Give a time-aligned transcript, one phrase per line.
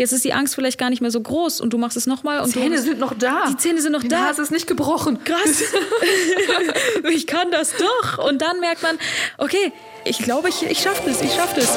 [0.00, 2.42] Jetzt ist die Angst vielleicht gar nicht mehr so groß und du machst es nochmal.
[2.46, 3.44] Die Zähne sind noch da.
[3.50, 4.28] Die Zähne sind noch die da.
[4.28, 5.22] Nase ist nicht gebrochen.
[5.24, 5.62] Krass.
[7.10, 8.26] ich kann das doch.
[8.26, 8.96] Und dann merkt man,
[9.36, 9.74] okay,
[10.06, 11.76] ich glaube, ich, ich schaffe das, ich schaffe das.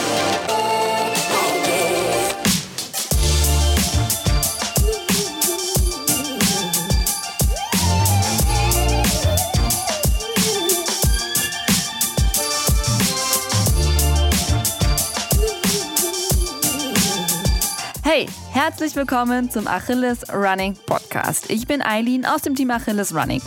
[18.54, 21.50] Herzlich willkommen zum Achilles Running Podcast.
[21.50, 23.42] Ich bin Eileen aus dem Team Achilles Running.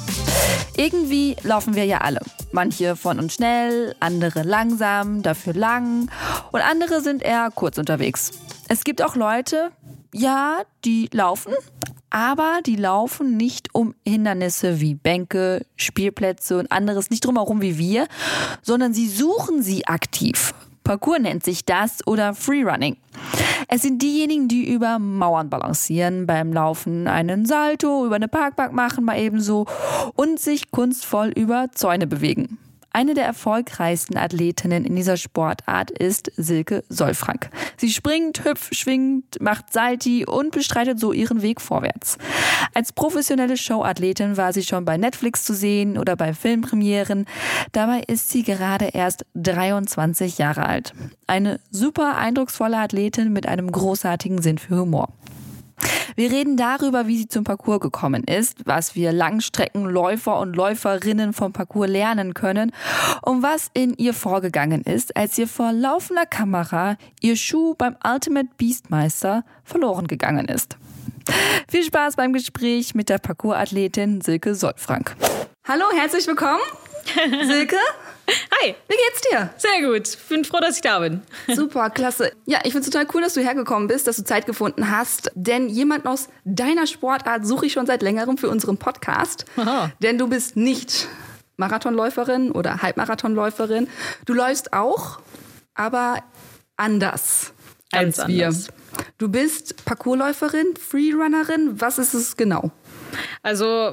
[0.76, 2.20] Irgendwie laufen wir ja alle.
[2.50, 6.10] Manche von uns schnell, andere langsam, dafür lang
[6.50, 8.32] und andere sind eher kurz unterwegs.
[8.66, 9.70] Es gibt auch Leute,
[10.12, 11.52] ja, die laufen,
[12.10, 18.08] aber die laufen nicht um Hindernisse wie Bänke, Spielplätze und anderes nicht drumherum wie wir,
[18.60, 20.52] sondern sie suchen sie aktiv.
[20.86, 22.96] Parkour nennt sich das oder Freerunning.
[23.66, 29.04] Es sind diejenigen, die über Mauern balancieren, beim Laufen einen Salto, über eine Parkbank machen,
[29.04, 29.66] mal ebenso
[30.14, 32.58] und sich kunstvoll über Zäune bewegen.
[32.96, 37.50] Eine der erfolgreichsten Athletinnen in dieser Sportart ist Silke Solfrank.
[37.76, 42.16] Sie springt, hüpft, schwingt, macht Salti und bestreitet so ihren Weg vorwärts.
[42.72, 47.26] Als professionelle Showathletin war sie schon bei Netflix zu sehen oder bei Filmpremieren.
[47.72, 50.94] Dabei ist sie gerade erst 23 Jahre alt.
[51.26, 55.12] Eine super eindrucksvolle Athletin mit einem großartigen Sinn für Humor.
[56.16, 61.52] Wir reden darüber, wie sie zum Parcours gekommen ist, was wir Langstreckenläufer und Läuferinnen vom
[61.52, 62.72] Parcours lernen können
[63.22, 68.48] und was in ihr vorgegangen ist, als ihr vor laufender Kamera ihr Schuh beim Ultimate
[68.56, 70.78] Beastmeister verloren gegangen ist.
[71.68, 75.16] Viel Spaß beim Gespräch mit der Parcours-Athletin Silke Solfrank.
[75.68, 76.62] Hallo, herzlich willkommen.
[77.46, 77.76] Silke,
[78.28, 79.50] Hi, wie geht's dir?
[79.56, 80.16] sehr gut.
[80.28, 81.22] Bin froh, dass ich da bin.
[81.54, 82.32] Super, klasse.
[82.46, 85.30] Ja, ich finde es total cool, dass du hergekommen bist, dass du Zeit gefunden hast.
[85.34, 89.44] Denn jemanden aus deiner Sportart suche ich schon seit längerem für unseren Podcast.
[89.56, 89.92] Aha.
[90.02, 91.06] Denn du bist nicht
[91.56, 93.88] Marathonläuferin oder Halbmarathonläuferin.
[94.24, 95.20] Du läufst auch,
[95.74, 96.22] aber
[96.76, 97.52] anders
[97.92, 98.46] als wir.
[98.46, 98.68] anders.
[99.18, 101.80] Du bist Parkourläuferin, Freerunnerin.
[101.80, 102.70] Was ist es genau?
[103.42, 103.92] Also, äh,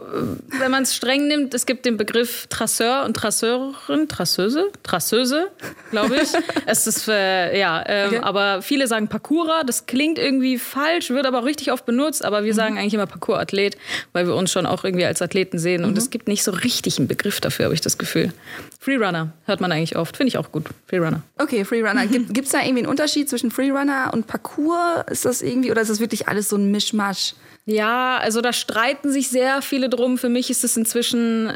[0.59, 5.49] wenn man es streng nimmt, es gibt den Begriff Trasseur und Trasseurin, Trasseuse, Trasseuse,
[5.91, 6.29] glaube ich.
[6.65, 8.19] es ist, äh, ja, ähm, Okay.
[8.21, 12.43] aber viele sagen Parkourer, das klingt irgendwie falsch, wird aber auch richtig oft benutzt, aber
[12.43, 13.77] wir sagen eigentlich immer Parkour-Athlet,
[14.11, 16.97] weil wir uns schon auch irgendwie als Athleten sehen und es gibt nicht so richtig
[16.97, 18.33] einen Begriff dafür, habe ich das Gefühl.
[18.83, 21.21] Freerunner hört man eigentlich oft, finde ich auch gut, Freerunner.
[21.37, 22.05] Okay, Freerunner.
[22.05, 25.05] Gibt es da irgendwie einen Unterschied zwischen Freerunner und Parkour?
[25.09, 27.33] Ist das irgendwie, oder ist das wirklich alles so ein Mischmasch?
[27.65, 30.17] Ja, also da streiten sich sehr viele drum.
[30.17, 31.53] Für mich ist es inzwischen,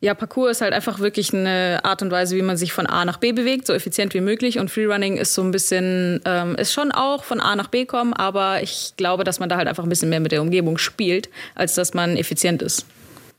[0.00, 3.04] ja, Parcours ist halt einfach wirklich eine Art und Weise, wie man sich von A
[3.04, 4.60] nach B bewegt, so effizient wie möglich.
[4.60, 8.12] Und Freerunning ist so ein bisschen, ähm, ist schon auch von A nach B kommen,
[8.12, 11.30] aber ich glaube, dass man da halt einfach ein bisschen mehr mit der Umgebung spielt,
[11.56, 12.86] als dass man effizient ist.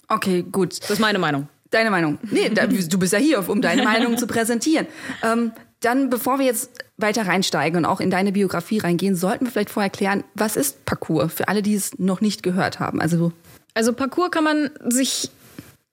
[0.09, 0.81] Okay, gut.
[0.81, 1.47] Das ist meine Meinung.
[1.71, 2.19] Deine Meinung.
[2.21, 4.87] Nee, da, du bist ja hier, um deine Meinung zu präsentieren.
[5.23, 9.51] Ähm, dann, bevor wir jetzt weiter reinsteigen und auch in deine Biografie reingehen, sollten wir
[9.51, 13.01] vielleicht vorher klären, was ist Parcours für alle, die es noch nicht gehört haben?
[13.01, 13.31] Also,
[13.73, 15.31] Also Parcours kann man sich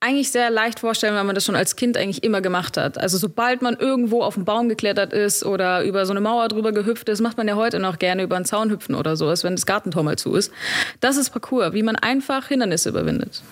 [0.00, 2.99] eigentlich sehr leicht vorstellen, weil man das schon als Kind eigentlich immer gemacht hat.
[2.99, 6.72] Also sobald man irgendwo auf einen Baum geklettert ist oder über so eine Mauer drüber
[6.72, 9.43] gehüpft ist, macht man ja heute noch gerne über einen Zaun hüpfen oder so, als
[9.43, 10.53] wenn das Gartentor mal zu ist.
[11.00, 13.43] Das ist Parcours, wie man einfach Hindernisse überwindet.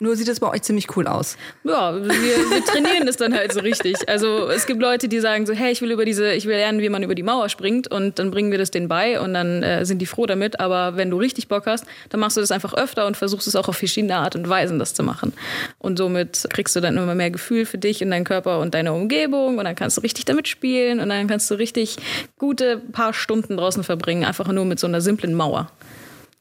[0.00, 1.36] Nur sieht es bei euch ziemlich cool aus.
[1.64, 3.96] Ja, wir, wir trainieren das dann halt so richtig.
[4.08, 6.80] Also es gibt Leute, die sagen so, hey, ich will über diese, ich will lernen,
[6.80, 9.64] wie man über die Mauer springt und dann bringen wir das denen bei und dann
[9.64, 10.60] äh, sind die froh damit.
[10.60, 13.56] Aber wenn du richtig Bock hast, dann machst du das einfach öfter und versuchst es
[13.56, 15.32] auch auf verschiedene Art und Weisen, das zu machen.
[15.78, 18.92] Und somit kriegst du dann immer mehr Gefühl für dich und deinen Körper und deine
[18.92, 21.96] Umgebung und dann kannst du richtig damit spielen und dann kannst du richtig
[22.38, 25.72] gute paar Stunden draußen verbringen, einfach nur mit so einer simplen Mauer.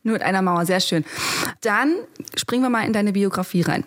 [0.07, 1.03] Nur mit einer Mauer, sehr schön.
[1.59, 1.95] Dann
[2.37, 3.83] springen wir mal in deine Biografie rein.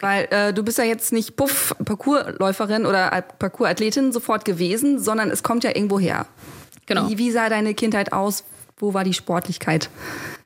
[0.00, 5.44] Weil äh, du bist ja jetzt nicht Puff, Parkourläuferin oder Parkourathletin sofort gewesen, sondern es
[5.44, 6.26] kommt ja irgendwo her.
[6.86, 7.08] Genau.
[7.08, 8.42] Wie, wie sah deine Kindheit aus?
[8.78, 9.90] Wo war die Sportlichkeit?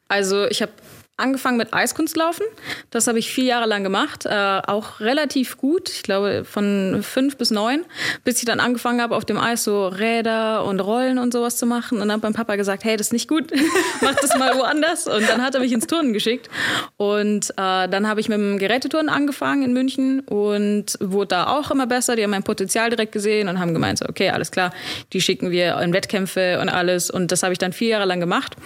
[0.09, 0.73] Also ich habe
[1.19, 2.47] angefangen mit Eiskunstlaufen.
[2.91, 5.89] Das habe ich vier Jahre lang gemacht, äh, auch relativ gut.
[5.91, 7.85] Ich glaube von fünf bis neun,
[8.25, 11.67] bis ich dann angefangen habe, auf dem Eis so Räder und Rollen und sowas zu
[11.67, 12.01] machen.
[12.01, 13.51] Und dann hat mein Papa gesagt, hey, das ist nicht gut,
[14.01, 15.07] mach das mal woanders.
[15.07, 16.49] Und dann hat er mich ins Turnen geschickt.
[16.97, 21.71] Und äh, dann habe ich mit dem Geräteturnen angefangen in München und wurde da auch
[21.71, 22.17] immer besser.
[22.17, 24.73] Die haben mein Potenzial direkt gesehen und haben gemeint, so, okay, alles klar,
[25.13, 27.11] die schicken wir in Wettkämpfe und alles.
[27.11, 28.57] Und das habe ich dann vier Jahre lang gemacht,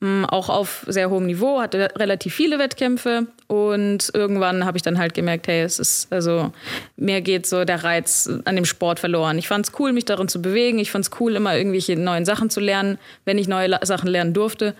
[0.00, 1.60] Mm, auch auf sehr hohem Niveau.
[1.60, 6.12] Hatte re relativ viele Wettkämpfe und irgendwann habe ich dann halt gemerkt, hey, es ist,
[6.12, 6.52] also
[6.96, 9.38] mir geht so der Reiz an dem Sport verloren.
[9.38, 10.78] Ich fand es cool, mich darin zu bewegen.
[10.78, 14.34] Ich fand es cool, immer irgendwelche neuen Sachen zu lernen, wenn ich neue Sachen lernen
[14.34, 14.74] durfte.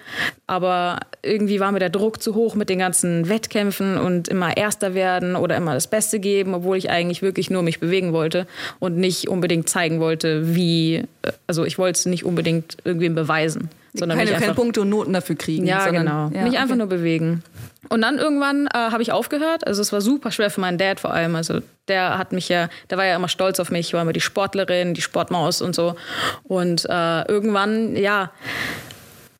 [0.46, 4.94] Aber irgendwie war mir der Druck zu hoch mit den ganzen Wettkämpfen und immer Erster
[4.94, 8.46] werden oder immer das Beste geben, obwohl ich eigentlich wirklich nur mich bewegen wollte
[8.80, 11.04] und nicht unbedingt zeigen wollte, wie,
[11.46, 13.70] also ich wollte es nicht unbedingt irgendwem beweisen.
[13.94, 15.66] Sondern keine, keine einfach, Punkte und Noten dafür kriegen.
[15.66, 16.30] ja, sondern, genau.
[16.34, 16.78] Ja, Mich einfach okay.
[16.78, 17.42] nur bewegen.
[17.88, 19.66] Und dann irgendwann äh, habe ich aufgehört.
[19.66, 21.34] Also es war super schwer für meinen Dad vor allem.
[21.34, 23.88] Also der hat mich ja, der war ja immer stolz auf mich.
[23.88, 25.96] Ich war immer die Sportlerin, die Sportmaus und so.
[26.44, 28.30] Und äh, irgendwann, ja,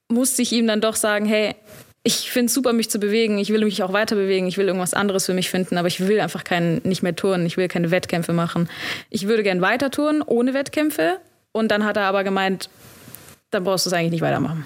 [0.09, 1.55] musste ich ihm dann doch sagen, hey,
[2.03, 3.39] ich finde es super, mich zu bewegen.
[3.39, 4.47] Ich will mich auch weiter bewegen.
[4.47, 5.77] Ich will irgendwas anderes für mich finden.
[5.77, 7.45] Aber ich will einfach kein, nicht mehr turnen.
[7.45, 8.69] Ich will keine Wettkämpfe machen.
[9.11, 11.19] Ich würde gern weiter turnen, ohne Wettkämpfe.
[11.53, 12.71] Und dann hat er aber gemeint,
[13.51, 14.65] dann brauchst du es eigentlich nicht weitermachen.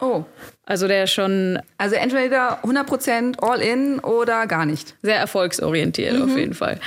[0.00, 0.24] Oh,
[0.66, 4.94] Also der ist schon also entweder 100% all in oder gar nicht.
[5.02, 6.80] sehr erfolgsorientiert auf jeden Fall.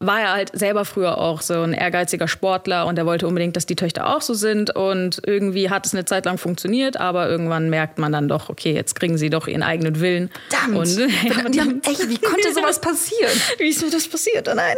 [0.00, 3.64] War er halt selber früher auch so ein ehrgeiziger Sportler und er wollte unbedingt, dass
[3.66, 7.70] die Töchter auch so sind und irgendwie hat es eine Zeit lang funktioniert, aber irgendwann
[7.70, 10.30] merkt man dann doch, okay, jetzt kriegen sie doch ihren eigenen Willen.
[10.50, 10.76] Verdammt.
[10.76, 13.32] Und, ja, die haben, echt, wie konnte sowas passieren?
[13.58, 14.48] Wie ist mir das passiert?
[14.48, 14.76] Oh nein.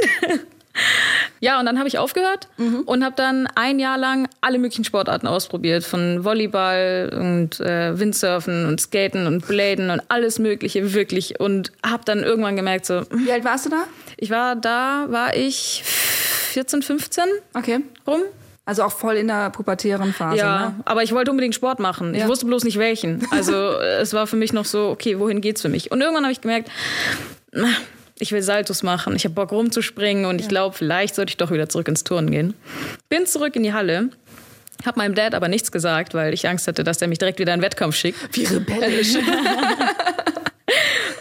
[1.40, 2.82] Ja, und dann habe ich aufgehört Mhm.
[2.86, 5.82] und habe dann ein Jahr lang alle möglichen Sportarten ausprobiert.
[5.84, 11.40] Von Volleyball und äh, Windsurfen und Skaten und Bladen und alles Mögliche, wirklich.
[11.40, 13.82] Und habe dann irgendwann gemerkt, so, Wie alt warst du da?
[14.16, 17.24] ich war da, war ich 14, 15
[17.54, 17.80] Okay.
[18.06, 18.20] rum.
[18.64, 20.74] Also auch voll in der pubertären Phase, Ja, ne?
[20.84, 22.14] aber ich wollte unbedingt Sport machen.
[22.14, 22.28] Ich Ja.
[22.28, 23.26] wusste bloß nicht welchen.
[23.32, 25.90] Also äh, es war für mich noch so, okay, wohin geht's für mich?
[25.90, 26.70] Und irgendwann habe ich gemerkt,
[27.50, 27.66] na,
[28.22, 31.50] ich will Saltos machen, ich habe Bock rumzuspringen und ich glaube, vielleicht sollte ich doch
[31.50, 32.54] wieder zurück ins Turnen gehen.
[33.08, 34.10] Bin zurück in die Halle,
[34.86, 37.52] habe meinem Dad aber nichts gesagt, weil ich Angst hatte, dass er mich direkt wieder
[37.52, 38.36] in den Wettkampf schickt.
[38.36, 39.14] Wie rebellisch.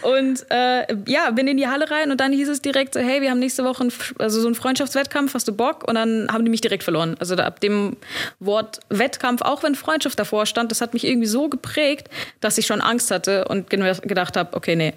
[0.02, 3.20] Und äh, ja, bin in die Halle rein und dann hieß es direkt so, hey,
[3.22, 5.86] wir haben nächste Woche einen, also so einen Freundschaftswettkampf, hast du Bock?
[5.88, 7.16] Und dann haben die mich direkt verloren.
[7.20, 7.96] Also da, ab dem
[8.40, 12.08] Wort Wettkampf, auch wenn Freundschaft davor stand, das hat mich irgendwie so geprägt,
[12.40, 14.94] dass ich schon Angst hatte und ge- gedacht habe, okay, nee,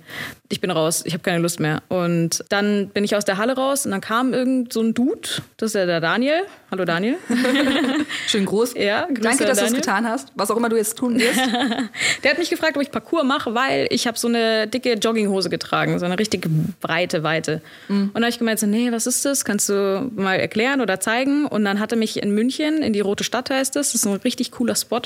[0.49, 1.81] ich bin raus, ich habe keine Lust mehr.
[1.89, 5.27] Und dann bin ich aus der Halle raus und dann kam irgend so ein Dude,
[5.57, 6.41] das ist ja der Daniel.
[6.71, 7.17] Hallo Daniel.
[8.27, 8.73] Schön groß.
[8.75, 10.29] Ja, Grüße Danke, an dass du es getan hast.
[10.35, 11.39] Was auch immer du jetzt tun wirst.
[12.23, 15.49] Der hat mich gefragt, ob ich Parcours mache, weil ich habe so eine dicke Jogginghose
[15.49, 16.47] getragen, so eine richtig
[16.81, 17.61] breite, weite.
[17.89, 19.45] Und dann habe ich gemeint, so, nee, was ist das?
[19.45, 21.45] Kannst du mal erklären oder zeigen?
[21.45, 24.07] Und dann hat er mich in München, in die Rote Stadt heißt das, das ist
[24.07, 25.01] ein richtig cooler Spot.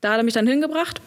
[0.00, 1.00] Da hat er mich dann hingebracht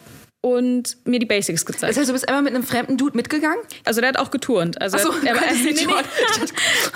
[0.46, 1.90] und mir die Basics gezeigt.
[1.90, 3.58] Das heißt, du bist einmal mit einem fremden Dude mitgegangen?
[3.84, 4.80] Also der hat auch geturnt.
[4.80, 5.84] Also Ach so, er, nee, nicht nee.
[5.84, 6.06] turnen.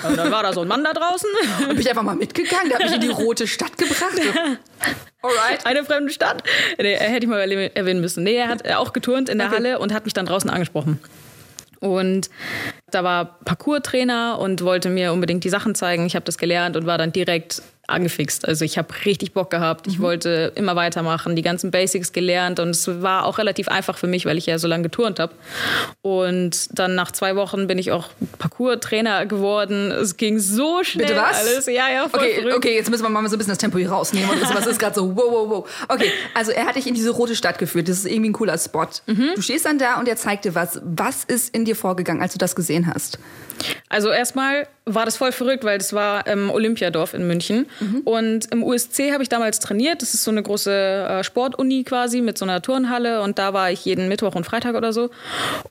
[0.07, 1.29] Und dann war da so ein Mann da draußen.
[1.59, 2.69] Und bin ich einfach mal mitgegangen?
[2.69, 4.13] Der hat mich in die rote Stadt gebracht.
[5.21, 5.65] Alright.
[5.65, 6.43] Eine fremde Stadt.
[6.77, 8.23] Nee, hätte ich mal erwähnen müssen.
[8.23, 9.57] Nee, er hat äh, auch geturnt in der Okay.
[9.57, 10.99] Halle und hat mich dann draußen angesprochen.
[11.81, 12.29] Und
[12.89, 16.05] da war Parcours-Trainer und wollte mir unbedingt die Sachen zeigen.
[16.05, 17.61] Ich habe das gelernt und war dann direkt
[17.91, 18.47] angefixt.
[18.47, 19.87] Also ich habe richtig Bock gehabt.
[19.87, 24.07] Ich wollte immer weitermachen, die ganzen Basics gelernt und es war auch relativ einfach für
[24.07, 25.33] mich, weil ich ja so lange geturnt habe.
[26.01, 28.09] Und dann nach zwei Wochen bin ich auch
[28.39, 29.91] Parcours-Trainer geworden.
[29.91, 31.39] Es ging so schnell Bitte was?
[31.39, 31.65] alles.
[31.67, 32.57] Ja, ja, voll Okay, verrückt.
[32.57, 34.29] okay, jetzt müssen wir mal so ein bisschen das Tempo hier rausnehmen.
[34.29, 35.69] Und was ist gerade so, wow, wow, wow.
[35.87, 37.87] Okay, also er hat dich in diese rote Stadt geführt.
[37.89, 38.87] Das ist irgendwie ein cooler Spot.
[39.07, 39.31] Mhm.
[39.35, 40.81] Du stehst dann da und er zeigt dir was.
[40.83, 43.19] Was ist in dir vorgegangen, als du das gesehen hast?
[43.89, 47.67] Also erstmal war das voll verrückt, weil das war im Olympiadorf in München.
[48.05, 50.01] Und im USC habe ich damals trainiert.
[50.01, 53.21] Das ist so eine große äh, Sportuni quasi mit so einer Turnhalle.
[53.21, 55.09] Und da war ich jeden Mittwoch und Freitag oder so.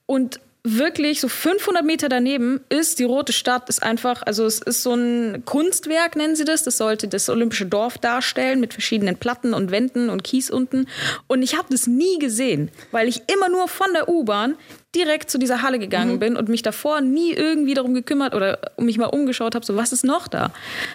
[0.06, 3.68] Und wirklich so 500 Meter daneben ist die Rote Stadt.
[3.68, 6.64] Ist einfach, also es ist so ein Kunstwerk, nennen sie das.
[6.64, 10.86] Das sollte das Olympische Dorf darstellen mit verschiedenen Platten und Wänden und Kies unten.
[11.28, 14.56] Und ich habe das nie gesehen, weil ich immer nur von der U-Bahn
[14.94, 18.86] direkt zu dieser Halle gegangen bin und mich davor nie irgendwie darum gekümmert oder um
[18.86, 20.50] mich mal umgeschaut habe, so was ist noch da?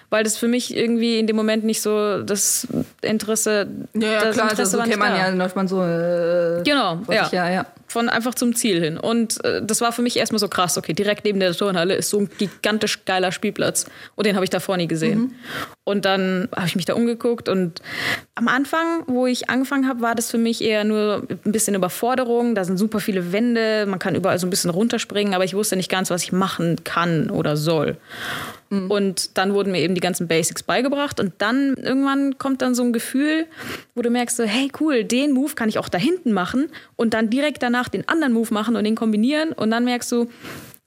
[0.09, 2.67] Weil das für mich irgendwie in dem Moment nicht so das
[3.01, 5.17] Interesse, das Interesse so war kennt nicht man da.
[5.17, 5.81] ja, läuft man so.
[5.81, 7.25] Äh, Genau, ja.
[7.25, 7.65] ich, ja, ja.
[7.87, 8.97] Von einfach zum Ziel hin.
[8.97, 10.77] Und äh, das war für mich erstmal so krass.
[10.77, 13.85] Okay, direkt neben der Turnhalle ist so ein gigantisch geiler Spielplatz.
[14.15, 15.35] Und den habe ich davor nie gesehen.
[15.85, 17.47] Und dann habe ich mich da umgeguckt.
[17.47, 17.81] Und
[18.33, 22.55] am Anfang, wo ich angefangen habe, war das für mich eher nur ein bisschen Überforderung.
[22.55, 23.85] Da sind super viele Wände.
[23.87, 25.35] Man kann überall so ein bisschen runterspringen.
[25.35, 27.97] Aber ich wusste nicht ganz, was ich machen kann oder soll.
[28.89, 31.19] Und dann wurden mir eben die ganzen Basics beigebracht.
[31.19, 33.45] Und dann irgendwann kommt dann so ein Gefühl,
[33.93, 37.13] wo du merkst, so, hey cool, den Move kann ich auch da hinten machen und
[37.13, 39.51] dann direkt danach den anderen Move machen und den kombinieren.
[39.51, 40.29] Und dann merkst du,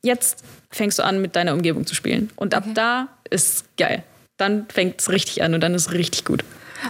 [0.02, 2.30] jetzt fängst du an, mit deiner Umgebung zu spielen.
[2.36, 4.02] Und ab da ist geil.
[4.38, 6.44] Dann fängt es richtig an und dann ist es richtig gut.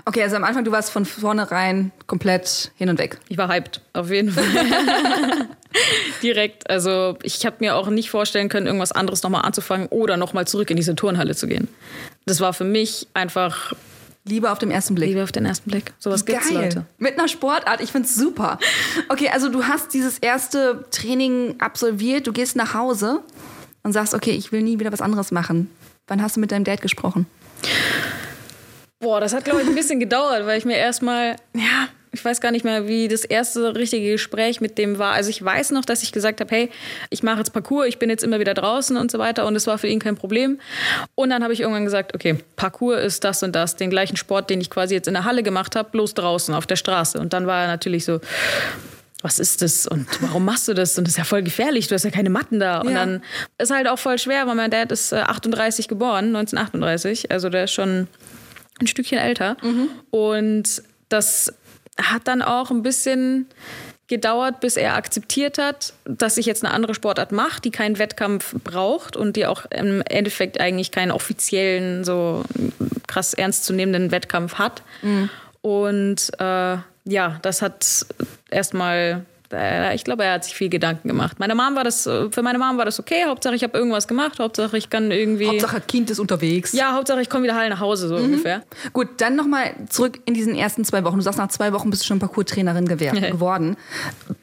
[0.04, 3.18] Okay, also am Anfang, du warst von vornherein komplett hin und weg.
[3.28, 4.44] Ich war hyped, auf jeden Fall.
[6.22, 6.68] Direkt.
[6.68, 10.70] Also ich habe mir auch nicht vorstellen können, irgendwas anderes nochmal anzufangen oder nochmal zurück
[10.70, 11.68] in diese Turnhalle zu gehen.
[12.26, 13.72] Das war für mich einfach
[14.24, 15.08] Liebe auf den ersten Blick.
[15.08, 15.92] Liebe auf den ersten Blick.
[15.98, 16.64] Sowas gibt's, Geil.
[16.64, 16.84] Leute.
[16.98, 18.58] Mit einer Sportart, ich find's super.
[19.08, 23.22] Okay, also du hast dieses erste Training absolviert, du gehst nach Hause
[23.82, 25.70] und sagst, okay, ich will nie wieder was anderes machen.
[26.08, 27.26] Wann hast du mit deinem Dad gesprochen?
[29.00, 32.40] Boah, das hat, glaube ich, ein bisschen gedauert, weil ich mir erstmal, ja, ich weiß
[32.40, 35.12] gar nicht mehr, wie das erste richtige Gespräch mit dem war.
[35.12, 36.70] Also ich weiß noch, dass ich gesagt habe, hey,
[37.10, 39.66] ich mache jetzt Parcours, ich bin jetzt immer wieder draußen und so weiter und es
[39.66, 40.58] war für ihn kein Problem.
[41.14, 44.50] Und dann habe ich irgendwann gesagt, okay, Parcours ist das und das, den gleichen Sport,
[44.50, 47.20] den ich quasi jetzt in der Halle gemacht habe, bloß draußen auf der Straße.
[47.20, 48.20] Und dann war er natürlich so,
[49.22, 50.96] was ist das und warum machst du das?
[50.96, 52.80] Und das ist ja voll gefährlich, du hast ja keine Matten da.
[52.82, 52.94] Und Ja.
[53.04, 53.22] dann
[53.58, 57.64] ist halt auch voll schwer, weil mein Dad ist äh, 38 geboren, 1938, also der
[57.64, 58.06] ist schon
[58.80, 59.56] ein Stückchen älter.
[60.10, 61.52] Und das
[62.00, 63.46] hat dann auch ein bisschen
[64.06, 68.54] gedauert, bis er akzeptiert hat, dass ich jetzt eine andere Sportart mache, die keinen Wettkampf
[68.64, 72.44] braucht und die auch im Endeffekt eigentlich keinen offiziellen, so
[73.08, 74.82] krass ernstzunehmenden Wettkampf hat.
[75.60, 76.76] Und äh,
[77.08, 78.06] ja, das hat
[78.50, 81.38] erstmal, äh, ich glaube, er hat sich viel Gedanken gemacht.
[81.38, 83.24] Meine Mom war das, äh, für meine Mom war das okay.
[83.26, 84.38] Hauptsache, ich habe irgendwas gemacht.
[84.38, 85.48] Hauptsache, ich kann irgendwie.
[85.48, 86.72] Hauptsache, Kind ist unterwegs.
[86.72, 88.62] ja, Hauptsache, ich komme wieder heil nach Hause, so ungefähr.
[88.92, 91.16] Gut, dann nochmal zurück in diesen ersten zwei Wochen.
[91.16, 93.76] Du sagst, nach zwei Wochen bist du schon Parcours-Trainerin geworden.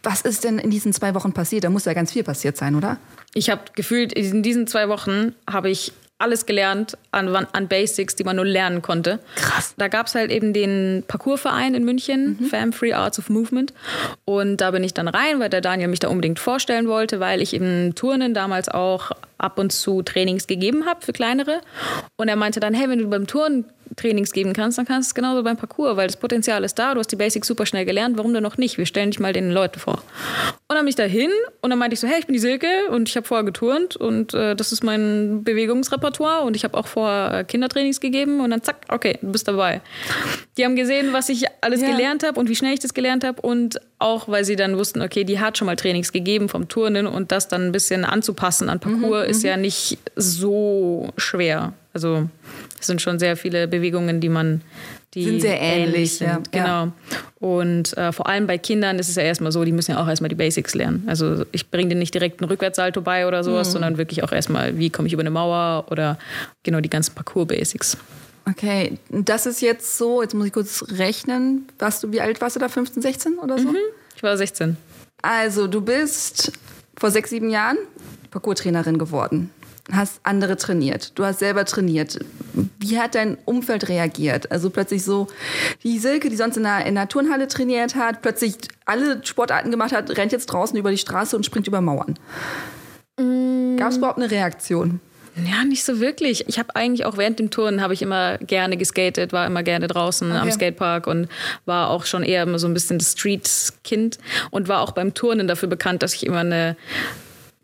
[0.01, 1.63] Was ist denn in diesen zwei Wochen passiert?
[1.65, 2.97] Da muss ja ganz viel passiert sein, oder?
[3.35, 8.23] Ich habe gefühlt, in diesen zwei Wochen habe ich alles gelernt an, an Basics, die
[8.23, 9.19] man nur lernen konnte.
[9.35, 9.73] Krass.
[9.77, 13.73] Da gab es halt eben den Parcoursverein in München, Fam Free Arts of Movement.
[14.23, 17.41] Und da bin ich dann rein, weil der Daniel mich da unbedingt vorstellen wollte, weil
[17.41, 21.59] ich im Turnen damals auch ab und zu Trainings gegeben habe für kleinere.
[22.15, 25.11] Und er meinte dann, hey, wenn du beim Turnen Trainings geben kannst, dann kannst du
[25.11, 27.85] es genauso beim Parcours, weil das Potenzial ist da, du hast die Basics super schnell
[27.85, 28.77] gelernt, warum denn noch nicht?
[28.77, 30.01] Wir stellen dich mal den Leuten vor.
[30.67, 31.29] Und dann bin ich da hin
[31.61, 33.95] und dann meinte ich so, hey, ich bin die Silke und ich habe vorher geturnt
[33.95, 38.49] und äh, das ist mein Bewegungsrepertoire und ich habe auch vorher äh, Kindertrainings gegeben und
[38.49, 39.81] dann zack, okay, du bist dabei.
[40.57, 41.91] Die haben gesehen, was ich alles Ja.
[41.91, 45.01] gelernt habe und wie schnell ich das gelernt habe und auch, weil sie dann wussten,
[45.01, 48.69] okay, die hat schon mal Trainings gegeben vom Turnen und das dann ein bisschen anzupassen
[48.69, 51.73] an Parcours ist ja nicht so schwer.
[51.93, 52.27] Also
[52.79, 54.61] es sind schon sehr viele Bewegungen, die man
[55.13, 56.33] die Sind sehr ähnlich, ja.
[56.35, 56.51] sind.
[56.51, 56.91] Genau.
[57.39, 60.07] Und äh, vor allem bei Kindern ist es ja erstmal so, die müssen ja auch
[60.09, 61.03] erstmal die Basics lernen.
[61.07, 63.43] Also ich bringe denen nicht direkt einen Rückwärtssalto bei oder Mhm.
[63.43, 66.17] sowas, sondern wirklich auch erstmal, wie komme ich über eine Mauer oder
[66.63, 67.97] genau die ganzen Parcours-Basics.
[68.49, 71.65] Okay, das ist jetzt so, jetzt muss ich kurz rechnen.
[71.79, 72.67] Warst du, wie alt warst du da?
[72.69, 73.73] 15, 16 oder so?
[74.15, 74.75] Ich war 16.
[75.21, 76.51] Also, du bist
[76.97, 77.77] vor sechs, sieben Jahren
[78.31, 79.49] Parcours-Trainerin geworden.
[79.91, 81.11] Hast andere trainiert.
[81.15, 82.17] Du hast selber trainiert.
[82.79, 84.51] Wie hat dein Umfeld reagiert?
[84.51, 85.27] Also plötzlich so,
[85.83, 89.91] die Silke, die sonst in der, in der Turnhalle trainiert hat, plötzlich alle Sportarten gemacht
[89.91, 92.17] hat, rennt jetzt draußen über die Straße und springt über Mauern.
[93.77, 94.99] Gab es überhaupt eine Reaktion?
[95.35, 96.47] Ja, nicht so wirklich.
[96.47, 99.87] Ich habe eigentlich auch während dem Turnen habe ich immer gerne geskatet, war immer gerne
[99.87, 100.51] draußen am Okay.
[100.51, 101.27] Skatepark und
[101.65, 104.17] war auch schon eher immer so ein bisschen das Street-Kind
[104.49, 106.77] und war auch beim Turnen dafür bekannt, dass ich immer eine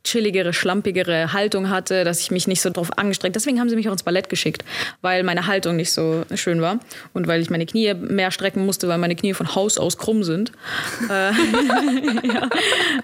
[0.03, 3.35] chilligere, schlampigere Haltung hatte, dass ich mich nicht so drauf angestrengt.
[3.35, 4.63] Deswegen haben sie mich auch ins Ballett geschickt,
[5.01, 6.79] weil meine Haltung nicht so schön war
[7.13, 10.23] und weil ich meine Knie mehr strecken musste, weil meine Knie von Haus aus krumm
[10.23, 10.51] sind.
[11.09, 11.31] Äh,
[12.27, 12.49] ja.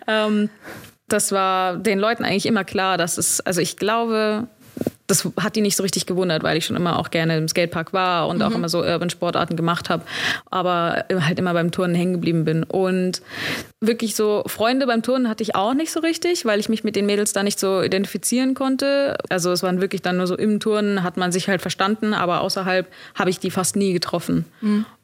[0.08, 0.50] ähm,
[1.08, 4.48] das war den Leuten eigentlich immer klar, dass es, also ich glaube,
[5.08, 7.94] das hat die nicht so richtig gewundert, weil ich schon immer auch gerne im Skatepark
[7.94, 10.04] war und auch immer so Urban-Sportarten gemacht habe,
[10.52, 12.64] aber halt immer beim Turnen hängen geblieben bin.
[12.64, 13.22] Und
[13.80, 16.98] wirklich so Freunde beim Turnen hatte ich auch nicht so richtig, weil ich mich mit
[16.98, 19.18] den Mädels da nicht so identifizieren konnte.
[19.30, 22.42] Also es waren wirklich dann nur so im Turnen hat man sich halt verstanden, aber
[22.42, 22.86] außerhalb
[23.16, 24.44] habe ich die fast nie getroffen.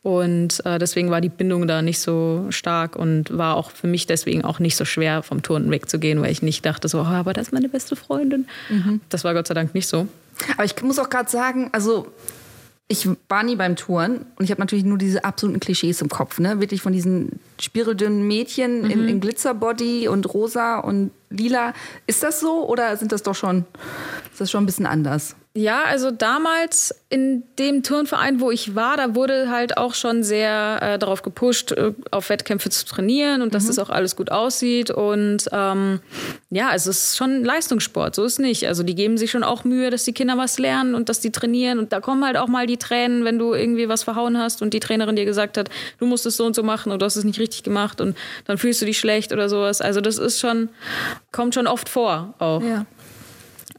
[0.04, 4.06] Und äh, deswegen war die Bindung da nicht so stark und war auch für mich
[4.06, 7.32] deswegen auch nicht so schwer, vom Turnen wegzugehen, weil ich nicht dachte so, oh, aber
[7.32, 8.46] das ist meine beste Freundin.
[9.08, 9.93] Das war Gott sei Dank nicht so.
[10.56, 12.08] Aber ich muss auch gerade sagen, also
[12.88, 16.40] ich war nie beim Touren und ich habe natürlich nur diese absoluten Klischees im Kopf,
[16.40, 16.60] ne?
[16.60, 21.74] Wirklich von diesen spiraldünnen Mädchen in, in Glitzerbody und rosa und lila.
[22.08, 23.66] Ist das so oder sind das doch schon,
[24.32, 25.36] ist das schon ein bisschen anders?
[25.56, 30.80] Ja, also damals in dem Turnverein, wo ich war, da wurde halt auch schon sehr
[30.82, 34.90] äh, darauf gepusht, äh, auf Wettkämpfe zu trainieren und dass das auch alles gut aussieht.
[34.90, 36.00] Und ähm,
[36.50, 38.66] ja, es ist schon Leistungssport, so ist nicht.
[38.68, 41.32] Also die geben sich schon auch Mühe, dass die Kinder was lernen und dass die
[41.32, 41.78] trainieren.
[41.78, 44.74] Und da kommen halt auch mal die Tränen, wenn du irgendwie was verhauen hast und
[44.74, 47.16] die Trainerin dir gesagt hat, du musst es so und so machen und du hast
[47.16, 49.82] es nicht richtig gemacht und dann fühlst du dich schlecht oder sowas.
[49.82, 50.70] Also das ist schon,
[51.34, 52.62] kommt schon oft vor auch.
[52.64, 52.86] Ja.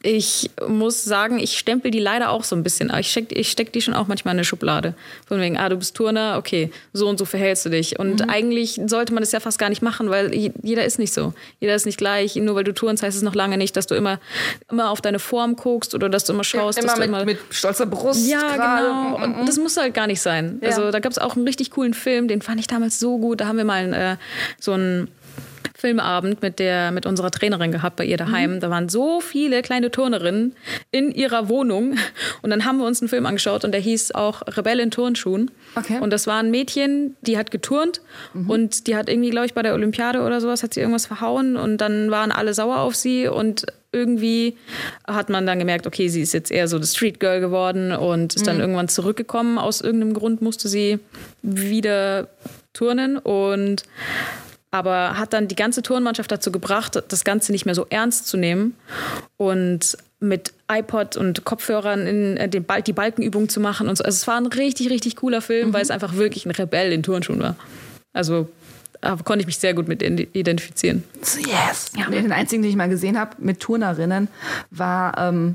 [0.07, 2.93] ich muss sagen, ich stempel die leider auch so ein bisschen.
[3.01, 4.93] Ich stecke ich steck die schon auch manchmal in eine Schublade.
[5.27, 7.99] Von wegen, ah, du bist Turner, okay, so und so verhältst du dich.
[7.99, 8.29] Und Mhm.
[8.29, 11.33] eigentlich sollte man das ja fast gar nicht machen, weil je- jeder ist nicht so.
[11.59, 12.37] Jeder ist nicht gleich.
[12.37, 14.21] Nur weil du turnst, heißt es noch lange nicht, dass du immer,
[14.71, 17.25] immer auf deine Form guckst oder dass du immer schaust, dass immer du mit, immer
[17.25, 18.29] mit stolzer Brust.
[18.29, 18.87] ja, gerade.
[19.23, 19.41] genau.
[19.41, 20.59] Und das muss halt gar nicht sein.
[20.61, 20.69] Ja.
[20.69, 23.41] Also da gab es auch einen richtig coolen Film, den fand ich damals so gut.
[23.41, 24.17] Da haben wir mal einen, äh,
[24.61, 25.09] so einen
[25.77, 28.61] Filmabend mit, der, mit unserer Trainerin gehabt bei ihr daheim.
[28.61, 30.55] Da waren so viele kleine Turnerinnen
[30.93, 31.97] in ihrer Wohnung.
[32.43, 35.51] Und dann haben wir uns einen Film angeschaut und der hieß auch Rebell in Turnschuhen.
[35.75, 35.99] Okay.
[36.01, 38.01] Und das war ein Mädchen, die hat geturnt
[38.47, 41.57] und die hat irgendwie, glaube ich, bei der Olympiade oder sowas, hat sie irgendwas verhauen
[41.57, 44.57] und dann waren alle sauer auf sie und irgendwie
[45.07, 48.35] hat man dann gemerkt, okay, sie ist jetzt eher so das Street Girl geworden und
[48.35, 49.59] ist dann irgendwann zurückgekommen.
[49.59, 50.99] Aus irgendeinem Grund musste sie
[51.43, 52.29] wieder
[52.73, 53.85] turnen und
[54.75, 58.37] aber hat dann die ganze Turnmannschaft dazu gebracht, das Ganze nicht mehr so ernst zu
[58.37, 58.75] nehmen
[59.37, 64.03] und mit iPod und Kopfhörern in äh, den Bal die Balkenübung zu machen und so.
[64.03, 67.05] Also es war ein richtig, richtig cooler Film, weil es einfach wirklich ein Rebell in
[67.05, 67.55] Turnschuhen war.
[68.13, 68.49] Also
[69.01, 71.05] da konnte ich mich sehr gut mit identifizieren.
[71.21, 71.93] Yes.
[72.11, 74.27] Den einzigen, den ich mal gesehen habe mit Turnerinnen,
[74.73, 75.55] war, ähm,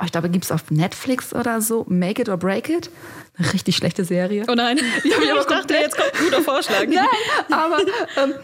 [0.00, 2.90] oh, ich glaube, gibt es auf Netflix oder so, Make It or Break It.
[3.38, 4.44] Eine richtig schlechte Serie.
[4.48, 6.86] Oh nein, ich ich dachte, komplett- jetzt kommt ein guter Vorschlag.
[6.88, 7.06] Nein,
[7.50, 7.78] aber
[8.16, 8.34] ähm,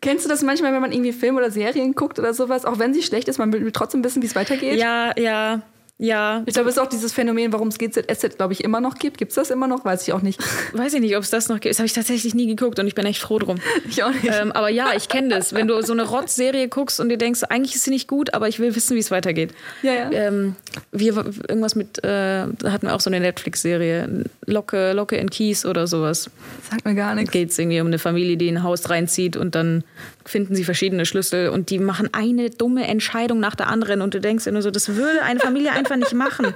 [0.00, 2.94] kennst du das manchmal, wenn man irgendwie Filme oder Serien guckt oder sowas, auch wenn
[2.94, 4.78] sie schlecht ist, man will trotzdem wissen, wie es weitergeht?
[4.78, 5.60] Ja, ja,
[5.98, 6.42] ja.
[6.46, 9.16] Ich glaube, es ist auch dieses Phänomen, warum es GZSZ, glaube ich, immer noch gibt.
[9.16, 9.84] Gibt es das immer noch?
[9.84, 10.40] Weiß ich auch nicht.
[10.72, 11.72] Weiß ich nicht, ob es das noch gibt.
[11.72, 13.58] Das habe ich tatsächlich nie geguckt und ich bin echt froh drum.
[13.88, 14.24] Ich auch nicht.
[14.26, 15.54] Ähm, aber ja, ich kenne das.
[15.54, 18.48] Wenn du so eine Rotz-Serie guckst und dir denkst, eigentlich ist sie nicht gut, aber
[18.48, 19.52] ich will wissen, wie es weitergeht.
[19.82, 20.10] Ja, ja.
[20.10, 20.56] Ähm,
[20.90, 25.86] wir, irgendwas mit, äh, hatten wir auch so eine Netflix-Serie, Locke, Locke in Kies oder
[25.86, 26.30] sowas.
[26.70, 27.30] Sagt mir gar nichts.
[27.30, 29.84] Geht es irgendwie um eine Familie, die in ein Haus reinzieht und dann
[30.26, 34.20] finden sie verschiedene Schlüssel und die machen eine dumme Entscheidung nach der anderen und du
[34.20, 36.54] denkst dir nur so, das würde eine Familie einfach nicht machen.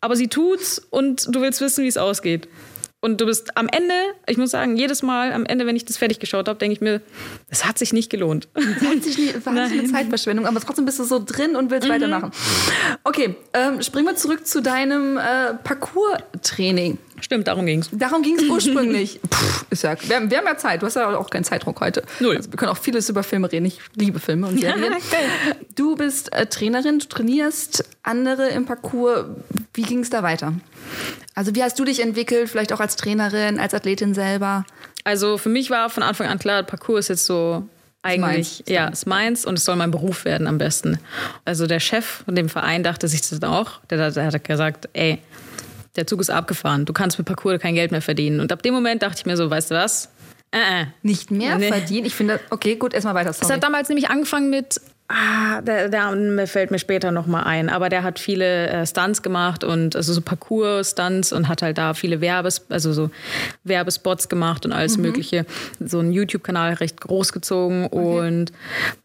[0.00, 2.48] Aber sie tut's und du willst wissen, wie es ausgeht.
[3.00, 3.94] Und du bist am Ende,
[4.26, 6.80] ich muss sagen, jedes Mal am Ende, wenn ich das fertig geschaut habe, denke ich
[6.80, 7.00] mir,
[7.48, 8.48] das hat sich nicht gelohnt.
[8.56, 11.70] Hat sich nicht, war nicht eine Zeitverschwendung, aber trotzdem bist du so drin und Mhm.
[11.70, 12.32] willst weitermachen.
[13.04, 16.98] Okay, ähm, springen wir zurück zu deinem äh, Parcours-Training.
[17.20, 17.88] Stimmt, darum ging's.
[17.92, 19.20] Darum ging es ursprünglich.
[19.28, 20.82] Puh, ist ja, wir, haben, wir haben ja Zeit.
[20.82, 22.02] Du hast ja auch keinen Zeitdruck heute.
[22.20, 22.36] Null.
[22.36, 23.66] Also wir können auch vieles über Filme reden.
[23.66, 24.94] Ich liebe Filme und Serien.
[25.74, 29.26] Du bist äh, Trainerin, du trainierst andere im Parcours.
[29.74, 30.54] Wie ging es da weiter?
[31.34, 32.48] Also wie hast du dich entwickelt?
[32.48, 34.64] Vielleicht auch als Trainerin, als Athletin selber?
[35.04, 37.68] Also für mich war von Anfang an klar, Parcours ist jetzt so
[38.02, 38.62] eigentlich, meins.
[38.66, 40.98] ja, ist meins und es soll mein Beruf werden am besten.
[41.44, 43.80] Also der Chef von dem Verein dachte sich das auch.
[43.90, 45.18] Der, der hat gesagt, ey,
[45.98, 48.40] der Zug ist abgefahren, du kannst mit Parcours kein Geld mehr verdienen.
[48.40, 50.08] Und ab dem Moment dachte ich mir so, weißt du was?
[50.50, 50.86] Äh, äh.
[51.02, 51.68] Nicht mehr Nee.
[51.68, 52.06] verdienen?
[52.06, 53.30] Ich finde, okay, gut, erstmal weiter.
[53.30, 53.52] Es Sorry.
[53.54, 57.90] hat damals nämlich angefangen mit, ah, der, der fällt mir später noch mal ein, aber
[57.90, 62.22] der hat viele äh, Stunts gemacht und also so Parcours-Stunts und hat halt da viele
[62.22, 63.10] Werbes, also so
[63.64, 65.44] Werbespots gemacht und alles Mögliche.
[65.80, 68.52] So einen YouTube-Kanal recht groß gezogen und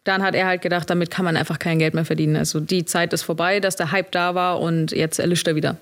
[0.05, 2.37] dann hat er halt gedacht, damit kann man einfach kein Geld mehr verdienen.
[2.37, 5.77] Also die Zeit ist vorbei, dass der Hype da war und jetzt erlischt er wieder.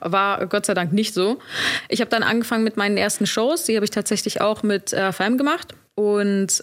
[0.00, 1.38] War Gott sei Dank nicht so.
[1.88, 3.64] Ich habe dann angefangen mit meinen ersten Shows.
[3.64, 5.74] Die habe ich tatsächlich auch mit äh, FM gemacht.
[5.94, 6.62] Und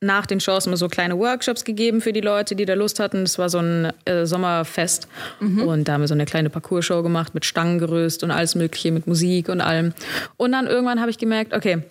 [0.00, 3.22] nach den Shows immer so kleine Workshops gegeben für die Leute, die da Lust hatten.
[3.22, 5.08] Das war so ein äh, Sommerfest.
[5.66, 9.06] Und da haben wir so eine kleine Parcours-Show gemacht mit Stangengerüst und alles Mögliche, mit
[9.06, 9.94] Musik und allem.
[10.36, 11.82] Und dann irgendwann habe ich gemerkt, okay,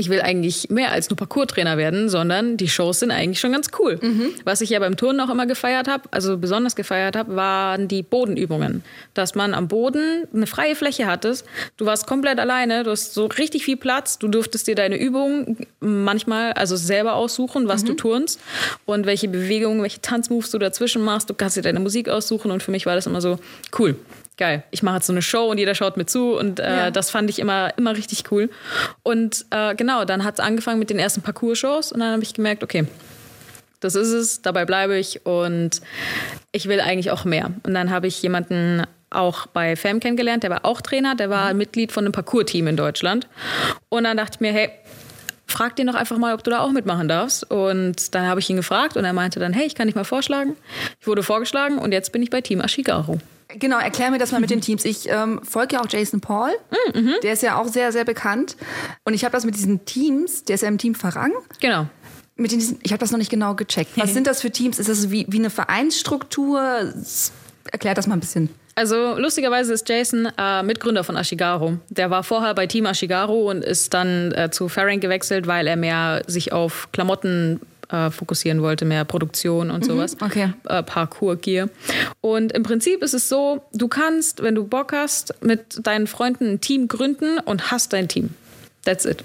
[0.00, 3.68] ich will eigentlich mehr als nur Parcours-Trainer werden, sondern die Shows sind eigentlich schon ganz
[3.78, 3.98] cool.
[4.44, 8.02] Was ich ja beim Turnen auch immer gefeiert habe, also besonders gefeiert habe, waren die
[8.02, 8.82] Bodenübungen.
[9.12, 11.44] Dass man am Boden eine freie Fläche hattest.
[11.76, 14.18] Du warst komplett alleine, du hast so richtig viel Platz.
[14.18, 18.40] Du durftest dir deine Übungen manchmal also selber aussuchen, was du turnst
[18.86, 21.28] und welche Bewegungen, welche Tanzmoves du dazwischen machst.
[21.28, 23.38] Du kannst dir deine Musik aussuchen und für mich war das immer so
[23.78, 23.96] cool
[24.36, 26.90] geil, ich mache jetzt so eine Show und jeder schaut mir zu und äh, Ja.
[26.90, 28.50] das fand ich immer, immer richtig cool.
[29.02, 32.32] Und äh, genau, dann hat es angefangen mit den ersten Parcours-Shows und dann habe ich
[32.34, 32.86] gemerkt, okay,
[33.80, 35.80] das ist es, dabei bleibe ich und
[36.52, 37.50] ich will eigentlich auch mehr.
[37.64, 41.52] Und dann habe ich jemanden auch bei FAM kennengelernt, der war auch Trainer, der war
[41.54, 43.26] Mitglied von einem Parcours-Team in Deutschland.
[43.88, 44.70] Und dann dachte ich mir, hey,
[45.46, 47.50] frag den doch einfach mal, ob du da auch mitmachen darfst.
[47.50, 50.04] Und dann habe ich ihn gefragt und er meinte dann, hey, ich kann dich mal
[50.04, 50.56] vorschlagen.
[51.00, 53.18] Ich wurde vorgeschlagen und jetzt bin ich bei Team Ashigaru.
[53.58, 54.84] Genau, erklär mir das mal mit den Teams.
[54.84, 56.50] Ich ähm, folge ja auch Jason Paul.
[57.22, 58.56] Der ist ja auch sehr, sehr bekannt.
[59.04, 61.32] Und ich habe das mit diesen Teams, der ist ja im Team Farang.
[61.60, 61.86] Genau.
[62.36, 63.92] Mit den, ich habe das noch nicht genau gecheckt.
[63.96, 64.78] Was sind das für Teams?
[64.78, 66.92] Ist das wie, wie eine Vereinsstruktur?
[67.70, 68.50] Erklär das mal ein bisschen.
[68.74, 71.76] Also lustigerweise ist Jason äh, Mitgründer von Ashigaru.
[71.90, 75.76] Der war vorher bei Team Ashigaru und ist dann äh, zu Farang gewechselt, weil er
[75.76, 80.16] mehr sich auf Klamotten äh, fokussieren wollte, mehr Produktion und sowas.
[80.20, 80.52] okay.
[80.68, 81.68] Äh, Parkour-Gear.
[82.20, 86.52] Und im Prinzip ist es so, du kannst, wenn du Bock hast, mit deinen Freunden
[86.52, 88.30] ein Team gründen und hast dein Team.
[88.84, 89.24] That's it.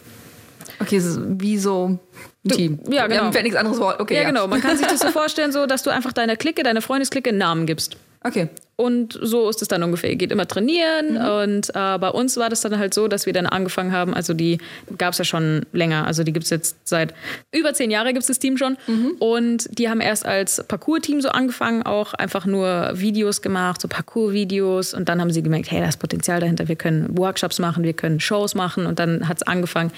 [0.79, 1.01] Okay,
[1.39, 1.97] wie so
[2.45, 2.79] ein Team.
[2.89, 3.33] ja, genau.
[3.33, 3.99] Wenn nichts anderes Wort.
[3.99, 4.27] Okay, Ja, ja.
[4.27, 4.47] genau.
[4.47, 7.37] Man kann sich das so vorstellen, so, dass du einfach deiner Clique, deiner Freundesklicke einen
[7.39, 7.97] Namen gibst.
[8.23, 8.49] Okay.
[8.77, 10.09] Und so ist es dann ungefähr.
[10.09, 11.13] Ihr geht immer trainieren.
[11.13, 11.53] Mhm.
[11.53, 14.13] Und äh, bei uns war das dann halt so, dass wir dann angefangen haben.
[14.13, 14.57] Also die
[14.97, 16.05] gab es ja schon länger.
[16.05, 17.13] Also die gibt es jetzt seit
[17.53, 18.77] über zehn Jahren gibt es das Team schon.
[18.87, 19.15] Mhm.
[19.19, 24.93] Und die haben erst als Parcours-Team so angefangen, auch einfach nur Videos gemacht, so Parcours-Videos.
[24.93, 26.67] Und dann haben sie gemerkt, hey, da ist Potenzial dahinter.
[26.67, 28.85] Wir können Workshops machen, wir können Shows machen.
[28.85, 29.91] Und dann hat es angefangen,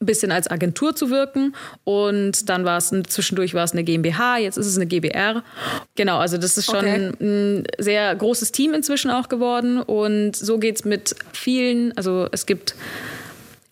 [0.00, 1.54] ein bisschen als Agentur zu wirken.
[1.84, 5.42] Und dann war es zwischendurch war es eine GmbH, jetzt ist es eine GBR.
[5.96, 7.12] Genau, also das ist schon Okay.
[7.20, 9.80] ein sehr großes Team inzwischen auch geworden.
[9.80, 12.74] Und so geht es mit vielen, also es gibt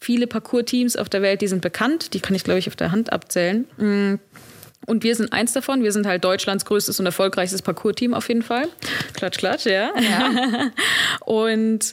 [0.00, 2.14] viele Parcours-Teams auf der Welt, die sind bekannt.
[2.14, 3.66] Die kann ich, glaube ich, auf der Hand abzählen.
[3.76, 4.14] Mm.
[4.86, 5.82] Und wir sind eins davon.
[5.82, 8.68] Wir sind halt Deutschlands größtes und erfolgreichstes Parcours-Team auf jeden Fall.
[9.14, 9.90] Klatsch, klatsch, ja.
[11.24, 11.92] und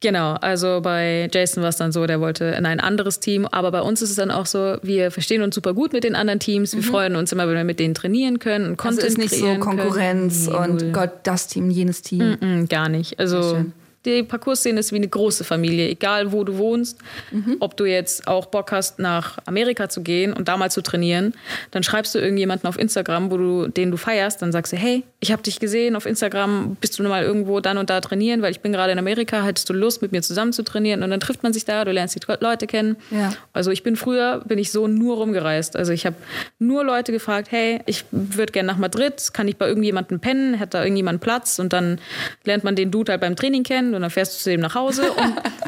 [0.00, 3.70] Genau, also bei Jason war es dann so, der wollte in ein anderes Team, aber
[3.70, 6.38] bei uns ist es dann auch so, wir verstehen uns super gut mit den anderen
[6.38, 8.86] Teams, wir freuen uns immer, wenn wir mit denen trainieren können und Mhm.
[8.86, 10.80] Also Content ist nicht so Konkurrenz können.
[10.82, 10.92] Und.
[10.92, 12.36] Gott, das Team, jenes Team.
[12.40, 13.10] Mm, gar nicht.
[13.10, 13.72] Sehr Also schön.
[14.06, 16.98] Die Parcours-Szene ist wie eine große Familie, egal wo du wohnst.
[17.30, 17.56] Mhm.
[17.60, 21.34] Ob du jetzt auch Bock hast, nach Amerika zu gehen und da mal zu trainieren,
[21.72, 25.04] dann schreibst du irgendjemanden auf Instagram, wo du, den du feierst, dann sagst du, hey,
[25.20, 28.52] ich habe dich gesehen auf Instagram, bist du mal irgendwo dann und da trainieren, weil
[28.52, 31.02] ich bin gerade in Amerika, hättest du Lust, mit mir zusammen zu trainieren?
[31.02, 32.96] Und dann trifft man sich da, du lernst die Leute kennen.
[33.10, 33.32] Ja.
[33.52, 35.76] Also ich bin früher, bin ich so nur rumgereist.
[35.76, 36.16] Also ich habe
[36.58, 40.74] nur Leute gefragt, hey, ich würde gerne nach Madrid, kann ich bei irgendjemandem pennen, hat
[40.74, 41.58] da irgendjemand Platz?
[41.58, 41.98] Und dann
[42.44, 44.74] lernt man den Dude halt beim Training kennen und dann fährst du zu dem nach
[44.74, 45.10] Hause.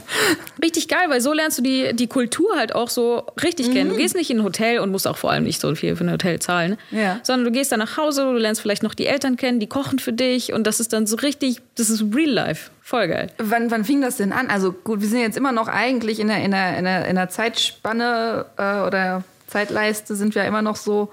[0.62, 3.90] Richtig geil, weil so lernst du die, die Kultur halt auch so richtig kennen.
[3.90, 6.04] Du gehst nicht in ein Hotel und musst auch vor allem nicht so viel für
[6.04, 7.20] ein Hotel zahlen, Ja.
[7.22, 9.98] sondern du gehst dann nach Hause, du lernst vielleicht noch die Eltern kennen, die kochen
[9.98, 12.70] für dich und das ist dann so richtig, das ist real life.
[12.82, 13.30] Voll geil.
[13.38, 14.48] Wann, wann fing das denn an?
[14.48, 17.16] Also gut, wir sind jetzt immer noch eigentlich in der, in der, in der, in
[17.16, 21.10] der Zeitspanne äh, oder Zeitleiste sind wir immer noch so,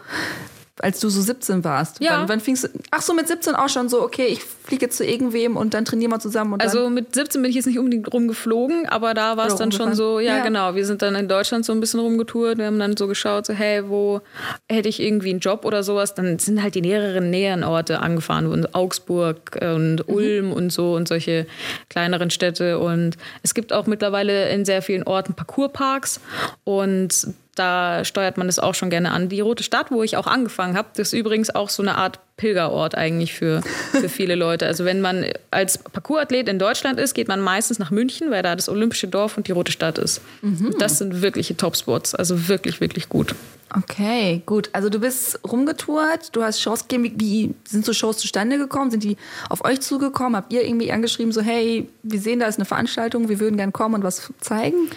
[0.81, 2.01] als du so 17 warst.
[2.03, 2.19] Ja.
[2.19, 2.67] Wann, wann fingst du?
[2.91, 5.85] Ach so, mit 17 auch schon so, okay, ich fliege jetzt zu irgendwem und dann
[5.85, 9.37] trainieren wir zusammen und Also mit 17 bin ich jetzt nicht unbedingt rumgeflogen, aber da
[9.37, 10.43] war es dann schon so, ja, Ja.
[10.43, 13.45] genau, wir sind dann in Deutschland so ein bisschen rumgetourt, wir haben dann so geschaut,
[13.45, 14.21] so hey, wo
[14.69, 18.47] hätte ich irgendwie einen Job oder sowas, dann sind halt die näheren näheren Orte angefahren,
[18.47, 20.13] und Augsburg und Mhm.
[20.13, 21.47] Ulm und so und solche
[21.89, 26.19] kleineren Städte und es gibt auch mittlerweile in sehr vielen Orten Parkourparks
[26.63, 29.29] und da steuert man das auch schon gerne an.
[29.29, 32.19] Die Rote Stadt, wo ich auch angefangen habe, das ist übrigens auch so eine Art
[32.37, 34.65] Pilgerort eigentlich für, für viele Leute.
[34.65, 38.55] Also wenn man als Parkourathlet in Deutschland ist, geht man meistens nach München, weil da
[38.55, 40.21] das Olympische Dorf und die Rote Stadt ist.
[40.65, 43.35] Und das sind wirkliche Topspots, also wirklich, wirklich gut.
[43.77, 44.69] Okay, gut.
[44.71, 47.03] Also du bist rumgetourt, du hast Shows gegeben.
[47.03, 48.89] Wie- Wie sind so Shows zustande gekommen?
[48.91, 49.17] Sind die
[49.49, 50.35] auf euch zugekommen?
[50.37, 53.73] Habt ihr irgendwie angeschrieben, so hey, wir sehen, da ist eine Veranstaltung, wir würden gern
[53.73, 54.89] kommen und was zeigen?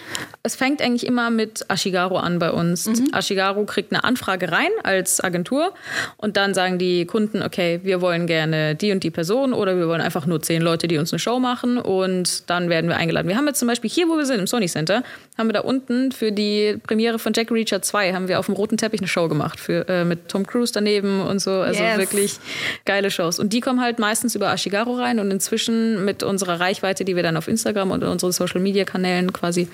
[0.43, 2.89] Es fängt eigentlich immer mit Ashigaru an bei uns.
[3.11, 5.73] Ashigaru kriegt eine Anfrage rein als Agentur
[6.17, 9.87] und dann sagen die Kunden, okay, wir wollen gerne die und die Person oder wir
[9.87, 13.27] wollen einfach nur zehn Leute, die uns eine Show machen und dann werden wir eingeladen.
[13.27, 15.03] Wir haben jetzt zum Beispiel hier, wo wir sind, im Sony Center,
[15.37, 18.55] haben wir da unten für die Premiere von Jack Reacher 2 haben wir auf dem
[18.55, 21.51] roten Teppich eine Show gemacht für, äh, mit Tom Cruise daneben und so.
[21.51, 21.97] Also Yes.
[21.97, 22.39] wirklich
[22.85, 23.39] geile Shows.
[23.39, 27.23] Und die kommen halt meistens über Ashigaru rein und inzwischen mit unserer Reichweite, die wir
[27.23, 29.67] dann auf Instagram und in unseren Social Media Kanälen quasi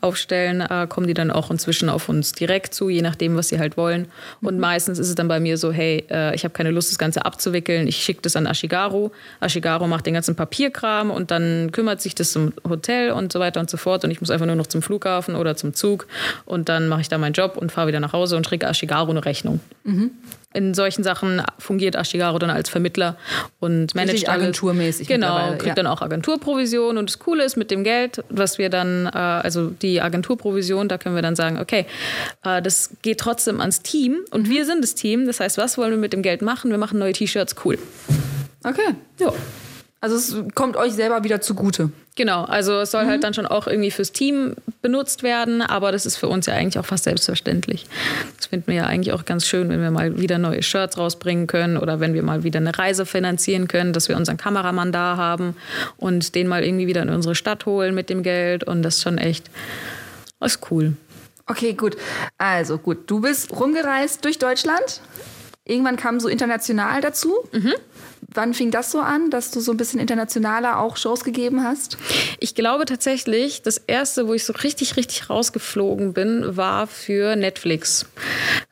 [0.00, 3.58] aufstellen, äh, kommen die dann auch inzwischen auf uns direkt zu, je nachdem, was sie
[3.58, 4.06] halt wollen.
[4.40, 6.98] Und meistens ist es dann bei mir so, hey, äh, ich habe keine Lust, das
[6.98, 7.86] Ganze abzuwickeln.
[7.88, 9.10] Ich schicke das an Ashigaru.
[9.40, 13.60] Ashigaru macht den ganzen Papierkram und dann kümmert sich das zum Hotel und so weiter
[13.60, 14.04] und so fort.
[14.04, 16.06] Und ich muss einfach nur noch zum Flughafen oder zum Zug
[16.44, 19.10] und dann mache ich da meinen Job und fahre wieder nach Hause und schicke Ashigaru
[19.10, 19.60] eine Rechnung.
[20.54, 23.16] In solchen Sachen fungiert Ashigaru dann als Vermittler
[23.60, 24.42] und managt Richtig alles.
[24.42, 25.74] agenturmäßig Genau, kriegt ja.
[25.74, 29.68] dann auch Agenturprovision und das Coole ist mit dem Geld, was wir dann, äh, also
[29.70, 31.84] die Agenturprovision, da können wir dann sagen, okay,
[32.44, 34.50] äh, das geht trotzdem ans Team und Mhm.
[34.50, 35.26] wir sind das Team.
[35.26, 36.70] Das heißt, was wollen wir mit dem Geld machen?
[36.70, 37.78] Wir machen neue T-Shirts, cool.
[38.64, 38.94] Okay.
[39.20, 39.32] Ja.
[40.00, 41.90] Also es kommt euch selber wieder zugute.
[42.16, 43.08] Genau, also es soll Mhm.
[43.10, 46.54] halt dann schon auch irgendwie fürs Team benutzt werden, aber das ist für uns ja
[46.54, 47.86] eigentlich auch fast selbstverständlich.
[48.36, 51.46] Das finden wir ja eigentlich auch ganz schön, wenn wir mal wieder neue Shirts rausbringen
[51.46, 55.16] können oder wenn wir mal wieder eine Reise finanzieren können, dass wir unseren Kameramann da
[55.16, 55.56] haben
[55.96, 59.02] und den mal irgendwie wieder in unsere Stadt holen mit dem Geld und das ist
[59.02, 59.50] schon echt,
[60.40, 60.92] das ist cool.
[61.46, 61.96] Okay, gut.
[62.38, 65.00] Also gut, du bist rumgereist durch Deutschland.
[65.64, 67.34] Irgendwann kam so international dazu.
[68.36, 71.96] Wann fing das so an, dass du so ein bisschen internationaler auch Shows gegeben hast?
[72.38, 78.04] Ich glaube tatsächlich, das erste, wo ich so richtig, richtig rausgeflogen bin, war für Netflix.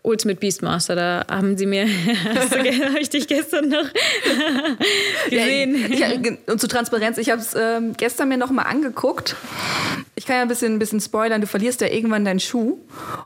[0.02, 1.86] Ultimate Beastmaster, da haben sie mir,
[2.34, 3.86] hast du, hab ich dich gestern noch
[5.30, 5.92] gesehen.
[5.94, 9.34] Ja, ich, und zu Transparenz, ich habe es ähm, gestern mir noch mal angeguckt.
[10.14, 12.78] Ich kann ja ein bisschen, ein bisschen spoilern, du verlierst ja irgendwann deinen Schuh.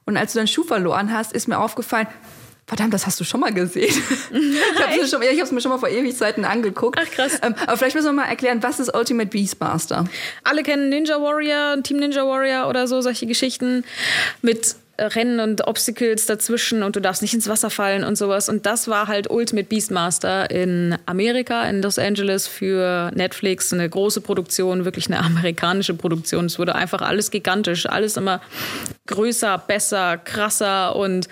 [0.04, 2.06] Und als du deinen Schuh verloren hast, ist mir aufgefallen,
[2.68, 3.88] Verdammt, das hast du schon mal gesehen.
[4.30, 7.00] ich habe es ja, mir schon mal vor Ewigkeiten angeguckt.
[7.02, 7.38] Ach krass.
[7.42, 10.04] Ähm, aber vielleicht müssen wir mal erklären, was ist Ultimate Beastmaster?
[10.44, 13.84] Alle kennen Ninja Warrior, Team Ninja Warrior oder so, solche Geschichten
[14.42, 18.48] mit Rennen und Obstacles dazwischen und du darfst nicht ins Wasser fallen und sowas.
[18.48, 23.72] Und das war halt Ultimate Beastmaster in Amerika, in Los Angeles für Netflix.
[23.72, 26.46] Eine große Produktion, wirklich eine amerikanische Produktion.
[26.46, 28.40] Es wurde einfach alles gigantisch, alles immer
[29.06, 30.96] größer, besser, krasser.
[30.96, 31.28] Und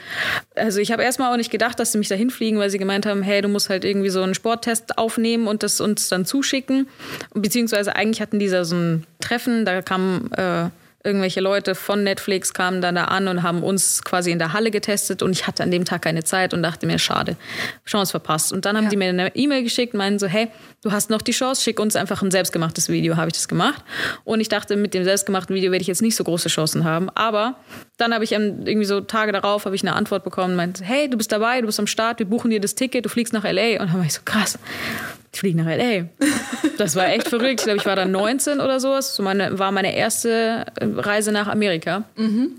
[0.54, 3.04] also ich habe erstmal auch nicht gedacht, dass sie mich dahin fliegen, weil sie gemeint
[3.04, 6.88] haben, hey, du musst halt irgendwie so einen Sporttest aufnehmen und das uns dann zuschicken.
[7.34, 10.70] Beziehungsweise eigentlich hatten die da so ein Treffen, da kam äh,
[11.06, 14.70] irgendwelche Leute von Netflix kamen dann da an und haben uns quasi in der Halle
[14.70, 17.36] getestet und ich hatte an dem Tag keine Zeit und dachte mir, schade,
[17.86, 18.52] Chance verpasst.
[18.52, 18.90] Und dann haben ja.
[18.90, 20.48] die mir eine E-Mail geschickt und meinen so, hey,
[20.82, 23.82] du hast noch die Chance, schick uns einfach ein selbstgemachtes Video, habe ich das gemacht.
[24.24, 27.08] Und ich dachte, mit dem selbstgemachten Video werde ich jetzt nicht so große Chancen haben.
[27.10, 27.56] Aber
[27.96, 31.16] dann habe ich irgendwie so Tage darauf habe ich eine Antwort bekommen, meinte, hey, du
[31.16, 33.80] bist dabei, du bist am Start, wir buchen dir das Ticket, du fliegst nach L.A.
[33.80, 34.58] Und dann war ich so, krass,
[35.36, 36.08] ich fliege nach L.A.
[36.78, 37.60] Das war echt verrückt.
[37.60, 39.14] Ich glaube, ich war da 19 oder sowas.
[39.14, 42.04] So meine, war meine erste Reise nach Amerika.
[42.16, 42.52] Mhm.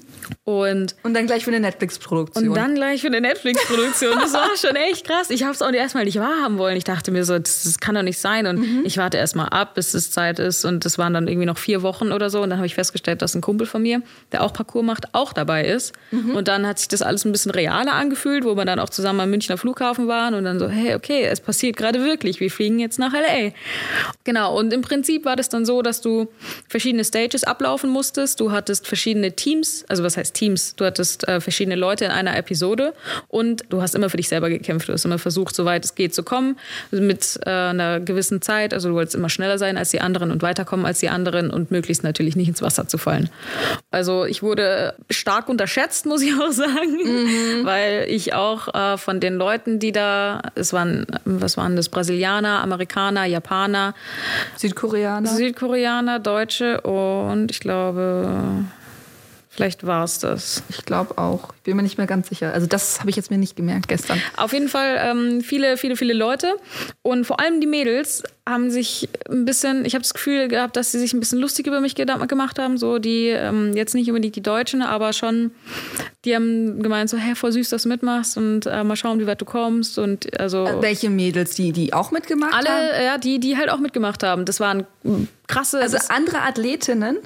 [0.44, 2.50] Und, und dann gleich für eine Netflix-Produktion.
[2.50, 4.18] Und dann gleich für eine Netflix-Produktion.
[4.20, 5.30] Das war schon echt krass.
[5.30, 6.78] Ich habe es auch erstmal nicht wahrhaben wollen.
[6.78, 8.48] Ich dachte mir so, das, das kann doch nicht sein.
[8.48, 8.82] Und mhm.
[8.86, 10.66] ich warte erstmal ab, bis es Zeit ist.
[10.66, 12.42] Und das waren dann irgendwie noch vier Wochen oder so.
[12.42, 15.34] Und dann habe ich festgestellt, dass ein Kumpel von mir, der auch Parcours macht, auch
[15.34, 15.94] dabei ist.
[16.12, 16.36] Mhm.
[16.36, 19.22] Und dann hat sich das alles ein bisschen realer angefühlt, wo wir dann auch zusammen
[19.22, 20.34] am Münchner Flughafen waren.
[20.34, 22.40] Und dann so, hey, okay, es passiert gerade wirklich.
[22.40, 23.54] Wir fliegen jetzt nach L.A.
[24.24, 24.58] Genau.
[24.58, 26.28] Und im Prinzip war das dann so, dass du
[26.68, 28.40] verschiedene Stages ablaufen musstest.
[28.40, 30.76] Du hattest verschiedene Teams, also was heißt Teams.
[30.76, 32.94] Du hattest äh, verschiedene Leute in einer Episode
[33.28, 34.90] und du hast immer für dich selber gekämpft.
[34.90, 36.58] Du hast immer versucht, soweit es geht zu kommen,
[36.92, 38.74] mit äh, einer gewissen Zeit.
[38.74, 41.72] Also du wolltest immer schneller sein als die anderen und weiterkommen als die anderen und
[41.72, 43.30] möglichst natürlich nicht ins Wasser zu fallen.
[43.92, 47.66] Also ich wurde stark unterschätzt, muss ich auch sagen, mhm.
[47.66, 52.47] weil ich auch äh, von den Leuten, die da, es waren, was waren das, Brasilianer,
[52.48, 53.94] Amerikaner, Japaner,
[54.56, 58.66] Südkoreaner, Südkoreaner, Deutsche und ich glaube
[59.58, 60.62] Vielleicht war es das.
[60.70, 61.52] Ich glaube auch.
[61.56, 62.54] Ich bin mir nicht mehr ganz sicher.
[62.54, 64.22] Also das habe ich jetzt mir nicht gemerkt gestern.
[64.36, 66.58] Auf jeden Fall ähm, viele, viele, viele Leute.
[67.02, 70.92] Und vor allem die Mädels haben sich ein bisschen, ich habe das Gefühl gehabt, dass
[70.92, 72.78] sie sich ein bisschen lustig über mich gemacht haben.
[72.78, 75.50] So die, ähm, jetzt nicht unbedingt die Deutschen, aber schon,
[76.24, 79.26] die haben gemeint so, hey, voll süß, dass du mitmachst und äh, mal schauen, wie
[79.26, 79.98] weit du kommst.
[79.98, 80.68] Und also.
[80.68, 82.90] Äh, welche Mädels, die, die auch mitgemacht alle, haben?
[82.94, 84.46] Alle, ja, die, die halt auch mitgemacht haben.
[84.46, 84.86] Das waren
[85.48, 85.82] krasse.
[85.82, 87.18] Also andere Athletinnen?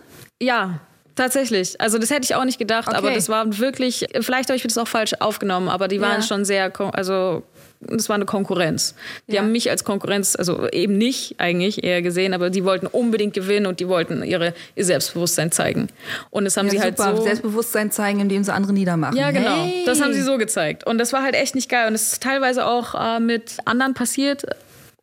[0.41, 0.80] Ja,
[1.15, 1.80] Tatsächlich.
[1.80, 2.97] Also das hätte ich auch nicht gedacht, okay.
[2.97, 6.21] aber das war wirklich, vielleicht habe ich das auch falsch aufgenommen, aber die waren ja.
[6.21, 7.43] schon sehr, also
[7.82, 8.95] das war eine Konkurrenz.
[9.28, 9.41] Die ja.
[9.41, 13.65] haben mich als Konkurrenz, also eben nicht eigentlich eher gesehen, aber die wollten unbedingt gewinnen
[13.65, 15.88] und die wollten ihre, ihr Selbstbewusstsein zeigen.
[16.30, 17.17] Und das haben ja, sie halt super.
[17.17, 17.24] so.
[17.24, 19.17] Selbstbewusstsein zeigen, indem sie andere niedermachen.
[19.17, 19.63] Ja, genau.
[19.63, 19.84] Hey.
[19.86, 20.86] Das haben sie so gezeigt.
[20.86, 21.88] Und das war halt echt nicht geil.
[21.88, 24.45] Und es ist teilweise auch äh, mit anderen passiert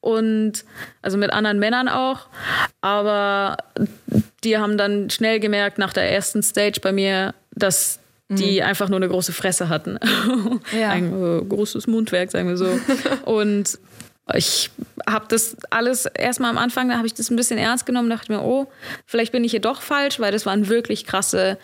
[0.01, 0.65] und
[1.03, 2.27] also mit anderen Männern auch.
[2.81, 3.57] Aber
[4.45, 8.67] die haben dann schnell gemerkt nach der ersten Stage bei mir, dass die mhm.
[8.67, 9.99] einfach nur eine große Fresse hatten.
[10.79, 10.91] Ja.
[10.91, 12.79] Ein äh, großes Mundwerk, sagen wir so.
[13.25, 13.79] Und
[14.35, 14.71] ich
[15.09, 18.31] habe das alles erstmal am Anfang, da habe ich das ein bisschen ernst genommen, dachte
[18.31, 18.71] mir, oh,
[19.07, 21.57] vielleicht bin ich hier doch falsch, weil das waren wirklich krasse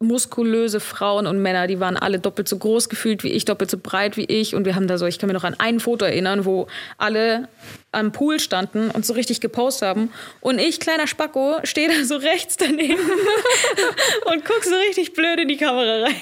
[0.00, 3.78] muskulöse Frauen und Männer, die waren alle doppelt so groß gefühlt wie ich, doppelt so
[3.78, 4.54] breit wie ich.
[4.54, 6.66] Und wir haben da so, ich kann mir noch an ein Foto erinnern, wo
[6.98, 7.48] alle
[7.94, 10.12] am Pool standen und so richtig gepostet haben.
[10.40, 12.98] Und ich, kleiner Spacko, stehe da so rechts daneben
[14.26, 16.14] und guck so richtig blöd in die Kamera rein.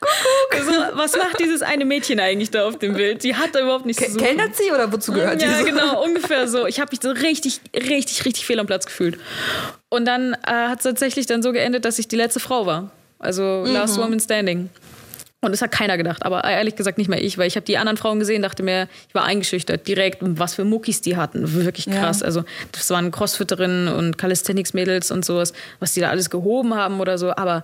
[0.00, 0.64] Kuckuck.
[0.64, 3.22] So, was macht dieses eine Mädchen eigentlich da auf dem Bild?
[3.24, 4.24] Die hat da überhaupt nichts zu suchen.
[4.24, 5.54] Kellnert sie oder wozu gehört ja, die?
[5.54, 6.66] Ja, genau, ungefähr so.
[6.66, 9.18] Ich habe mich so richtig, richtig, richtig fehl am Platz gefühlt.
[9.88, 12.90] Und dann äh, hat es tatsächlich dann so geendet, dass ich die letzte Frau war.
[13.18, 13.72] Also mhm.
[13.72, 14.70] Last Woman Standing.
[15.40, 17.78] Und das hat keiner gedacht, aber ehrlich gesagt nicht mehr ich, weil ich habe die
[17.78, 21.86] anderen Frauen gesehen, dachte mir, ich war eingeschüchtert direkt, was für Muckis die hatten, wirklich
[21.86, 22.20] krass.
[22.20, 22.26] Ja.
[22.26, 27.18] Also das waren Crossfitterinnen und Calisthenics-Mädels und sowas, was die da alles gehoben haben oder
[27.18, 27.62] so, aber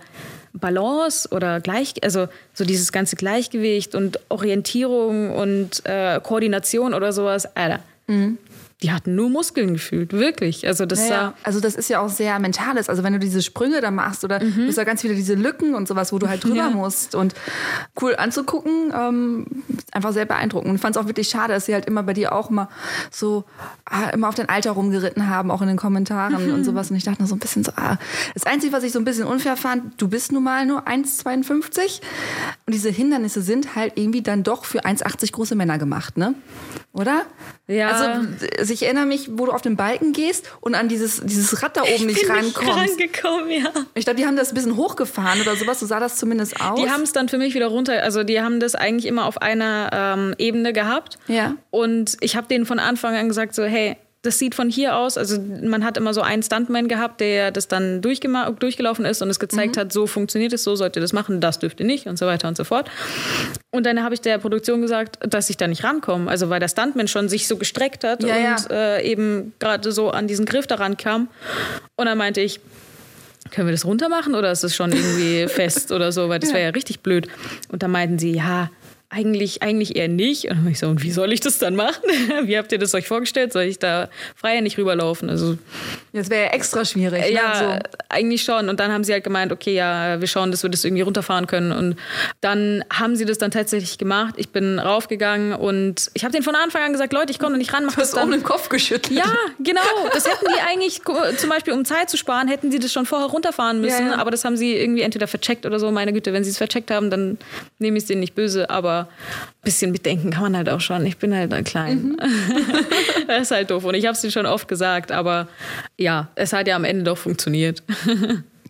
[0.52, 7.56] Balance oder gleich, also so dieses ganze Gleichgewicht und Orientierung und äh, Koordination oder sowas,
[7.56, 7.80] Alter.
[8.06, 8.38] Mhm
[8.84, 10.66] die hatten nur Muskeln gefühlt, wirklich.
[10.66, 12.90] Also das, ja, also das ist ja auch sehr mentales.
[12.90, 14.56] Also wenn du diese Sprünge da machst oder mhm.
[14.56, 16.68] du hast ja ganz viele diese Lücken und sowas, wo du halt drüber ja.
[16.68, 17.32] musst und
[18.02, 18.92] cool anzugucken.
[18.94, 19.46] Ähm,
[19.90, 20.68] einfach sehr beeindruckend.
[20.68, 22.68] Und ich fand es auch wirklich schade, dass sie halt immer bei dir auch immer
[23.10, 23.44] so,
[23.86, 26.90] ah, immer auf dein Alter rumgeritten haben, auch in den Kommentaren und sowas.
[26.90, 27.96] Und ich dachte nur so ein bisschen so, ah.
[28.34, 32.02] Das Einzige, was ich so ein bisschen unfair fand, du bist nun mal nur 1,52
[32.66, 36.34] und diese Hindernisse sind halt irgendwie dann doch für 1,80 große Männer gemacht, ne?
[36.94, 37.26] Oder?
[37.66, 37.88] Ja.
[37.88, 41.76] Also, ich erinnere mich, wo du auf den Balken gehst und an dieses, dieses Rad
[41.76, 42.98] da oben nicht Bin rankommst.
[42.98, 43.70] nicht rangekommen, ja.
[43.94, 46.80] Ich glaube, die haben das ein bisschen hochgefahren oder sowas, so sah das zumindest aus.
[46.80, 49.42] Die haben es dann für mich wieder runter, also die haben das eigentlich immer auf
[49.42, 51.18] einer ähm, Ebene gehabt.
[51.26, 51.56] Ja.
[51.70, 55.18] Und ich habe denen von Anfang an gesagt, so, hey, das sieht von hier aus,
[55.18, 59.38] also man hat immer so einen Stuntman gehabt, der das dann durchgelaufen ist und es
[59.38, 62.18] gezeigt hat, so funktioniert es, so sollt ihr das machen, das dürft ihr nicht und
[62.18, 62.90] so weiter und so fort.
[63.70, 66.68] Und dann habe ich der Produktion gesagt, dass ich da nicht rankomme, also weil der
[66.68, 68.56] Stuntman schon sich so gestreckt hat Ja, ja.
[68.56, 71.28] und Äh, eben gerade so an diesen Griff daran kam.
[71.96, 72.60] Und dann meinte ich,
[73.50, 76.52] können wir das runter machen oder ist es schon irgendwie fest oder so, weil das
[76.52, 77.28] wäre ja richtig blöd.
[77.68, 78.70] Und dann meinten sie, ja,
[79.14, 80.44] eigentlich, eigentlich eher nicht.
[80.50, 82.02] Und dann ich so, und wie soll ich das dann machen?
[82.44, 83.52] Wie habt ihr das euch vorgestellt?
[83.52, 85.30] Soll ich da freier nicht rüberlaufen?
[85.30, 85.56] Also
[86.12, 87.20] Das wäre ja extra schwierig.
[87.22, 87.30] ne?
[87.32, 87.78] ja, So.
[88.08, 88.68] eigentlich schon.
[88.68, 91.46] Und dann haben sie halt gemeint, okay, ja, wir schauen, dass wir das irgendwie runterfahren
[91.46, 91.70] können.
[91.72, 91.96] Und
[92.40, 94.34] dann haben sie das dann tatsächlich gemacht.
[94.36, 97.72] Ich bin raufgegangen und ich habe denen von Anfang an gesagt, Leute, ich komme nicht
[97.72, 98.40] ran, mach Du das hast um dann.
[98.40, 99.16] den Kopf geschüttelt.
[99.16, 99.80] Ja, genau.
[100.12, 101.02] Das hätten die eigentlich,
[101.38, 104.06] zum Beispiel um Zeit zu sparen, hätten sie das schon vorher runterfahren müssen.
[104.06, 104.18] Ja, ja.
[104.18, 105.90] Aber das haben sie irgendwie entweder vercheckt oder so.
[105.92, 107.38] Meine Güte, wenn sie es vercheckt haben, dann
[107.78, 108.70] nehme ich es denen nicht böse.
[108.70, 111.04] Aber ein bisschen mitdenken kann man halt auch schon.
[111.06, 112.16] Ich bin halt klein.
[113.26, 113.84] das ist halt doof.
[113.84, 115.12] Und ich habe es denen schon oft gesagt.
[115.12, 115.48] Aber
[115.98, 117.82] ja, es hat ja am Ende doch funktioniert.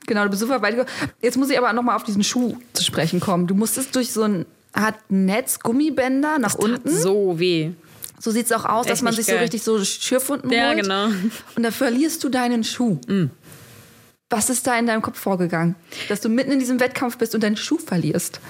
[0.07, 0.90] Genau, du bist super weit gekommen.
[1.23, 3.47] Jetzt muss ich aber nochmal auf diesen Schuh zu sprechen kommen.
[3.47, 4.44] Du musstest durch so ein
[4.75, 6.90] Art Netz, Gummibänder nach unten.
[6.94, 7.70] So weh.
[8.20, 9.40] So sieht es auch aus, dass Echt man nicht sich so geil.
[9.44, 10.83] richtig so Schürfwunden Ja, holt.
[10.83, 11.07] genau.
[11.57, 12.99] Und da verlierst du deinen Schuh.
[14.30, 15.76] Was ist da in deinem Kopf vorgegangen?
[16.08, 18.40] Dass du mitten in diesem Wettkampf bist und deinen Schuh verlierst.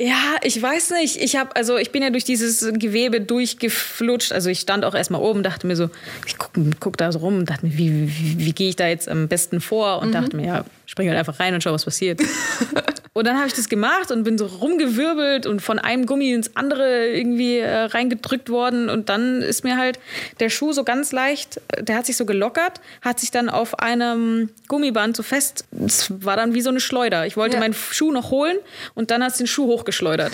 [0.00, 1.16] Ja, ich weiß nicht.
[1.16, 4.32] Ich habe also ich bin ja durch dieses Gewebe durchgeflutscht.
[4.32, 5.90] Also ich stand auch erstmal oben, dachte mir so,
[6.26, 8.88] ich guck, guck da so rum und dachte mir, wie, wie, wie gehe ich da
[8.88, 10.00] jetzt am besten vor?
[10.00, 12.20] Und dachte mir, ja, spring halt einfach rein und schau, was passiert.
[13.14, 16.54] und dann habe ich das gemacht und bin so rumgewirbelt und von einem Gummi ins
[16.56, 18.90] andere irgendwie äh, reingedrückt worden.
[18.90, 19.98] Und dann ist mir halt
[20.40, 23.78] der Schuh so ganz leicht, äh, der hat sich so gelockert, hat sich dann auf
[23.78, 27.24] einem Gummiband so fest, es war dann wie so eine Schleuder.
[27.26, 27.60] Ich wollte Ja.
[27.60, 28.56] meinen Schuh noch holen
[28.94, 30.32] und dann hat es den Schuh hochgeschleudert.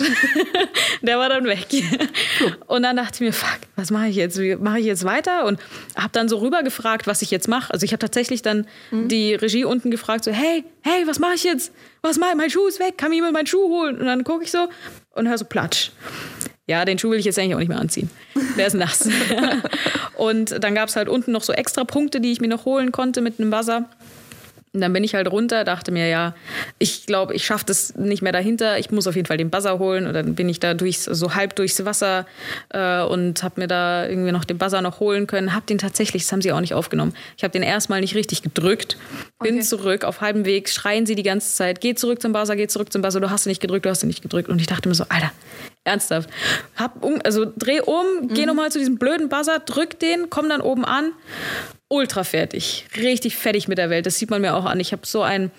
[1.03, 1.67] der war dann weg.
[2.67, 4.39] Und dann dachte ich mir, fuck, was mache ich jetzt?
[4.39, 5.45] Wie mache ich jetzt weiter?
[5.45, 5.59] Und
[5.95, 7.71] habe dann so rüber gefragt, was ich jetzt mache.
[7.71, 11.43] Also ich habe tatsächlich dann die Regie unten gefragt, so, hey, hey, was mache ich
[11.43, 11.71] jetzt?
[12.01, 12.35] Was ich?
[12.35, 13.99] Mein Schuh ist weg, kann mir jemand meinen Schuh holen?
[13.99, 14.69] Und dann gucke ich so
[15.11, 15.91] und höre so Platsch.
[16.67, 18.09] Ja, den Schuh will ich jetzt eigentlich auch nicht mehr anziehen.
[18.57, 19.07] Der ist nass.
[20.17, 22.91] und dann gab es halt unten noch so extra Punkte, die ich mir noch holen
[22.91, 23.89] konnte mit einem Buzzer.
[24.73, 26.33] Und dann bin ich halt runter, dachte mir, ja,
[26.79, 28.79] ich glaube, ich schaffe das nicht mehr dahinter.
[28.79, 30.07] Ich muss auf jeden Fall den Buzzer holen.
[30.07, 32.25] Und dann bin ich da durchs, so halb durchs Wasser
[32.69, 35.53] äh, und habe mir da irgendwie noch den Buzzer noch holen können.
[35.53, 37.13] Hab den tatsächlich, das haben sie auch nicht aufgenommen.
[37.35, 38.97] Ich habe den erstmal nicht richtig gedrückt.
[39.43, 39.63] Bin Okay.
[39.65, 42.93] zurück, auf halbem Weg, schreien sie die ganze Zeit, geh zurück zum Buzzer, geh zurück
[42.93, 44.47] zum Buzzer, du hast ihn nicht gedrückt, du hast ihn nicht gedrückt.
[44.47, 45.31] Und ich dachte mir so, Alter,
[45.83, 46.29] ernsthaft.
[46.77, 50.61] Hab um, also dreh um, geh nochmal zu diesem blöden Buzzer, drück den, komm dann
[50.61, 51.11] oben an
[51.91, 52.85] ultra fertig.
[52.97, 54.05] Richtig fertig mit der Welt.
[54.05, 54.79] Das sieht man mir auch an.
[54.79, 55.51] Ich habe so ein.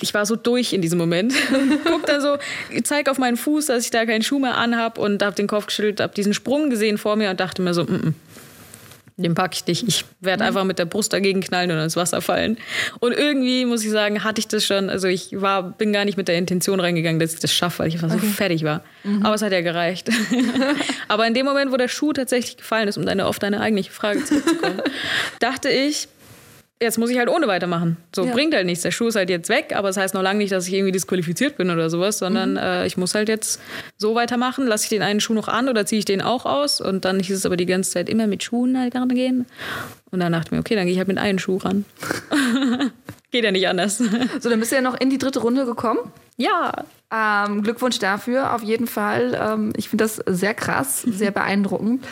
[0.00, 1.34] Ich war so durch in diesem Moment.
[1.84, 2.38] Guck dann so,
[2.82, 5.66] zeig auf meinen Fuß, dass ich da keinen Schuh mehr anhab und habe den Kopf
[5.66, 8.12] geschüttelt, habe diesen Sprung gesehen vor mir und dachte mir so, mm -mm,
[9.18, 9.88] den pack ich nicht.
[9.88, 12.58] Ich werde einfach mit der Brust dagegen knallen und ins Wasser fallen.
[13.00, 14.90] Und irgendwie muss ich sagen, hatte ich das schon.
[14.90, 17.88] Also ich war, bin gar nicht mit der Intention reingegangen, dass ich das schaffe, weil
[17.88, 18.82] ich einfach so fertig war.
[19.22, 20.10] Aber es hat ja gereicht.
[21.08, 23.90] Aber in dem Moment, wo der Schuh tatsächlich gefallen ist, um deine, auf deine eigentliche
[23.90, 24.82] Frage zurückzukommen,
[25.40, 26.08] dachte ich,
[26.80, 27.96] jetzt muss ich halt ohne weitermachen.
[28.14, 28.32] So Ja.
[28.32, 28.82] bringt halt nichts.
[28.82, 30.74] Der Schuh ist halt jetzt weg, aber es das heißt noch lange nicht, dass ich
[30.74, 32.56] irgendwie disqualifiziert bin oder sowas, sondern Mhm.
[32.58, 33.60] äh, ich muss halt jetzt
[33.96, 34.66] so weitermachen.
[34.66, 36.80] Lasse ich den einen Schuh noch an oder ziehe ich den auch aus?
[36.80, 39.46] Und dann hieß es aber die ganze Zeit immer mit Schuhen halt gehen.
[40.10, 41.84] Und dann dachte ich mir, okay, dann gehe ich halt mit einem Schuh ran.
[43.30, 43.98] Geht ja nicht anders.
[44.40, 46.00] So, dann bist du ja noch in die dritte Runde gekommen.
[46.36, 49.38] ja, Ähm, Glückwunsch dafür, auf jeden Fall.
[49.40, 52.04] Ähm, ich finde das sehr krass, sehr beeindruckend.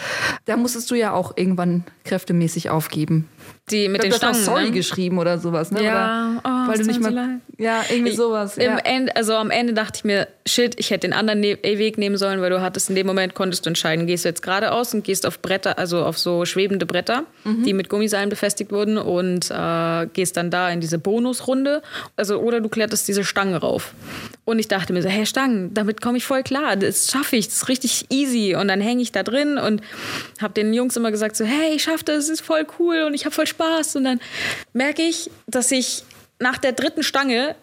[0.44, 3.28] Da musstest du ja auch irgendwann kräftemäßig aufgeben.
[3.70, 4.56] Die mit Ich den glaub, du hast Stangen.
[4.58, 4.70] Sorry ne?
[4.72, 5.82] geschrieben oder sowas, ne?
[5.82, 7.40] Ja, oder, oh, weil du nicht mal.
[7.56, 8.58] Ja, irgendwie sowas.
[8.58, 8.78] Im Ja.
[8.78, 12.16] Ende, also am Ende dachte ich mir, shit, ich hätte den anderen ne Weg nehmen
[12.18, 15.04] sollen, weil du hattest in dem Moment konntest du entscheiden, gehst du jetzt geradeaus und
[15.04, 17.62] gehst auf Bretter, also auf so schwebende Bretter, Mhm.
[17.64, 21.80] die mit Gummiseilen befestigt wurden und äh, gehst dann da in diese Bonusrunde,
[22.16, 23.92] also oder du kletterst diese Stange rauf.
[24.44, 27.46] Und ich dachte mir so, hey Stangen, damit komme ich voll klar, das schaffe ich,
[27.48, 29.80] das ist richtig easy und dann hänge ich da drin und
[30.42, 33.14] habe den Jungs immer gesagt so, hey, ich schaffe das, es ist voll cool und
[33.14, 33.96] ich habe voll Spaß.
[33.96, 34.20] Und dann
[34.72, 36.04] merke ich, dass ich
[36.38, 37.56] nach der dritten Stange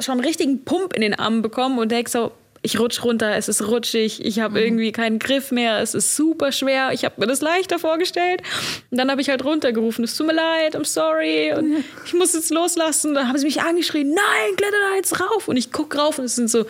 [0.00, 2.32] schon einen richtigen Pump in den Armen bekomme und denke so,
[2.66, 6.50] ich rutsch runter, es ist rutschig, ich habe irgendwie keinen Griff mehr, es ist super
[6.50, 8.42] schwer, ich habe mir das leichter vorgestellt.
[8.90, 12.34] Und dann habe ich halt runtergerufen, es tut mir leid, I'm sorry und ich muss
[12.34, 13.14] jetzt loslassen.
[13.14, 15.46] Dann haben sie mich angeschrien, nein, kletter da jetzt rauf.
[15.46, 16.66] Und ich gucke rauf und es sind so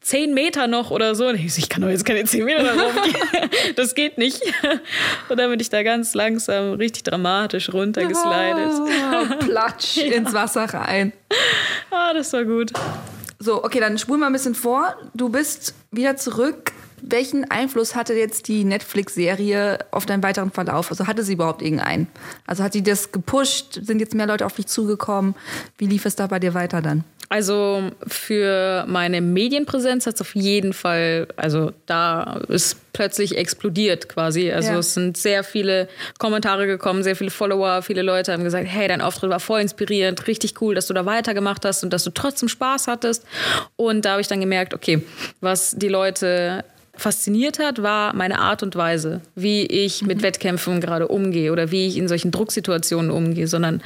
[0.00, 1.28] zehn Meter noch oder so.
[1.28, 3.50] Und ich so, ich kann doch jetzt keine zehn Meter rauf gehen.
[3.76, 4.42] Das geht nicht.
[5.28, 8.72] Und dann bin ich da ganz langsam, richtig dramatisch runtergeslidet.
[8.72, 11.12] Oh, platsch ins Wasser rein.
[11.90, 12.72] Ah, das war gut.
[13.40, 14.96] So, okay, dann spulen wir ein bisschen vor.
[15.14, 16.72] Du bist wieder zurück.
[17.00, 20.90] Welchen Einfluss hatte jetzt die Netflix-Serie auf deinen weiteren Verlauf?
[20.90, 22.08] Also hatte sie überhaupt irgendeinen?
[22.46, 23.80] Also hat sie das gepusht?
[23.84, 25.36] Sind jetzt mehr Leute auf dich zugekommen?
[25.76, 27.04] Wie lief es da bei dir weiter dann?
[27.30, 34.50] Also für meine Medienpräsenz hat es auf jeden Fall, also da ist plötzlich explodiert quasi.
[34.50, 34.78] Also Ja.
[34.78, 39.02] es sind sehr viele Kommentare gekommen, sehr viele Follower, viele Leute haben gesagt, hey, dein
[39.02, 42.48] Auftritt war voll inspirierend, richtig cool, dass du da weitergemacht hast und dass du trotzdem
[42.48, 43.24] Spaß hattest.
[43.76, 45.02] Und da habe ich dann gemerkt, okay,
[45.40, 46.64] was die Leute
[46.98, 51.86] fasziniert hat, war meine Art und Weise, wie ich mit Wettkämpfen gerade umgehe oder wie
[51.86, 53.80] ich in solchen Drucksituationen umgehe, sondern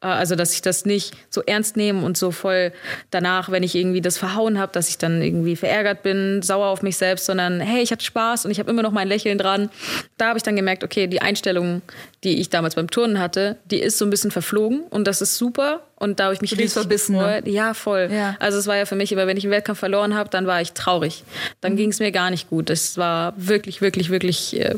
[0.00, 2.72] äh, also, dass ich das nicht so ernst nehme und so voll
[3.10, 6.82] danach, wenn ich irgendwie das verhauen habe, dass ich dann irgendwie verärgert bin, sauer auf
[6.82, 9.68] mich selbst, sondern hey, ich hatte Spaß und ich habe immer noch mein Lächeln dran.
[10.16, 11.82] Da habe ich dann gemerkt, okay, die Einstellung,
[12.24, 15.36] die ich damals beim Turnen hatte, die ist so ein bisschen verflogen und das ist
[15.36, 17.18] super und da habe ich mich richtig Verbissene.
[17.18, 17.48] gefreut.
[17.48, 18.08] Ja, voll.
[18.12, 18.36] Ja.
[18.38, 20.60] Also es war ja für mich immer, wenn ich einen Wettkampf verloren habe, dann war
[20.60, 21.24] ich traurig.
[21.60, 21.76] Dann Mhm.
[21.76, 22.70] ging es mir gar nicht gut.
[22.70, 24.76] Es war wirklich, wirklich, wirklich äh,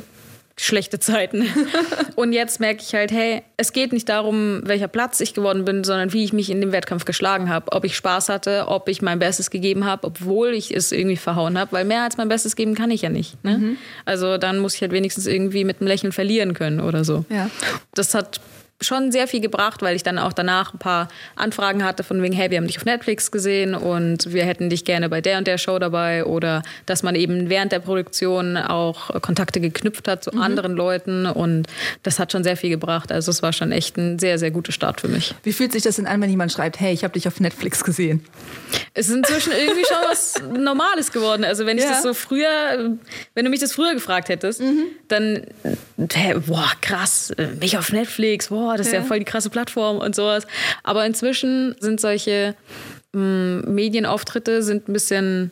[0.58, 1.46] schlechte Zeiten.
[2.16, 5.84] Und jetzt merke ich halt, hey, es geht nicht darum, welcher Platz ich geworden bin,
[5.84, 7.72] sondern wie ich mich in dem Wettkampf geschlagen habe.
[7.72, 11.58] Ob ich Spaß hatte, ob ich mein Bestes gegeben habe, obwohl ich es irgendwie verhauen
[11.58, 11.72] habe.
[11.72, 13.42] Weil mehr als mein Bestes geben kann ich ja nicht.
[13.44, 13.58] Ne?
[13.58, 13.76] Mhm.
[14.06, 17.26] Also dann muss ich halt wenigstens irgendwie mit einem Lächeln verlieren können oder so.
[17.28, 17.50] Ja.
[17.94, 18.40] Das hat
[18.80, 22.34] schon sehr viel gebracht, weil ich dann auch danach ein paar Anfragen hatte von wegen,
[22.34, 25.46] hey, wir haben dich auf Netflix gesehen und wir hätten dich gerne bei der und
[25.46, 30.32] der Show dabei oder dass man eben während der Produktion auch Kontakte geknüpft hat zu
[30.32, 31.66] anderen Leuten und
[32.02, 33.10] das hat schon sehr viel gebracht.
[33.12, 35.34] Also es war schon echt ein sehr, sehr guter Start für mich.
[35.42, 37.82] Wie fühlt sich das denn an, wenn jemand schreibt, hey, ich habe dich auf Netflix
[37.82, 38.24] gesehen?
[38.92, 41.44] Es ist inzwischen irgendwie schon was Normales geworden.
[41.44, 41.90] Also wenn ich Ja.
[41.90, 42.96] das so früher,
[43.34, 44.62] wenn du mich das früher gefragt hättest,
[45.08, 45.42] dann,
[46.12, 49.02] hä, boah, krass, äh, mich auf Netflix, boah, das ist ja.
[49.02, 50.46] Voll die krasse Plattform und sowas.
[50.82, 52.54] Aber inzwischen sind solche
[53.12, 55.50] mh, Medienauftritte sind ein bisschen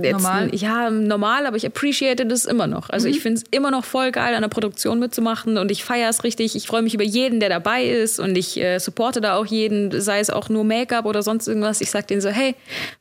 [0.00, 0.54] jetzt, Normal?
[0.54, 2.90] Ja, normal, aber ich appreciate das immer noch.
[2.90, 6.08] Also ich finde es immer noch voll geil, an der Produktion mitzumachen und ich feiere
[6.08, 6.56] es richtig.
[6.56, 10.00] Ich freue mich über jeden, der dabei ist und ich äh, supporte da auch jeden,
[10.00, 11.80] sei es auch nur Make-up oder sonst irgendwas.
[11.80, 12.54] Ich sag denen so, hey,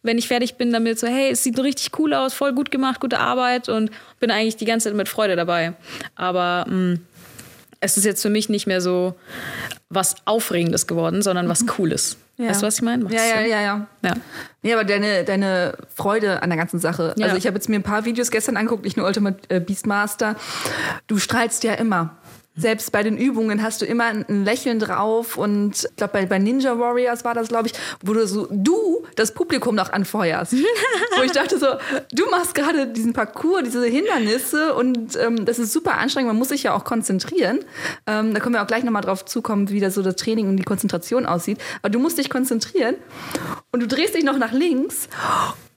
[0.04, 3.00] wenn ich fertig bin damit, so, hey, es sieht richtig cool aus, voll gut gemacht,
[3.00, 5.74] gute Arbeit und bin eigentlich die ganze Zeit mit Freude dabei.
[6.16, 6.98] Aber mh,
[7.82, 9.16] es ist jetzt für mich nicht mehr so
[9.90, 12.18] was Aufregendes geworden, sondern was Cooles.
[12.38, 12.50] Ja.
[12.50, 13.06] Weißt du, was ich meine?
[13.14, 13.88] Ja, ja, ja, ja.
[14.04, 14.14] ja.
[14.62, 17.14] Nee, aber deine, deine Freude an der ganzen Sache.
[17.18, 17.26] Ja.
[17.26, 20.36] Also ich habe jetzt mir ein paar Videos gestern angeguckt, nicht nur Ultimate äh, Beastmaster.
[21.08, 22.16] Du strahlst ja immer.
[22.56, 26.26] Selbst bei den Übungen hast du immer ein ein Lächeln drauf und ich glaube bei,
[26.26, 27.74] bei Ninja Warriors war das, glaube ich,
[28.04, 30.54] wo du so du das Publikum noch anfeuerst.
[31.18, 31.68] wo ich dachte so,
[32.12, 36.30] du machst gerade diesen Parcours, diese Hindernisse und ähm, das ist super anstrengend.
[36.30, 37.60] Man muss sich ja auch konzentrieren.
[38.08, 40.58] Ähm, da können wir auch gleich nochmal drauf zukommen, wie das so das Training und
[40.58, 41.58] die Konzentration aussieht.
[41.82, 42.95] Aber du musst dich konzentrieren
[43.72, 45.08] und du drehst dich noch nach links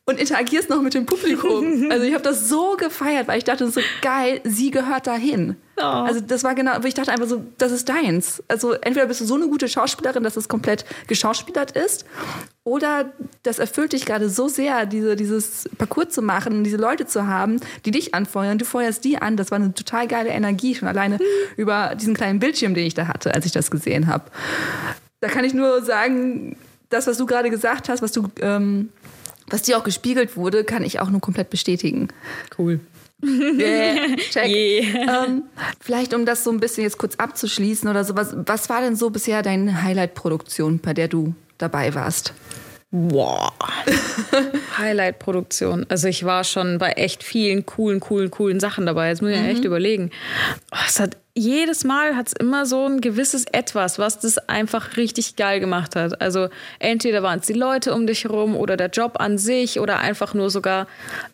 [0.06, 1.88] und interagierst noch mit dem Publikum.
[1.90, 5.56] Also ich habe das so gefeiert, weil ich dachte so geil, sie gehört dahin.
[5.76, 8.42] Also das war genau, wo ich dachte einfach so, das ist deins.
[8.48, 12.04] Also entweder bist du so eine gute Schauspielerin, dass es komplett geschauspielert ist,
[12.64, 17.26] oder das erfüllt dich gerade so sehr, diese, dieses Parcours zu machen, diese Leute zu
[17.26, 18.56] haben, die dich anfeuern.
[18.56, 19.36] Du feuerst die an.
[19.36, 21.18] Das war eine total geile Energie schon alleine
[21.56, 24.24] über diesen kleinen Bildschirm, den ich da hatte, als ich das gesehen habe.
[25.20, 26.56] Da kann ich nur sagen,
[26.88, 28.88] das, was du gerade gesagt hast, was du ähm,
[29.48, 32.08] was dir auch gespiegelt wurde, kann ich auch nur komplett bestätigen.
[32.58, 32.80] Cool.
[33.22, 34.48] Yeah, check.
[34.48, 35.24] Yeah.
[35.24, 35.44] Ähm,
[35.80, 38.96] vielleicht um das so ein bisschen jetzt kurz abzuschließen oder so, was, was war denn
[38.96, 42.34] so bisher deine Highlight-Produktion, bei der du dabei warst?
[42.96, 43.52] Boah.
[44.78, 45.84] Highlight-Produktion.
[45.88, 49.08] Also ich war schon bei echt vielen coolen, coolen, coolen Sachen dabei.
[49.08, 50.12] Jetzt muss ich ja echt überlegen.
[50.70, 54.96] Oh, es hat jedes Mal hat es immer so ein gewisses Etwas, was das einfach
[54.96, 56.20] richtig geil gemacht hat.
[56.20, 59.98] Also entweder waren es die Leute um dich herum oder der Job an sich oder
[59.98, 60.86] einfach nur sogar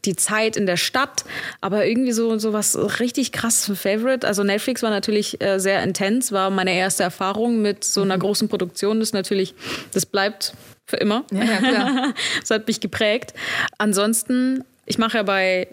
[0.07, 1.27] die Zeit in der Stadt.
[1.61, 4.27] Aber irgendwie so, so was richtig krasses für Favorite.
[4.27, 8.49] Also Netflix war natürlich äh, sehr intens, war meine erste Erfahrung mit so einer großen
[8.49, 9.01] Produktion.
[9.01, 9.55] Das ist natürlich,
[9.93, 10.55] das bleibt
[10.91, 11.25] für immer.
[11.33, 12.15] Ja, ja, klar.
[12.41, 13.33] das hat mich geprägt.
[13.79, 15.69] Ansonsten, ich mache ja bei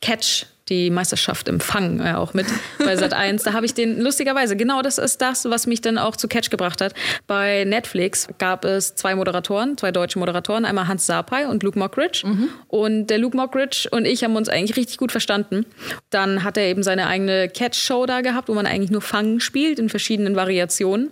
[0.00, 2.46] Catch die Meisterschaft im Fang äh, auch mit
[2.78, 3.42] bei Sat 1.
[3.42, 6.50] Da habe ich den, lustigerweise, genau das ist das, was mich dann auch zu Catch
[6.50, 6.94] gebracht hat.
[7.26, 12.26] Bei Netflix gab es zwei Moderatoren, zwei deutsche Moderatoren, einmal Hans Sapai und Luke Mockridge.
[12.26, 12.48] Mhm.
[12.68, 15.66] Und der Luke Mockridge und ich haben uns eigentlich richtig gut verstanden.
[16.10, 19.78] Dann hat er eben seine eigene Catch-Show da gehabt, wo man eigentlich nur Fang spielt
[19.78, 21.10] in verschiedenen Variationen.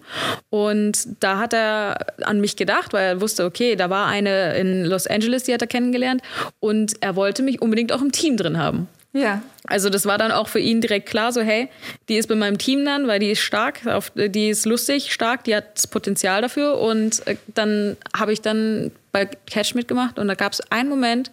[0.51, 4.85] Und da hat er an mich gedacht, weil er wusste, okay, da war eine in
[4.85, 6.23] Los Angeles, die hat er kennengelernt.
[6.61, 8.89] Und er wollte mich unbedingt auch im Team drin haben.
[9.13, 9.43] Ja.
[9.67, 11.69] Also das war dann auch für ihn direkt klar, so hey,
[12.09, 13.81] die ist bei meinem Team dann, weil die ist stark,
[14.15, 16.79] die ist lustig, stark, die hat das Potenzial dafür.
[16.79, 21.31] Und äh, dann habe ich dann bei Catch mitgemacht und da gab es einen Moment,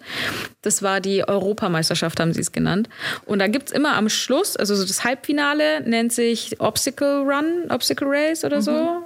[0.62, 2.88] das war die Europameisterschaft, haben sie es genannt.
[3.26, 7.70] Und da gibt es immer am Schluss, also so das Halbfinale nennt sich Obstacle Run,
[7.70, 9.04] Obstacle Race oder so.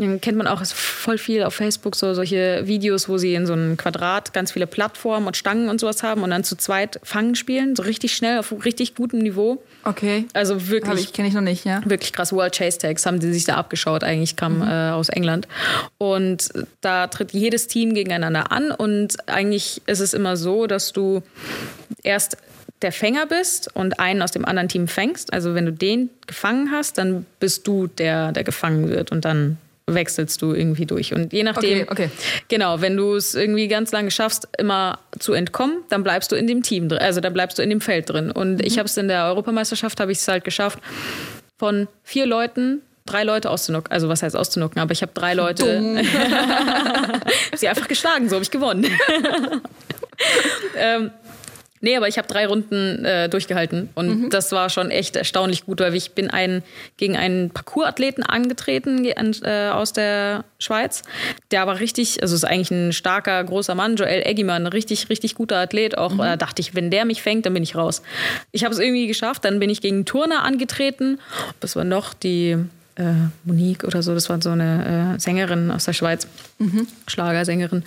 [0.00, 3.52] Mhm kennt man auch voll viel auf Facebook, so solche Videos, wo sie in so
[3.52, 7.34] einem Quadrat ganz viele Plattformen und Stangen und sowas haben und dann zu zweit Fangen
[7.34, 9.62] spielen, so richtig schnell auf richtig gutem Niveau.
[9.84, 10.26] Okay.
[10.32, 11.00] Also wirklich.
[11.00, 11.82] ich kenne ich noch nicht, ja.
[11.84, 12.32] Wirklich krass.
[12.32, 14.68] World Chase Tags haben die sich da abgeschaut, eigentlich kam mhm.
[14.68, 15.48] äh, aus England.
[15.98, 16.48] Und
[16.80, 21.22] da tritt jedes Team gegeneinander an und eigentlich ist es immer so, dass du
[22.02, 22.36] erst
[22.82, 25.32] der Fänger bist und einen aus dem anderen Team fängst.
[25.32, 29.58] Also wenn du den gefangen hast, dann bist du der, der gefangen wird und dann
[29.86, 31.14] wechselst du irgendwie durch.
[31.14, 32.10] Und je nachdem, okay, okay.
[32.48, 36.46] genau, wenn du es irgendwie ganz lange schaffst, immer zu entkommen, dann bleibst du in
[36.46, 38.30] dem Team drin, also dann bleibst du in dem Feld drin.
[38.30, 38.64] Und mhm.
[38.64, 40.78] ich habe es in der Europameisterschaft, habe ich es halt geschafft,
[41.58, 43.90] von vier Leuten drei Leute auszunucken.
[43.90, 46.02] Also was heißt auszunucken, aber ich habe drei Leute
[47.54, 48.86] sie einfach geschlagen, so habe ich gewonnen.
[50.76, 51.10] ähm,
[51.82, 54.30] Nee, aber ich habe drei Runden äh, durchgehalten und mhm.
[54.30, 56.62] das war schon echt erstaunlich gut, weil ich bin ein,
[56.98, 61.02] gegen einen Parkourathleten angetreten äh, aus der Schweiz.
[61.50, 65.56] Der war richtig, also ist eigentlich ein starker, großer Mann, Joel Eggimann, richtig, richtig guter
[65.56, 65.96] Athlet.
[65.96, 66.20] Auch mhm.
[66.20, 68.02] äh, dachte ich, wenn der mich fängt, dann bin ich raus.
[68.52, 71.18] Ich habe es irgendwie geschafft, dann bin ich gegen Turner angetreten.
[71.60, 72.58] Das war noch die
[73.00, 76.26] äh, Monique oder so, das war so eine äh, Sängerin aus der Schweiz,
[76.58, 76.86] mhm.
[77.06, 77.82] Schlagersängerin.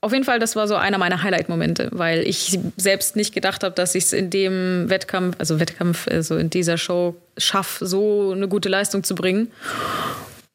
[0.00, 3.74] Auf jeden Fall, das war so einer meiner Highlight-Momente, weil ich selbst nicht gedacht habe,
[3.74, 8.48] dass ich es in dem Wettkampf, also Wettkampf, also in dieser Show schaffe, so eine
[8.48, 9.48] gute Leistung zu bringen.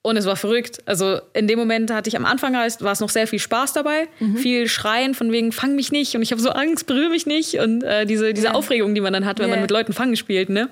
[0.01, 0.79] Und es war verrückt.
[0.85, 4.07] Also in dem Moment hatte ich am Anfang war es noch sehr viel Spaß dabei,
[4.19, 4.37] mhm.
[4.37, 7.55] viel Schreien von wegen fang mich nicht und ich habe so Angst, berühre mich nicht
[7.55, 8.55] und äh, diese, diese yeah.
[8.55, 9.57] Aufregung, die man dann hat, wenn yeah.
[9.57, 10.69] man mit Leuten fangen spielt, ne?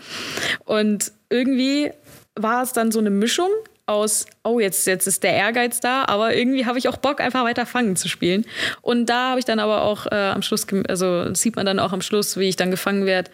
[0.64, 1.92] Und irgendwie
[2.38, 3.50] war es dann so eine Mischung
[3.88, 7.46] aus, oh, jetzt, jetzt ist der Ehrgeiz da, aber irgendwie habe ich auch Bock, einfach
[7.46, 8.46] weiter fangen zu spielen.
[8.82, 11.94] Und da habe ich dann aber auch äh, am Schluss, also sieht man dann auch
[11.94, 13.32] am Schluss, wie ich dann gefangen werde.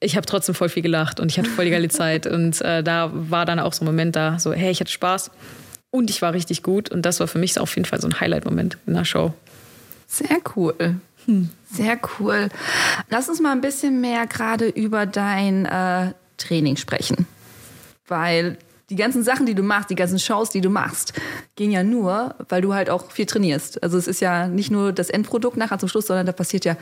[0.00, 2.26] Ich habe trotzdem voll viel gelacht und ich hatte voll die geile Zeit.
[2.38, 5.30] Und äh, da war dann auch so ein Moment da, so, hey, ich hatte Spaß
[5.90, 6.90] und ich war richtig gut.
[6.90, 9.32] Und das war für mich auf jeden Fall so ein Highlight-Moment in der Show.
[10.06, 10.74] Sehr cool.
[11.24, 11.48] Hm.
[11.72, 12.50] Sehr cool.
[13.08, 17.26] Lass uns mal ein bisschen mehr gerade über dein äh, Training sprechen
[18.08, 18.58] weil
[18.90, 21.12] die ganzen Sachen, die du machst, die ganzen Shows, die du machst,
[21.56, 23.82] gehen ja nur, weil du halt auch viel trainierst.
[23.82, 26.76] Also es ist ja nicht nur das Endprodukt nachher zum Schluss, sondern da passiert ja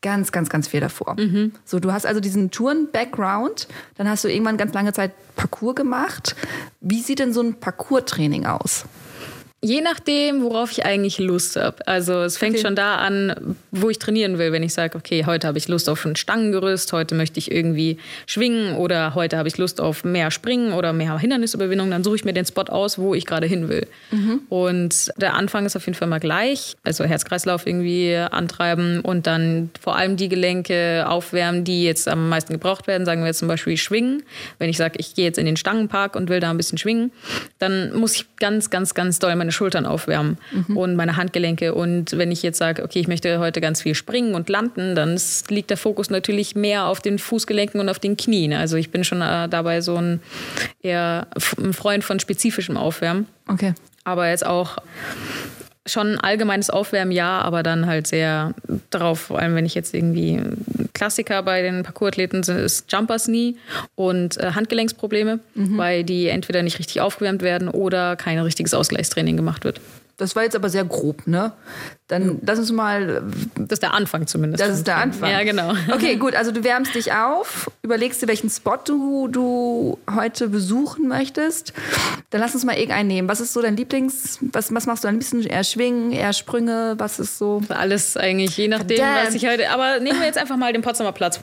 [0.00, 1.16] ganz, ganz, ganz viel davor.
[1.18, 1.52] Mhm.
[1.64, 3.66] So, du hast also diesen Touren-Background,
[3.96, 6.36] dann hast du irgendwann ganz lange Zeit Parcours gemacht.
[6.80, 8.84] Wie sieht denn so ein Parcours-Training aus?
[9.60, 11.84] Je nachdem, worauf ich eigentlich Lust habe.
[11.88, 12.62] Also es fängt okay.
[12.62, 14.52] schon da an, wo ich trainieren will.
[14.52, 17.98] Wenn ich sage, okay, heute habe ich Lust auf ein Stangengerüst, heute möchte ich irgendwie
[18.26, 22.24] schwingen oder heute habe ich Lust auf mehr Springen oder mehr Hindernisüberwindung, dann suche ich
[22.24, 23.88] mir den Spot aus, wo ich gerade hin will.
[24.12, 24.42] Mhm.
[24.48, 26.76] Und der Anfang ist auf jeden Fall mal gleich.
[26.84, 32.52] Also Herzkreislauf irgendwie antreiben und dann vor allem die Gelenke aufwärmen, die jetzt am meisten
[32.52, 33.04] gebraucht werden.
[33.04, 34.22] Sagen wir jetzt zum Beispiel schwingen.
[34.60, 37.10] Wenn ich sage, ich gehe jetzt in den Stangenpark und will da ein bisschen schwingen,
[37.58, 40.76] dann muss ich ganz, ganz, ganz doll meine meine Schultern aufwärmen mhm.
[40.76, 41.74] und meine Handgelenke.
[41.74, 45.18] Und wenn ich jetzt sage, okay, ich möchte heute ganz viel springen und landen, dann
[45.48, 48.52] liegt der Fokus natürlich mehr auf den Fußgelenken und auf den Knien.
[48.52, 50.20] Also ich bin schon äh, dabei so ein
[50.82, 51.26] eher
[51.58, 53.26] ein Freund von spezifischem Aufwärmen.
[53.48, 53.72] Okay.
[54.04, 54.76] Aber jetzt auch
[55.88, 58.54] schon allgemeines Aufwärmen, ja, aber dann halt sehr
[58.90, 60.40] darauf, vor allem wenn ich jetzt irgendwie
[60.94, 63.54] Klassiker bei den Parkour-Athleten ist Jumpers Knee
[63.94, 65.78] und äh, Handgelenksprobleme, mhm.
[65.78, 69.80] weil die entweder nicht richtig aufgewärmt werden oder kein richtiges Ausgleichstraining gemacht wird.
[70.18, 71.52] Das war jetzt aber sehr grob, ne?
[72.08, 73.22] Dann lass uns mal.
[73.54, 74.60] Das ist der Anfang zumindest.
[74.60, 75.30] Das ist der Anfang.
[75.30, 75.74] Ja, genau.
[75.92, 76.34] Okay, gut.
[76.34, 81.72] Also du wärmst dich auf, überlegst dir, welchen Spot du, du heute besuchen möchtest.
[82.30, 83.28] Dann lass uns mal irgendeinen nehmen.
[83.28, 84.38] Was ist so dein Lieblings?
[84.52, 85.42] Was, was machst du am liebsten?
[85.42, 86.94] Eher Schwingen, eher Sprünge?
[86.98, 87.62] Was ist so?
[87.68, 89.28] Alles eigentlich, je nachdem, Verdammt.
[89.28, 89.70] was ich heute.
[89.70, 91.40] Aber nehmen wir jetzt einfach mal den Potsdamer Platz.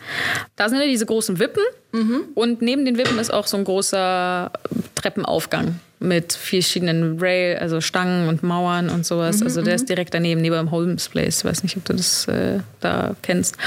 [0.57, 1.63] Da sind ja diese großen Wippen.
[1.93, 2.23] Mhm.
[2.36, 4.51] Und neben den Wippen ist auch so ein großer
[4.95, 9.41] Treppenaufgang mit verschiedenen Rail, also Stangen und Mauern und sowas.
[9.41, 11.39] also der ist direkt daneben, neben dem Holmes Place.
[11.39, 13.58] Ich weiß nicht, ob du das äh, da kennst.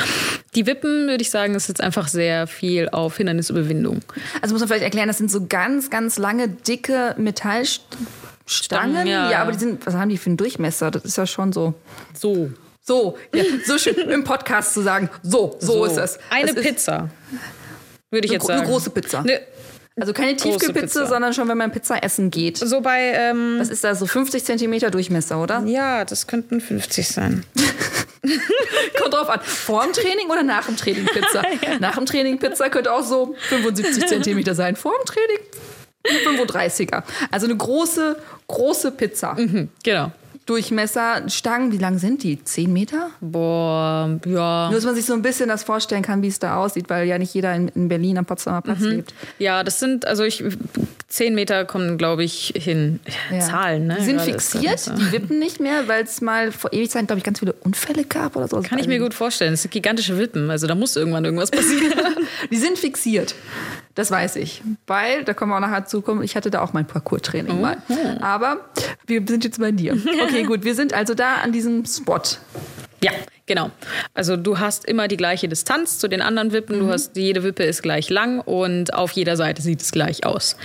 [0.55, 4.01] Die Wippen, würde ich sagen, ist jetzt einfach sehr viel auf Hindernisüberwindung.
[4.41, 7.99] Also muss man vielleicht erklären, das sind so ganz, ganz lange, dicke Metallstangen.
[8.47, 9.30] Stangen, ja.
[9.30, 10.91] ja, aber die sind, was haben die für einen Durchmesser?
[10.91, 11.74] Das ist ja schon so.
[12.18, 12.51] So.
[12.82, 16.18] So, ja, so schön im Podcast zu sagen, so, so, ist es.
[16.30, 17.11] Eine es Pizza.
[18.11, 18.70] Würde ich eine, jetzt gro- eine sagen.
[18.70, 19.22] große Pizza.
[19.22, 19.41] Ne,
[20.01, 21.07] Also keine Tiefkühlpizza, Pizza.
[21.07, 22.59] sondern schon, wenn man Pizza essen geht.
[22.59, 25.62] so bei, ähm, Was ist da, so 50 Zentimeter Durchmesser, oder?
[25.66, 27.44] ja, das könnten 50 sein.
[29.01, 29.40] Kommt drauf an.
[29.42, 31.42] Vor dem Training oder nach dem Training Pizza?
[31.80, 34.76] Nach dem Training Pizza könnte auch so 75 Zentimeter sein.
[34.76, 35.38] Vor dem Training
[36.05, 37.03] eine 35er.
[37.30, 39.36] Also eine große, große Pizza.
[39.82, 40.12] Genau.
[40.49, 42.42] Durchmesser, Stangen, wie lang sind die?
[42.42, 43.11] 10 Meter?
[43.20, 44.68] Boah, ja.
[44.70, 47.07] Nur, dass man sich so ein bisschen das vorstellen kann, wie es da aussieht, weil
[47.07, 49.12] ja nicht jeder in, in Berlin am Potsdamer Platz lebt.
[49.38, 50.42] Ja, das sind, also ich,
[51.09, 53.01] 10 Meter kommen, glaube ich, hin.
[53.30, 53.40] Ja.
[53.40, 53.96] Zahlen, ne?
[53.99, 54.92] Die sind fixiert, so.
[54.92, 58.34] die wippen nicht mehr, weil es mal vor Ewigkeiten, glaube ich, ganz viele Unfälle gab
[58.34, 58.61] oder so.
[58.62, 59.53] Kann ich mir gut vorstellen.
[59.53, 60.51] Das sind gigantische Wippen.
[60.51, 61.92] Also da muss irgendwann irgendwas passieren.
[62.51, 63.34] Die sind fixiert.
[63.99, 64.62] Das weiß ich.
[64.86, 67.78] Weil, da kommen wir auch nachher zu kommen, ich hatte da auch mein Parcours-Training mal.
[68.20, 68.61] Aber
[69.09, 69.96] wir sind jetzt bei dir.
[70.22, 70.62] Okay, gut.
[70.62, 72.20] Wir sind also da an diesem Spot.
[73.03, 73.11] ja,
[73.49, 73.70] genau.
[74.14, 76.78] Also du hast immer die gleiche Distanz zu den anderen Wippen.
[76.78, 80.57] Du hast, jede Wippe ist gleich lang und auf jeder Seite sieht es gleich aus.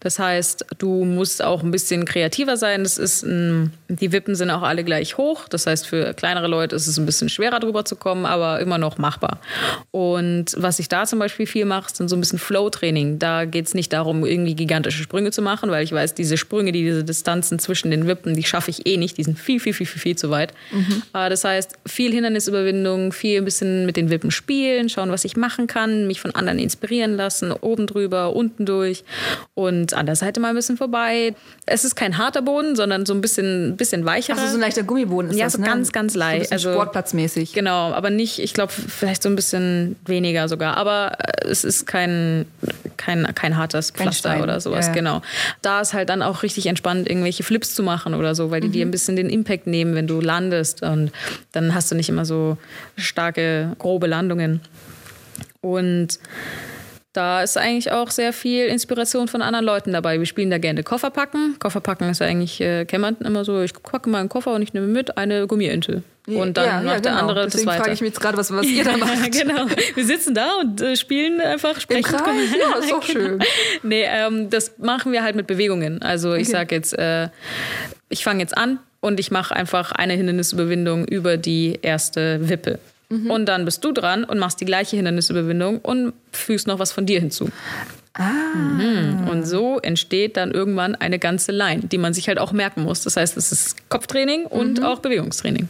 [0.00, 2.82] Das heißt, du musst auch ein bisschen kreativer sein.
[2.82, 5.46] Das ist ein, die Wippen sind auch alle gleich hoch.
[5.48, 8.78] Das heißt, für kleinere Leute ist es ein bisschen schwerer drüber zu kommen, aber immer
[8.78, 9.38] noch machbar.
[9.90, 13.18] Und was ich da zum Beispiel viel mache, sind so ein bisschen Flow-Training.
[13.18, 16.72] Da geht es nicht darum, irgendwie gigantische Sprünge zu machen, weil ich weiß, diese Sprünge,
[16.72, 19.18] die diese Distanzen zwischen den Wippen, die schaffe ich eh nicht.
[19.18, 20.52] Die sind viel, viel, viel, viel, viel zu weit.
[21.14, 25.36] Äh, Das heißt, viel Hindernisüberwindung, viel ein bisschen mit den Wippen spielen, schauen, was ich
[25.36, 29.04] machen kann, mich von anderen inspirieren lassen, oben drüber, unten durch
[29.54, 31.34] und an der Seite mal ein bisschen vorbei.
[31.66, 34.38] Es ist kein harter Boden, sondern so ein bisschen, bisschen weicherer.
[34.38, 35.66] Also so ein leichter Gummiboden ist Ja, das, so ne?
[35.66, 36.40] ganz, ganz So leicht.
[36.40, 37.52] bisschen Also- sportplatzmäßig.
[37.52, 40.76] Genau, aber nicht, ich glaube, vielleicht so ein bisschen weniger sogar.
[40.76, 42.46] Aber es ist kein,
[42.96, 44.94] kein, kein hartes Kein Pflaster Stein, oder sowas, ja, ja.
[44.98, 45.22] genau.
[45.62, 48.68] Da ist halt dann auch richtig entspannt, irgendwelche Flips zu machen oder so, weil die
[48.68, 48.72] Mhm.
[48.72, 50.82] dir ein bisschen den Impact nehmen, wenn du landest.
[50.82, 51.10] Und
[51.52, 52.56] dann hast du nicht immer so
[52.96, 54.60] starke, grobe Landungen.
[55.60, 56.18] Und
[57.12, 60.20] da ist eigentlich auch sehr viel Inspiration von anderen Leuten dabei.
[60.20, 61.56] Wir spielen da gerne Kofferpacken.
[61.58, 64.74] Kofferpacken ist ja eigentlich, äh, kennt man immer so, ich packe meinen Koffer und ich
[64.74, 66.04] nehme mit eine Gummiente.
[66.28, 67.20] Und dann ja, macht ja, der genau.
[67.22, 67.82] andere Deswegen das weiter.
[67.84, 69.32] frage ich mich jetzt gerade, was, was ihr da macht.
[69.32, 69.66] genau.
[69.94, 72.04] Wir sitzen da und äh, spielen einfach Im sprechen.
[72.04, 72.50] Kreis?
[72.60, 73.40] Ja, ist doch schön.
[73.82, 76.02] Nee, ähm, das machen wir halt mit Bewegungen.
[76.02, 76.52] Also ich Okay.
[76.52, 77.28] sage jetzt, äh,
[78.08, 82.78] ich fange jetzt an und ich mache einfach eine Hindernisüberwindung über die erste Wippe.
[83.08, 83.30] Mhm.
[83.30, 87.06] Und dann bist du dran und machst die gleiche Hindernisüberwindung und fügst noch was von
[87.06, 87.50] dir hinzu.
[88.18, 89.28] Mhm.
[89.28, 93.02] Und so entsteht dann irgendwann eine ganze Line, die man sich halt auch merken muss.
[93.02, 95.68] Das heißt, es ist Kopftraining und auch Bewegungstraining.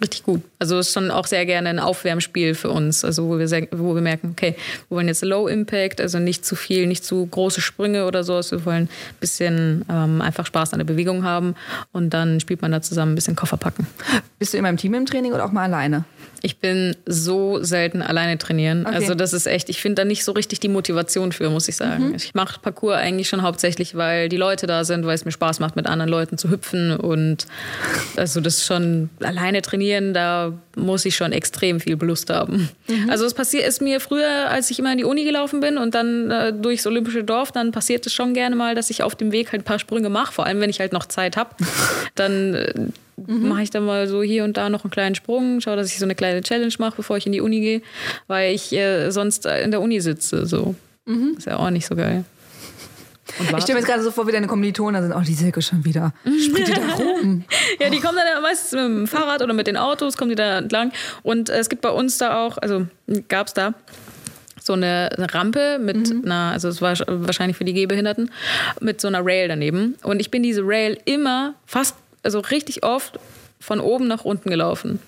[0.00, 0.42] Richtig gut.
[0.58, 3.94] Also ist schon auch sehr gerne ein Aufwärmspiel für uns, also wo wir, sehr, wo
[3.94, 4.56] wir merken, okay,
[4.88, 8.50] wir wollen jetzt Low Impact, also nicht zu viel, nicht zu große Sprünge oder sowas.
[8.50, 11.54] Wir wollen ein bisschen ähm, einfach Spaß an der Bewegung haben
[11.92, 13.86] und dann spielt man da zusammen ein bisschen Koffer packen.
[14.38, 16.04] Bist du immer im Team im Training oder auch mal alleine?
[16.42, 18.86] Ich bin so selten alleine trainieren.
[18.86, 18.94] Okay.
[18.94, 21.76] Also das ist echt, ich finde da nicht so richtig die Motivation für, muss ich
[21.76, 22.14] sagen.
[22.16, 25.60] Ich mache Parcours eigentlich schon hauptsächlich, weil die Leute da sind, weil es mir Spaß
[25.60, 26.96] macht, mit anderen Leuten zu hüpfen.
[26.96, 27.46] Und
[28.16, 32.70] also das schon alleine trainieren, da muss ich schon extrem viel Lust haben.
[33.08, 35.94] Also es passiert ist mir früher, als ich immer in die Uni gelaufen bin und
[35.94, 39.32] dann äh, durchs Olympische Dorf, dann passiert es schon gerne mal, dass ich auf dem
[39.32, 41.50] Weg halt ein paar Sprünge mache, vor allem wenn ich halt noch Zeit habe.
[42.14, 42.74] Dann äh,
[43.26, 45.98] mache ich dann mal so hier und da noch einen kleinen Sprung, schaue, dass ich
[45.98, 47.82] so eine kleine Challenge mache, bevor ich in die Uni gehe,
[48.26, 50.46] weil ich äh, sonst äh, in der Uni sitze.
[50.46, 50.74] So.
[51.36, 52.24] Ist ja auch nicht so geil.
[53.38, 55.16] Ich stelle mir jetzt gerade so vor, wie deine Kommilitonen da sind.
[55.16, 56.12] Oh, die Silke schon wieder.
[56.24, 57.44] Springt die da rum?
[57.78, 60.58] Ja, die kommen dann meistens mit dem Fahrrad oder mit den Autos, kommen die da
[60.58, 60.92] entlang.
[61.22, 62.86] Und äh, es gibt bei uns da auch, also
[63.28, 63.74] gab es da
[64.62, 68.30] so eine, eine Rampe mit einer, also es war wahrscheinlich für die Gehbehinderten,
[68.80, 69.96] mit so einer Rail daneben.
[70.02, 73.18] Und ich bin diese Rail immer fast, also richtig oft
[73.58, 74.98] von oben nach unten gelaufen.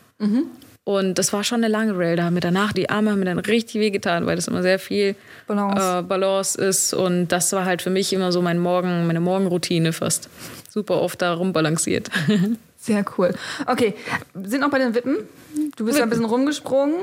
[0.84, 2.16] Und das war schon eine lange Rail.
[2.16, 4.80] Da haben mir danach die Arme haben mir dann richtig wehgetan, weil das immer sehr
[4.80, 5.14] viel
[5.46, 5.98] Balance.
[5.98, 6.92] Äh, Balance ist.
[6.92, 10.28] Und das war halt für mich immer so mein Morgen, meine Morgenroutine fast.
[10.68, 12.10] Super oft da rumbalanciert.
[12.78, 13.32] Sehr cool.
[13.66, 13.94] Okay,
[14.42, 15.18] sind noch bei den Wippen.
[15.76, 16.94] Du bist ein bisschen rumgesprungen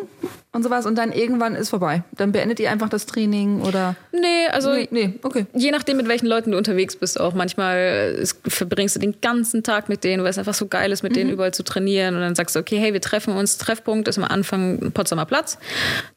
[0.52, 2.04] und sowas und dann irgendwann ist vorbei.
[2.18, 3.96] Dann beendet ihr einfach das Training oder.
[4.12, 5.46] Nee, also Nee, nee, okay.
[5.54, 9.22] je nachdem, mit welchen Leuten du unterwegs bist, auch manchmal äh, es- verbringst du den
[9.22, 12.16] ganzen Tag mit denen, weil es einfach so geil ist, mit denen überall zu trainieren.
[12.16, 13.58] Und dann sagst du, okay, hey, wir treffen uns.
[13.58, 15.58] Treffpunkt ist am Anfang Potsdamer Platz.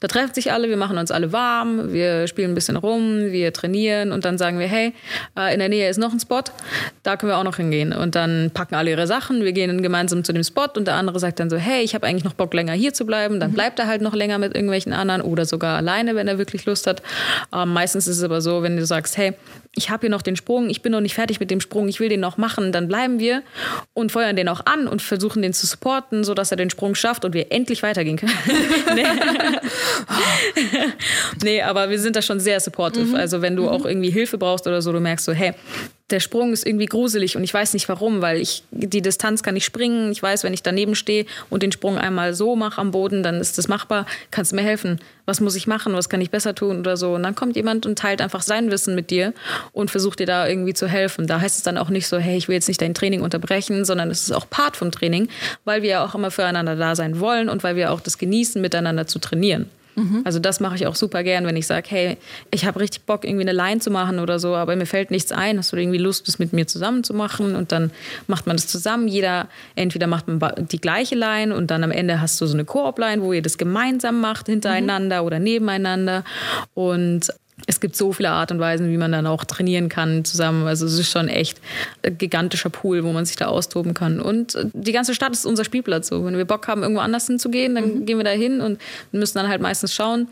[0.01, 3.53] Da treffen sich alle, wir machen uns alle warm, wir spielen ein bisschen rum, wir
[3.53, 4.93] trainieren und dann sagen wir, hey,
[5.39, 6.43] äh, in der Nähe ist noch ein Spot,
[7.03, 7.93] da können wir auch noch hingehen.
[7.93, 11.19] Und dann packen alle ihre Sachen, wir gehen gemeinsam zu dem Spot und der andere
[11.19, 13.41] sagt dann so, hey, ich habe eigentlich noch Bock, länger hier zu bleiben.
[13.41, 16.65] Dann bleibt er halt noch länger mit irgendwelchen anderen oder sogar alleine, wenn er wirklich
[16.67, 17.03] Lust hat.
[17.53, 19.35] Ähm, meistens ist es aber so, wenn du sagst, hey,
[19.75, 21.99] ich habe hier noch den Sprung, ich bin noch nicht fertig mit dem Sprung, ich
[21.99, 23.43] will den noch machen, dann bleiben wir
[23.95, 27.25] und feuern den auch an und versuchen den zu supporten, sodass er den Sprung schafft
[27.25, 28.33] und wir endlich weitergehen können.
[28.95, 29.07] nee.
[31.43, 33.17] nee, aber wir sind da schon sehr supportive.
[33.17, 35.55] Also wenn du auch irgendwie Hilfe brauchst oder so, du merkst so, hey,
[36.11, 39.57] der Sprung ist irgendwie gruselig und ich weiß nicht warum, weil ich die Distanz kann
[39.57, 40.13] ich springen.
[40.13, 43.41] Ich weiß, wenn ich daneben stehe und den Sprung einmal so mache am Boden, dann
[43.41, 44.07] ist das machbar.
[44.31, 45.01] Kannst du mir helfen?
[45.25, 45.95] Was muss ich machen?
[45.95, 47.15] Was kann ich besser tun oder so?
[47.15, 49.33] Und dann kommt jemand und teilt einfach sein Wissen mit dir
[49.73, 51.27] und versucht dir da irgendwie zu helfen.
[51.27, 53.85] Da heißt es dann auch nicht so, hey, ich will jetzt nicht dein Training unterbrechen,
[53.85, 55.29] sondern es ist auch Part vom Training,
[55.65, 58.61] weil wir ja auch immer füreinander da sein wollen und weil wir auch das genießen,
[58.61, 59.71] miteinander zu trainieren.
[60.25, 62.17] Also das mache ich auch super gern, wenn ich sage, hey,
[62.51, 65.33] ich habe richtig Bock, irgendwie eine Line zu machen oder so, aber mir fällt nichts
[65.33, 65.59] ein.
[65.59, 67.55] Hast du irgendwie Lust, das mit mir zusammen zu machen?
[67.55, 67.91] Und dann
[68.27, 69.07] macht man das zusammen.
[69.07, 70.41] Jeder, entweder macht man
[70.71, 73.59] die gleiche Line und dann am Ende hast du so eine Koop-Line, wo ihr das
[73.59, 76.25] gemeinsam macht, hintereinander oder nebeneinander.
[76.75, 77.29] Und
[77.67, 80.67] es gibt so viele Art und Weisen, wie man dann auch trainieren kann zusammen.
[80.67, 81.61] Also es ist schon echt
[82.05, 84.21] ein gigantischer Pool, wo man sich da austoben kann.
[84.21, 86.09] Und äh, die ganze Stadt ist unser Spielplatz.
[86.09, 88.81] So, wenn wir Bock haben, irgendwo anders hinzugehen, dann gehen wir da hin und
[89.13, 90.29] müssen dann halt meistens schauen,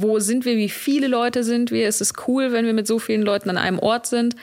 [0.00, 1.88] wo sind wir, wie viele Leute sind wir.
[1.88, 4.36] Es ist cool, wenn wir mit so vielen Leuten an einem Ort sind,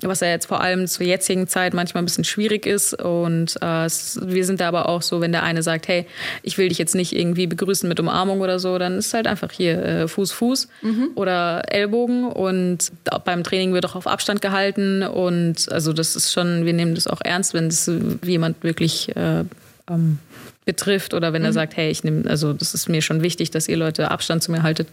[0.00, 2.94] was ja jetzt vor allem zur jetzigen Zeit manchmal ein bisschen schwierig ist.
[2.94, 6.06] Und äh, es, wir sind da aber auch so, wenn der eine sagt, hey,
[6.42, 9.50] ich will dich jetzt nicht irgendwie begrüßen mit Umarmung oder so, dann ist halt einfach
[9.50, 10.68] hier äh, Fuß, Fuß
[11.14, 12.26] oder Ellbogen.
[12.26, 12.92] Und
[13.24, 15.02] beim Training wird auch auf Abstand gehalten.
[15.02, 17.90] Und also das ist schon, wir nehmen das auch ernst, wenn das
[18.24, 19.44] jemand wirklich äh,
[19.90, 20.18] ähm,
[20.64, 23.68] betrifft oder wenn er sagt, hey, ich nehme, also das ist mir schon wichtig, dass
[23.68, 24.86] ihr Leute Abstand zu mir haltet.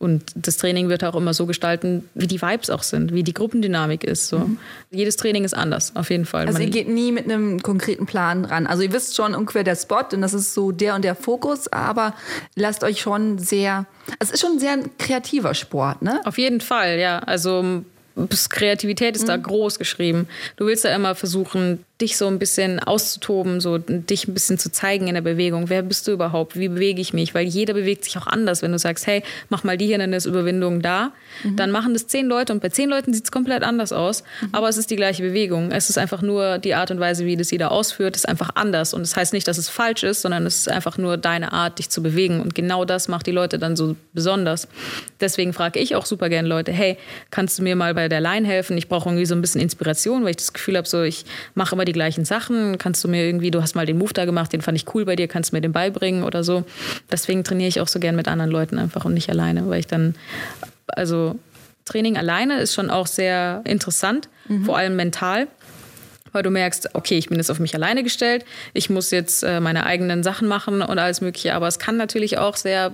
[0.00, 3.32] Und das Training wird auch immer so gestalten, wie die Vibes auch sind, wie die
[3.32, 4.26] Gruppendynamik ist.
[4.28, 4.50] So.
[4.90, 6.46] Jedes Training ist anders, auf jeden Fall.
[6.46, 8.66] Also Man- ihr geht nie mit einem konkreten Plan ran.
[8.66, 11.68] Also ihr wisst schon ungefähr der Spot und das ist so der und der Fokus,
[11.72, 12.14] aber
[12.56, 13.86] lasst euch schon sehr,
[14.18, 16.20] es ist schon sehr ein kreativer Sport, ne?
[16.24, 17.20] Auf jeden Fall, ja.
[17.20, 17.84] Also
[18.48, 20.28] Kreativität ist da groß geschrieben.
[20.56, 24.72] Du willst ja immer versuchen, dich so ein bisschen auszutoben, so dich ein bisschen zu
[24.72, 25.70] zeigen in der Bewegung.
[25.70, 26.58] Wer bist du überhaupt?
[26.58, 27.34] Wie bewege ich mich?
[27.36, 28.62] Weil jeder bewegt sich auch anders.
[28.62, 31.12] Wenn du sagst, hey, mach mal die Hindernisüberwindung da,
[31.56, 34.24] dann machen das zehn Leute und bei zehn Leuten sieht es komplett anders aus.
[34.50, 35.70] Aber es ist die gleiche Bewegung.
[35.70, 38.92] Es ist einfach nur die Art und Weise, wie das jeder ausführt, ist einfach anders.
[38.92, 41.78] Und das heißt nicht, dass es falsch ist, sondern es ist einfach nur deine Art,
[41.78, 42.40] dich zu bewegen.
[42.40, 44.66] Und genau das macht die Leute dann so besonders.
[45.20, 46.98] Deswegen frage ich auch super gerne Leute, hey,
[47.30, 48.76] kannst du mir mal bei der Line helfen?
[48.76, 51.24] Ich brauche irgendwie so ein bisschen Inspiration, weil ich das Gefühl habe, so ich
[51.54, 52.78] mache immer die gleichen Sachen.
[52.78, 55.04] Kannst du mir irgendwie, du hast mal den Move da gemacht, den fand ich cool
[55.04, 56.64] bei dir, kannst du mir den beibringen oder so.
[57.10, 59.86] Deswegen trainiere ich auch so gern mit anderen Leuten einfach und nicht alleine, weil ich
[59.86, 60.14] dann,
[60.86, 61.38] also
[61.84, 64.28] Training alleine ist schon auch sehr interessant,
[64.64, 65.48] vor allem mental
[66.34, 69.60] weil du merkst, okay, ich bin jetzt auf mich alleine gestellt, ich muss jetzt äh,
[69.60, 71.54] meine eigenen Sachen machen und alles Mögliche.
[71.54, 72.90] Aber es kann natürlich auch sehr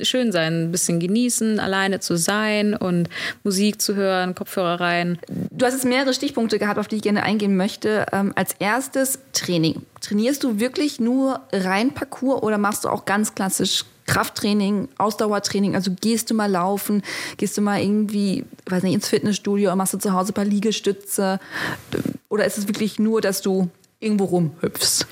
[0.00, 3.08] schön sein, ein bisschen genießen, alleine zu sein und
[3.42, 5.18] Musik zu hören, Kopfhörer rein.
[5.50, 8.06] Du hast jetzt mehrere Stichpunkte gehabt, auf die ich gerne eingehen möchte.
[8.12, 9.82] Ähm, als erstes Training.
[10.00, 15.74] Trainierst du wirklich nur rein Parcours oder machst du auch ganz klassisch Krafttraining, Ausdauertraining?
[15.74, 17.02] Also gehst du mal laufen,
[17.36, 20.44] gehst du mal irgendwie, weiß nicht, ins Fitnessstudio und machst du zu Hause ein paar
[20.44, 21.40] Liegestütze?
[22.28, 23.70] Oder ist es wirklich nur, dass du
[24.00, 25.06] irgendwo rumhüpfst?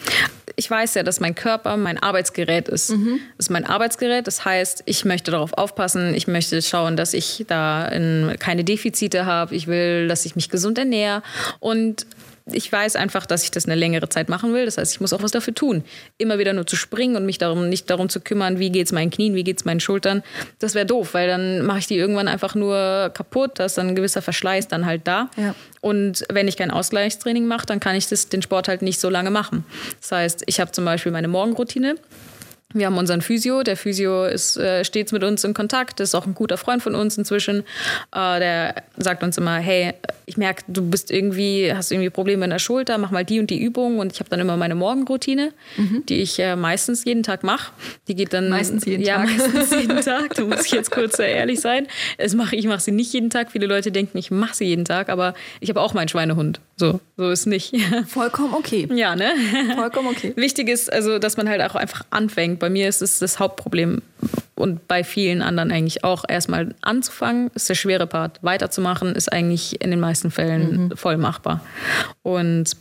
[0.56, 2.90] Ich weiß ja, dass mein Körper mein Arbeitsgerät ist.
[3.36, 4.26] Das ist mein Arbeitsgerät.
[4.26, 6.14] Das heißt, ich möchte darauf aufpassen.
[6.14, 9.54] Ich möchte schauen, dass ich da in, keine Defizite habe.
[9.54, 11.22] Ich will, dass ich mich gesund ernähre.
[11.60, 12.06] Und
[12.46, 14.64] ich weiß einfach, dass ich das eine längere Zeit machen will.
[14.64, 15.84] Das heißt, ich muss auch was dafür tun.
[16.18, 19.10] Immer wieder nur zu springen und mich darum nicht darum zu kümmern, wie geht's meinen
[19.10, 20.22] Knien, wie geht's meinen Schultern.
[20.58, 23.52] Das wäre doof, weil dann mache ich die irgendwann einfach nur kaputt.
[23.56, 25.30] Da ist dann ein gewisser Verschleiß dann halt da.
[25.36, 25.54] Ja.
[25.80, 29.08] Und wenn ich kein Ausgleichstraining mache, dann kann ich das, den Sport halt nicht so
[29.08, 29.64] lange machen.
[30.00, 31.96] Das heißt, ich habe zum Beispiel meine Morgenroutine.
[32.74, 33.62] Wir haben unseren Physio.
[33.62, 36.00] Der Physio ist äh, stets mit uns in Kontakt.
[36.00, 37.60] Ist auch ein guter Freund von uns inzwischen.
[38.14, 39.94] Äh, der sagt uns immer, hey,
[40.26, 43.50] ich merke, du bist irgendwie, hast irgendwie Probleme in der Schulter, mach mal die und
[43.50, 46.04] die Übung und ich habe dann immer meine Morgenroutine, mhm.
[46.08, 47.72] die ich äh, meistens jeden Tag mache.
[48.08, 49.26] Die geht dann meistens jeden ja, Tag.
[49.26, 50.34] meistens jeden Tag.
[50.34, 51.86] Da muss ich jetzt kurz ehrlich sein.
[52.18, 53.52] Es mache ich mache sie nicht jeden Tag.
[53.52, 56.60] Viele Leute denken, ich mache sie jeden Tag, aber ich habe auch meinen Schweinehund.
[56.82, 57.76] So, so ist nicht.
[58.08, 58.88] Vollkommen okay.
[58.92, 59.34] Ja, ne?
[59.76, 60.32] Vollkommen okay.
[60.36, 62.58] Wichtig ist also, dass man halt auch einfach anfängt.
[62.58, 64.02] Bei mir ist es das Hauptproblem
[64.56, 68.40] und bei vielen anderen eigentlich auch erstmal anzufangen, ist der schwere Part.
[68.42, 70.96] Weiterzumachen ist eigentlich in den meisten Fällen mhm.
[70.96, 71.60] voll machbar.
[72.22, 72.76] Und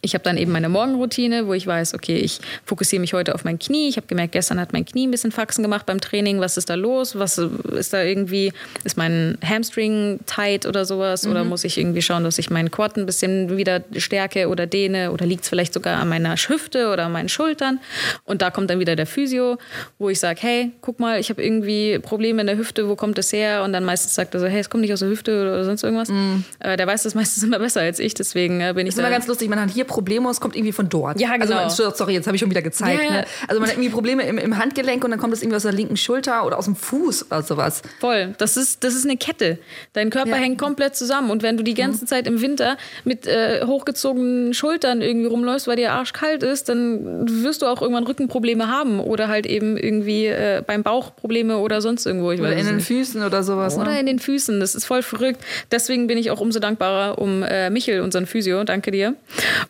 [0.00, 3.44] ich habe dann eben meine Morgenroutine, wo ich weiß, okay, ich fokussiere mich heute auf
[3.44, 3.88] mein Knie.
[3.88, 6.40] Ich habe gemerkt, gestern hat mein Knie ein bisschen Faxen gemacht beim Training.
[6.40, 7.18] Was ist da los?
[7.18, 8.52] Was ist da irgendwie,
[8.84, 11.24] ist mein Hamstring tight oder sowas?
[11.24, 11.30] Mhm.
[11.32, 15.12] Oder muss ich irgendwie schauen, dass ich meinen Quad ein bisschen wieder stärke oder dehne?
[15.12, 17.80] Oder liegt es vielleicht sogar an meiner Hüfte oder an meinen Schultern?
[18.24, 19.58] Und da kommt dann wieder der Physio,
[19.98, 23.18] wo ich sage, hey, guck mal, ich habe irgendwie Probleme in der Hüfte, wo kommt
[23.18, 23.62] das her?
[23.64, 25.82] Und dann meistens sagt er so, hey, es kommt nicht aus der Hüfte oder sonst
[25.82, 26.08] irgendwas.
[26.08, 26.44] Mhm.
[26.60, 29.00] Äh, der weiß das meistens immer besser als ich, deswegen äh, bin ich das ist
[29.00, 31.20] immer ganz lustig, man hat hier Probleme, es kommt irgendwie von dort.
[31.20, 31.56] Ja, genau.
[31.56, 33.02] Also, sorry, jetzt habe ich schon wieder gezeigt.
[33.02, 33.20] Ja, ja.
[33.20, 33.24] Ne?
[33.48, 35.72] Also man hat irgendwie Probleme im, im, Handgelenk und dann kommt es irgendwie aus der
[35.72, 37.82] linken Schulter oder aus dem Fuß oder sowas.
[38.00, 38.34] Voll.
[38.38, 39.58] Das ist, das ist eine Kette.
[39.92, 40.36] Dein Körper ja.
[40.36, 41.30] hängt komplett zusammen.
[41.30, 42.08] Und wenn du die ganze mhm.
[42.08, 47.62] Zeit im Winter mit äh, hochgezogenen Schultern irgendwie rumläufst, weil dir arschkalt ist, dann wirst
[47.62, 52.06] du auch irgendwann Rückenprobleme haben oder halt eben irgendwie äh, beim Bauch Probleme oder sonst
[52.06, 52.28] irgendwo.
[52.28, 52.80] Oder in den.
[52.80, 53.76] Füßen oder sowas.
[53.76, 54.00] Oder ne?
[54.00, 54.60] in den Füßen.
[54.60, 55.42] Das ist voll verrückt.
[55.70, 58.64] Deswegen bin ich auch umso dankbarer um äh, Michel, unseren Physio.
[58.64, 59.14] Danke dir.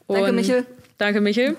[0.09, 0.67] Danke, Michel.
[0.99, 1.57] Danke, Michel.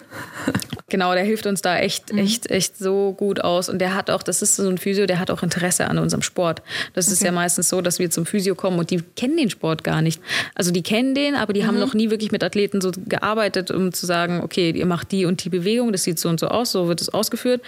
[0.89, 2.19] Genau, der hilft uns da echt, mhm.
[2.19, 3.69] echt, echt so gut aus.
[3.69, 6.21] Und der hat auch, das ist so ein Physio, der hat auch Interesse an unserem
[6.21, 6.61] Sport.
[6.93, 7.13] Das okay.
[7.13, 10.01] ist ja meistens so, dass wir zum Physio kommen und die kennen den Sport gar
[10.01, 10.21] nicht.
[10.55, 11.67] Also die kennen den, aber die mhm.
[11.67, 15.25] haben noch nie wirklich mit Athleten so gearbeitet, um zu sagen, okay, ihr macht die
[15.25, 17.61] und die Bewegung, das sieht so und so aus, so wird es ausgeführt.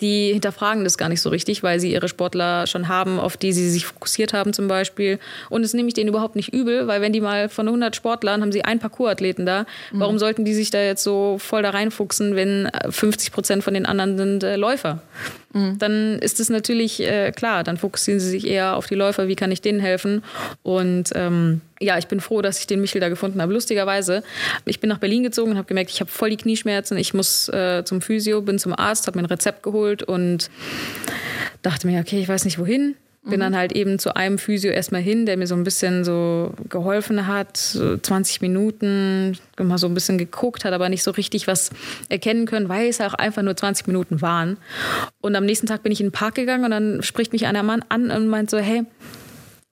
[0.00, 3.52] Die hinterfragen das gar nicht so richtig, weil sie ihre Sportler schon haben, auf die
[3.52, 5.18] sie sich fokussiert haben zum Beispiel.
[5.48, 8.42] Und es nehme ich denen überhaupt nicht übel, weil wenn die mal von 100 Sportlern
[8.42, 9.62] haben sie einen Parkour-Athleten da,
[9.92, 10.00] mhm.
[10.00, 13.86] warum sollten die sich da jetzt so voll da reinfuchsen, wenn 50 Prozent von den
[13.86, 15.02] anderen sind äh, Läufer.
[15.52, 15.78] Mhm.
[15.78, 19.36] Dann ist es natürlich äh, klar, dann fokussieren sie sich eher auf die Läufer, wie
[19.36, 20.22] kann ich denen helfen.
[20.62, 23.52] Und ähm, ja, ich bin froh, dass ich den Michel da gefunden habe.
[23.52, 24.22] Lustigerweise,
[24.64, 27.48] ich bin nach Berlin gezogen und habe gemerkt, ich habe voll die Knieschmerzen, ich muss
[27.48, 30.50] äh, zum Physio, bin zum Arzt, habe mir ein Rezept geholt und
[31.62, 32.96] dachte mir, okay, ich weiß nicht wohin
[33.28, 36.52] bin dann halt eben zu einem Physio erstmal hin, der mir so ein bisschen so
[36.68, 41.46] geholfen hat, so 20 Minuten, mal so ein bisschen geguckt, hat aber nicht so richtig
[41.46, 41.70] was
[42.08, 44.56] erkennen können, weil es auch einfach nur 20 Minuten waren.
[45.20, 47.62] Und am nächsten Tag bin ich in den Park gegangen und dann spricht mich einer
[47.62, 48.84] Mann an und meint so, hey,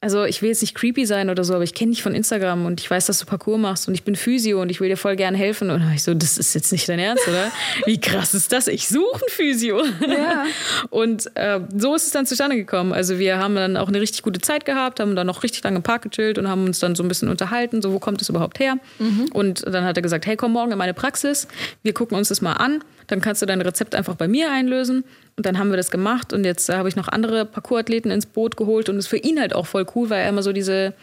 [0.04, 2.66] also ich will jetzt nicht creepy sein oder so, aber ich kenne dich von Instagram
[2.66, 4.98] und ich weiß, dass du Parcours machst und ich bin Physio und ich will dir
[4.98, 5.70] voll gerne helfen.
[5.70, 7.50] Und ich so, das ist jetzt nicht dein Ernst, oder?
[7.86, 8.66] Wie krass ist das?
[8.66, 9.82] Ich suche einen Physio.
[10.06, 10.44] Ja.
[10.90, 12.92] Und äh, so ist es dann zustande gekommen.
[12.92, 15.76] Also wir haben dann auch eine richtig gute Zeit gehabt, haben dann noch richtig lange
[15.76, 18.28] im Park gechillt und haben uns dann so ein bisschen unterhalten, so wo kommt es
[18.28, 18.76] überhaupt her?
[18.98, 19.30] Mhm.
[19.32, 21.48] Und dann hat er gesagt, hey, komm morgen in meine Praxis,
[21.82, 22.84] wir gucken uns das mal an
[23.14, 25.04] dann kannst du dein Rezept einfach bei mir einlösen.
[25.36, 28.26] Und dann haben wir das gemacht und jetzt äh, habe ich noch andere Parkourathleten ins
[28.26, 30.52] Boot geholt und es ist für ihn halt auch voll cool, weil er immer so
[30.52, 30.94] diese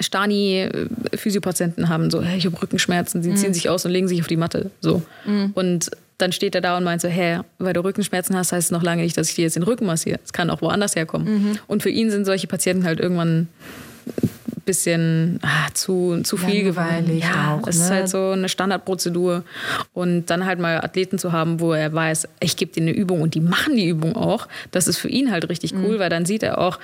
[0.00, 3.36] Stani-Physiopatienten haben, so, hey, ich habe Rückenschmerzen, sie mhm.
[3.36, 4.70] ziehen sich aus und legen sich auf die Matte.
[4.80, 5.02] So.
[5.24, 5.50] Mhm.
[5.54, 8.70] Und dann steht er da und meint so, hä, weil du Rückenschmerzen hast, heißt es
[8.70, 10.20] noch lange nicht, dass ich dir jetzt den Rücken massiere.
[10.24, 11.28] Es kann auch woanders herkommen.
[11.28, 11.58] Mhm.
[11.66, 13.48] Und für ihn sind solche Patienten halt irgendwann
[14.64, 17.18] bisschen ah, zu, zu viel geworden.
[17.18, 17.84] Ja, auch, es ne?
[17.84, 19.44] ist halt so eine Standardprozedur.
[19.92, 23.22] Und dann halt mal Athleten zu haben, wo er weiß, ich gebe dir eine Übung
[23.22, 25.98] und die machen die Übung auch, das ist für ihn halt richtig cool, mhm.
[25.98, 26.78] weil dann sieht er auch,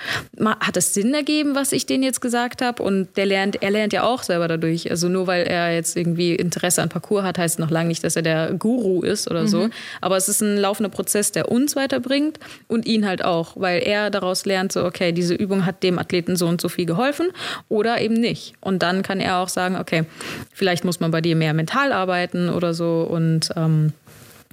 [0.59, 2.83] hat es Sinn ergeben, was ich denen jetzt gesagt habe?
[2.83, 4.89] Und der lernt, er lernt ja auch selber dadurch.
[4.89, 8.15] Also nur weil er jetzt irgendwie Interesse an Parcours hat, heißt noch lange nicht, dass
[8.15, 9.47] er der Guru ist oder mhm.
[9.47, 9.69] so.
[10.01, 14.09] Aber es ist ein laufender Prozess, der uns weiterbringt und ihn halt auch, weil er
[14.09, 17.29] daraus lernt, so, okay, diese Übung hat dem Athleten so und so viel geholfen
[17.69, 18.53] oder eben nicht.
[18.59, 20.03] Und dann kann er auch sagen, okay,
[20.51, 23.07] vielleicht muss man bei dir mehr mental arbeiten oder so.
[23.09, 23.93] Und ähm,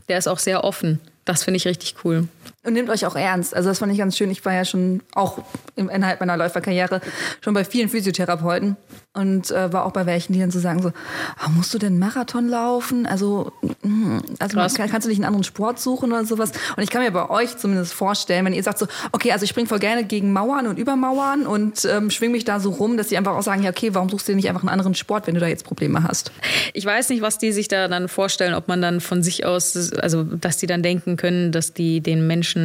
[0.09, 1.01] der ist auch sehr offen.
[1.25, 2.29] Das finde ich richtig cool.
[2.67, 3.55] Und nehmt euch auch ernst.
[3.55, 4.31] Also das fand ich ganz schön.
[4.31, 5.39] Ich war ja schon auch
[5.77, 7.01] im innerhalb meiner Läuferkarriere
[7.41, 8.77] schon bei vielen Physiotherapeuten
[9.17, 11.99] und äh, war auch bei welchen, die dann so sagen so, oh, musst du denn
[11.99, 13.07] Marathon laufen?
[13.07, 13.53] Also,
[13.83, 16.53] mh, also kann, kannst du nicht einen anderen Sport suchen oder sowas?
[16.77, 19.51] Und ich kann mir bei euch zumindest vorstellen, wenn ihr sagt so, okay, also ich
[19.51, 22.97] springe voll gerne gegen Mauern und über Mauern und ähm, schwing mich da so rum,
[22.97, 25.27] dass die einfach auch sagen, ja okay, warum suchst du nicht einfach einen anderen Sport,
[25.27, 26.33] wenn du da jetzt Probleme hast?
[26.75, 29.93] Ich weiß nicht, was die sich da dann vorstellen, ob man dann von sich aus,
[29.95, 32.56] also dass die dann denken können, dass die den Menschen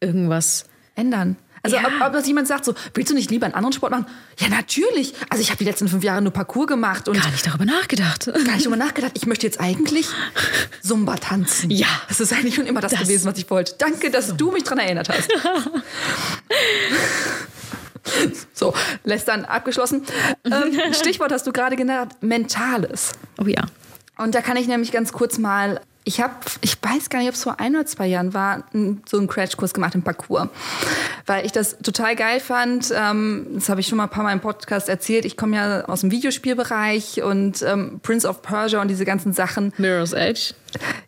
[0.00, 1.36] irgendwas ändern.
[1.66, 1.82] Also ja.
[1.84, 4.06] ob, ob das jemand sagt so, willst du nicht lieber einen anderen Sport machen?
[4.38, 5.14] Ja, natürlich.
[5.30, 8.26] Also ich habe die letzten fünf Jahre nur Parcours gemacht und gar nicht darüber nachgedacht.
[8.26, 9.12] Gar nicht darüber nachgedacht.
[9.14, 10.06] Ich möchte jetzt eigentlich
[10.80, 11.70] Zumba tanzen.
[11.70, 13.74] Ja, das ist eigentlich schon immer das, das gewesen, was ich wollte.
[13.78, 14.34] Danke, dass so.
[14.34, 15.28] du mich daran erinnert hast.
[18.52, 18.72] So,
[19.02, 20.02] lästern abgeschlossen.
[20.44, 23.12] Ähm, Stichwort hast du gerade genannt, Mentales.
[23.36, 23.62] Oh ja.
[24.16, 27.34] Und da kann ich nämlich ganz kurz mal, ich habe, ich weiß gar nicht, ob
[27.34, 30.48] es vor ein oder zwei Jahren war, so einen Crashkurs gemacht im Parcours,
[31.26, 32.94] weil ich das total geil fand.
[32.96, 35.24] Ähm, das habe ich schon mal ein paar Mal im Podcast erzählt.
[35.24, 39.72] Ich komme ja aus dem Videospielbereich und ähm, Prince of Persia und diese ganzen Sachen.
[39.78, 40.54] Mirror's Edge.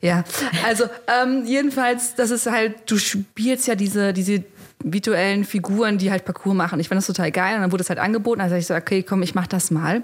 [0.01, 0.24] Ja,
[0.66, 4.42] also ähm, jedenfalls, das ist halt, du spielst ja diese, diese
[4.82, 6.80] virtuellen Figuren, die halt Parcours machen.
[6.80, 8.40] Ich fand das total geil und dann wurde es halt angeboten.
[8.40, 10.03] Also ich so, okay, komm, ich mach das mal.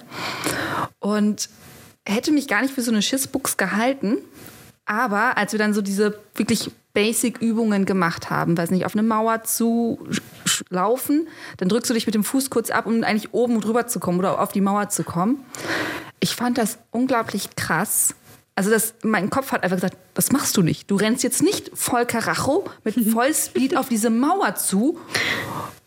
[1.01, 1.49] Und
[2.07, 4.18] hätte mich gar nicht für so eine Schissbuchs gehalten.
[4.87, 9.43] Aber als wir dann so diese wirklich Basic-Übungen gemacht haben, weiß nicht, auf eine Mauer
[9.45, 10.07] zu
[10.70, 11.26] laufen,
[11.57, 14.18] dann drückst du dich mit dem Fuß kurz ab, um eigentlich oben drüber zu kommen
[14.18, 15.45] oder auf die Mauer zu kommen.
[16.20, 18.14] Ich fand das unglaublich krass.
[18.55, 20.89] Also das, mein Kopf hat einfach gesagt, das machst du nicht.
[20.91, 24.99] Du rennst jetzt nicht voll Karacho mit Vollspeed auf diese Mauer zu.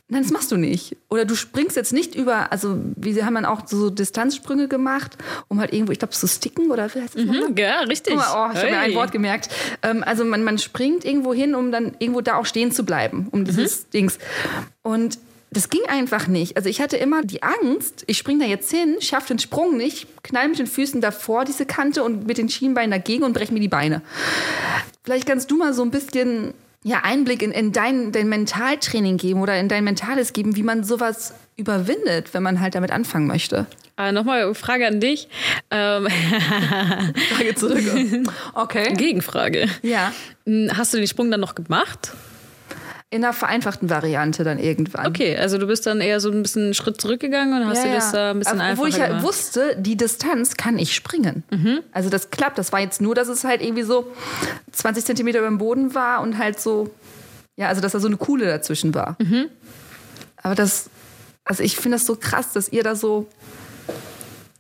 [0.10, 0.96] Nein, das machst du nicht.
[1.10, 5.18] Oder du springst jetzt nicht über, also wir haben dann auch so Distanzsprünge gemacht,
[5.50, 7.26] um halt irgendwo, ich glaube, zu sticken oder wie heißt das?
[7.26, 8.16] Mhm, ja, richtig.
[8.16, 8.96] Mal, oh, ich habe mir ein Hey.
[8.96, 9.50] Wort gemerkt.
[9.84, 13.28] Ähm, also man, man springt irgendwo hin, um dann irgendwo da auch stehen zu bleiben,
[13.32, 14.18] um dieses Dings.
[14.82, 15.20] Und
[15.52, 16.56] das ging einfach nicht.
[16.56, 20.08] Also ich hatte immer die Angst, ich springe da jetzt hin, schaffe den Sprung nicht,
[20.24, 23.60] knall mit den Füßen davor diese Kante und mit den Schienbeinen dagegen und breche mir
[23.60, 24.02] die Beine.
[25.04, 26.54] Vielleicht kannst du mal so ein bisschen
[26.84, 30.84] ja, Einblick in, in dein, dein Mentaltraining geben oder in dein Mentales geben, wie man
[30.84, 33.66] sowas überwindet, wenn man halt damit anfangen möchte.
[33.98, 35.28] Äh, Nochmal Frage an dich.
[35.72, 36.08] Ähm,
[37.36, 37.84] Frage zurück.
[38.54, 38.94] Okay.
[38.94, 39.68] Gegenfrage.
[39.82, 40.14] Ja.
[40.46, 42.14] Hm, Hast du den Sprung dann noch gemacht?
[43.10, 45.08] In einer vereinfachten Variante dann irgendwann.
[45.08, 47.94] Okay, also du bist dann eher so ein bisschen einen Schritt zurückgegangen und hast dir
[47.94, 49.24] das äh, ein bisschen Aber einfacher Obwohl ich ja gemacht.
[49.24, 51.44] wusste, die Distanz kann ich springen.
[51.50, 51.80] Mhm.
[51.94, 52.58] Also das klappt.
[52.58, 54.12] Das war jetzt nur, dass es halt irgendwie so
[54.74, 56.90] 20 Zentimeter über dem Boden war und halt so,
[57.56, 59.16] ja, also dass da so eine Kuhle dazwischen war.
[59.20, 59.46] Mhm.
[60.44, 60.90] Aber das,
[61.46, 63.30] also ich finde das so krass, dass ihr da so,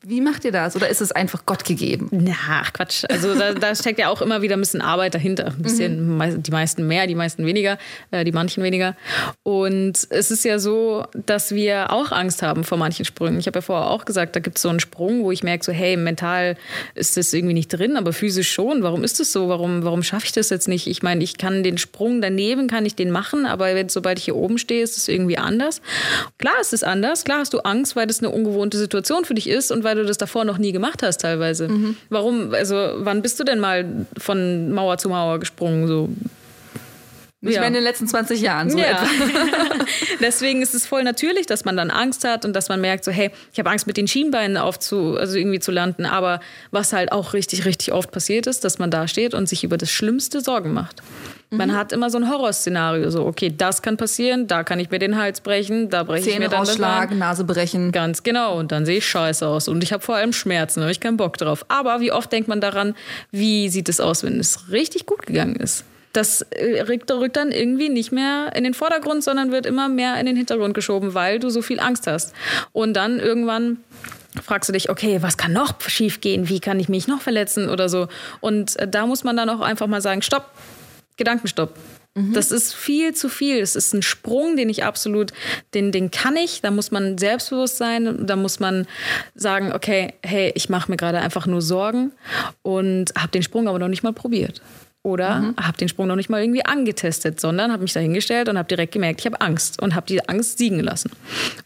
[0.09, 0.75] wie macht ihr das?
[0.77, 2.07] Oder ist es einfach Gott gegeben?
[2.11, 3.03] Na, ach Quatsch.
[3.09, 5.47] Also da, da steckt ja auch immer wieder ein bisschen Arbeit dahinter.
[5.47, 6.43] Ein bisschen, Mhm.
[6.43, 7.77] die meisten mehr, die meisten weniger,
[8.11, 8.95] äh, die manchen weniger.
[9.43, 13.37] Und es ist ja so, dass wir auch Angst haben vor manchen Sprüngen.
[13.39, 15.65] Ich habe ja vorher auch gesagt, da gibt es so einen Sprung, wo ich merke,
[15.65, 16.55] so, hey, mental
[16.95, 18.83] ist das irgendwie nicht drin, aber physisch schon.
[18.83, 19.49] Warum ist das so?
[19.49, 20.87] Warum, warum schaffe ich das jetzt nicht?
[20.87, 24.25] Ich meine, ich kann den Sprung daneben, kann ich den machen, aber wenn, sobald ich
[24.25, 25.81] hier oben stehe, ist es irgendwie anders.
[26.37, 27.25] Klar ist es anders.
[27.25, 30.05] Klar hast du Angst, weil das eine ungewohnte Situation für dich ist und weil du
[30.05, 31.69] das davor noch nie gemacht hast teilweise.
[32.09, 35.87] Warum, also wann bist du denn mal von Mauer zu Mauer gesprungen?
[35.87, 36.09] So?
[37.39, 37.59] Nicht Ja.
[37.61, 38.69] mehr in den letzten 20 Jahren.
[38.71, 38.85] So Ja.
[39.03, 39.05] etwa.
[40.21, 43.11] Deswegen ist es voll natürlich, dass man dann Angst hat und dass man merkt, so,
[43.11, 46.05] hey, ich habe Angst, mit den Schienbeinen aufzu, also irgendwie zu landen.
[46.07, 46.39] Aber
[46.71, 49.77] was halt auch richtig, richtig oft passiert ist, dass man da steht und sich über
[49.77, 51.03] das Schlimmste Sorgen macht.
[51.49, 51.75] Man Mhm.
[51.75, 55.17] hat immer so ein Horrorszenario, so, okay, das kann passieren, da kann ich mir den
[55.17, 57.93] Hals brechen, da breche ich mir dann rausschlagen, Nase brechen.
[57.93, 58.57] Ganz genau.
[58.59, 59.69] Und dann sehe ich scheiße aus.
[59.69, 61.63] Und ich habe vor allem Schmerzen, da habe ich keinen Bock drauf.
[61.69, 62.95] Aber wie oft denkt man daran,
[63.31, 65.85] wie sieht es aus, wenn es richtig gut gegangen ist?
[66.11, 70.19] Das äh, rückt, rückt dann irgendwie nicht mehr in den Vordergrund, sondern wird immer mehr
[70.19, 72.33] in den Hintergrund geschoben, weil du so viel Angst hast.
[72.73, 73.77] Und dann irgendwann
[74.43, 76.49] fragst du dich, okay, was kann noch schief gehen?
[76.49, 78.07] Wie kann ich mich noch verletzen oder so?
[78.41, 80.45] Und äh, da muss man dann auch einfach mal sagen, stopp,
[81.17, 81.75] Gedankenstopp.
[82.33, 83.59] Das ist viel zu viel.
[83.59, 85.33] Es ist ein Sprung, den ich absolut,
[85.75, 86.61] den, den kann ich.
[86.61, 88.25] Da muss man selbstbewusst sein.
[88.25, 88.87] Da muss man
[89.35, 92.11] sagen, okay, hey, ich mache mir gerade einfach nur Sorgen
[92.63, 94.61] und habe den Sprung aber noch nicht mal probiert.
[95.07, 98.57] Oder habe den Sprung noch nicht mal irgendwie angetestet, sondern habe mich da hingestellt und
[98.57, 101.11] habe direkt gemerkt, ich habe Angst und habe die Angst siegen lassen.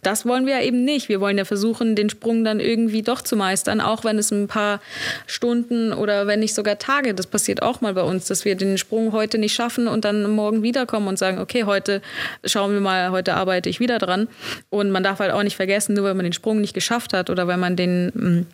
[0.03, 1.09] Das wollen wir ja eben nicht.
[1.09, 4.47] Wir wollen ja versuchen, den Sprung dann irgendwie doch zu meistern, auch wenn es ein
[4.47, 4.79] paar
[5.25, 8.77] Stunden oder wenn nicht sogar Tage, das passiert auch mal bei uns, dass wir den
[8.77, 12.03] Sprung heute nicht schaffen und dann morgen wiederkommen und sagen, okay, heute
[12.45, 14.27] schauen wir mal, heute arbeite ich wieder dran.
[14.69, 17.31] Und man darf halt auch nicht vergessen, nur weil man den Sprung nicht geschafft hat
[17.31, 18.45] oder weil man den mm,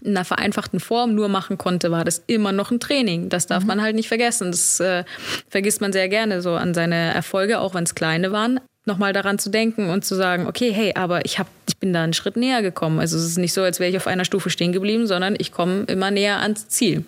[0.00, 3.28] in einer vereinfachten Form nur machen konnte, war das immer noch ein Training.
[3.28, 4.50] Das darf man halt nicht vergessen.
[4.50, 5.04] Das äh,
[5.48, 8.60] vergisst man sehr gerne so an seine Erfolge, auch wenn es kleine waren.
[8.84, 12.02] Nochmal daran zu denken und zu sagen, okay, hey, aber ich, hab, ich bin da
[12.02, 12.98] einen Schritt näher gekommen.
[12.98, 15.52] Also es ist nicht so, als wäre ich auf einer Stufe stehen geblieben, sondern ich
[15.52, 17.04] komme immer näher ans Ziel.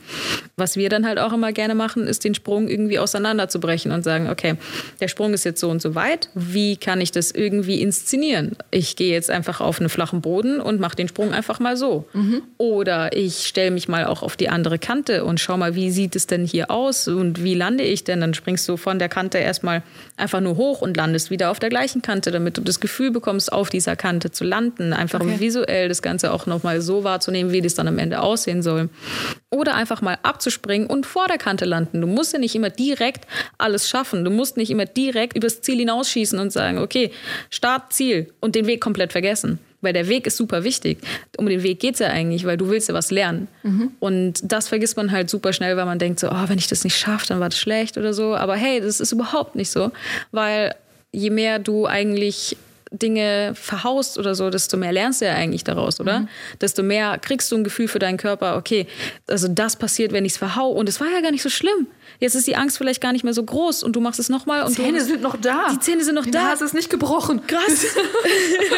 [0.56, 4.30] Was wir dann halt auch immer gerne machen, ist den Sprung irgendwie auseinanderzubrechen und sagen,
[4.30, 4.54] okay,
[5.00, 6.28] der Sprung ist jetzt so und so weit.
[6.34, 8.52] Wie kann ich das irgendwie inszenieren?
[8.70, 12.06] Ich gehe jetzt einfach auf einen flachen Boden und mache den Sprung einfach mal so.
[12.58, 16.14] Oder ich stelle mich mal auch auf die andere Kante und schau mal, wie sieht
[16.14, 18.20] es denn hier aus und wie lande ich denn?
[18.20, 19.82] Dann springst du von der Kante erstmal
[20.16, 23.52] einfach nur hoch und landest wieder auf der gleichen Kante, damit du das Gefühl bekommst,
[23.52, 24.59] auf dieser Kante zu landen.
[24.60, 25.40] Landen, einfach okay.
[25.40, 28.88] visuell das Ganze auch nochmal so wahrzunehmen, wie das dann am Ende aussehen soll.
[29.50, 32.00] Oder einfach mal abzuspringen und vor der Kante landen.
[32.00, 33.26] Du musst ja nicht immer direkt
[33.58, 34.24] alles schaffen.
[34.24, 37.10] Du musst nicht immer direkt übers Ziel hinausschießen und sagen, okay,
[37.48, 39.58] Start, Ziel und den Weg komplett vergessen.
[39.82, 40.98] Weil der Weg ist super wichtig.
[41.38, 43.48] Um den Weg geht es ja eigentlich, weil du willst ja was lernen.
[43.62, 43.92] Mhm.
[43.98, 46.84] Und das vergisst man halt super schnell, weil man denkt so, oh, wenn ich das
[46.84, 48.36] nicht schaffe, dann war das schlecht oder so.
[48.36, 49.90] Aber hey, das ist überhaupt nicht so.
[50.32, 50.74] Weil
[51.12, 52.58] je mehr du eigentlich
[52.90, 56.20] Dinge verhaust oder so, desto mehr lernst du ja eigentlich daraus, oder?
[56.20, 56.28] Mhm.
[56.60, 58.86] Desto mehr kriegst du ein Gefühl für deinen Körper, okay,
[59.28, 60.70] also das passiert, wenn ich es verhau.
[60.70, 61.86] Und es war ja gar nicht so schlimm.
[62.18, 64.66] Jetzt ist die Angst vielleicht gar nicht mehr so groß und du machst es nochmal.
[64.68, 65.68] Die Zähne sind noch da.
[65.72, 66.40] Die Zähne sind noch die da.
[66.40, 67.46] Du hast es nicht gebrochen.
[67.46, 67.86] Krass.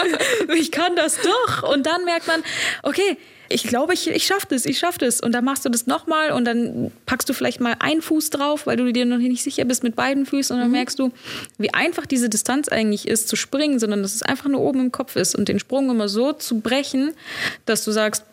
[0.57, 1.73] ich kann das doch.
[1.73, 2.43] Und dann merkt man,
[2.83, 3.17] okay,
[3.53, 5.21] ich glaube, ich, ich schaffe das, ich schaffe das.
[5.21, 8.67] Und dann machst du das nochmal und dann packst du vielleicht mal einen Fuß drauf,
[8.67, 10.55] weil du dir noch nicht sicher bist mit beiden Füßen.
[10.55, 10.77] Und dann mhm.
[10.77, 11.13] merkst du,
[11.59, 14.93] wie einfach diese Distanz eigentlich ist zu springen, sondern dass es einfach nur oben im
[14.93, 15.35] Kopf ist.
[15.35, 17.13] Und den Sprung immer so zu brechen,
[17.67, 18.25] dass du sagst,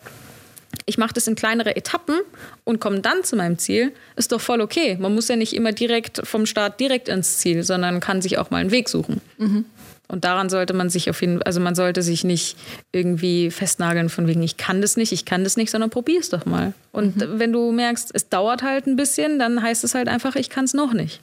[0.85, 2.19] ich mache das in kleinere Etappen
[2.63, 4.97] und komme dann zu meinem Ziel, ist doch voll okay.
[4.99, 8.49] Man muss ja nicht immer direkt vom Start direkt ins Ziel, sondern kann sich auch
[8.49, 9.21] mal einen Weg suchen.
[9.37, 9.65] Mhm.
[10.11, 12.57] Und daran sollte man sich auf jeden Fall, also man sollte sich nicht
[12.91, 16.29] irgendwie festnageln von wegen, ich kann das nicht, ich kann das nicht, sondern probier es
[16.29, 16.73] doch mal.
[16.91, 17.39] Und mhm.
[17.39, 20.65] wenn du merkst, es dauert halt ein bisschen, dann heißt es halt einfach, ich kann
[20.65, 21.21] es noch nicht.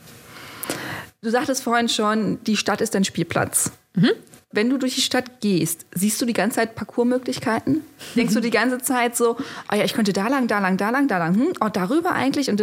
[1.21, 3.73] Du sagtest vorhin schon, die Stadt ist dein Spielplatz.
[3.95, 4.13] Mhm.
[4.53, 7.81] Wenn du durch die Stadt gehst, siehst du die ganze Zeit Parcoursmöglichkeiten?
[8.15, 9.37] Denkst du die ganze Zeit so,
[9.71, 12.13] oh ja, ich könnte da lang, da lang, da lang, da lang, hm, oh, darüber
[12.13, 12.63] eigentlich und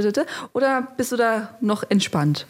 [0.53, 2.47] oder bist du da noch entspannt?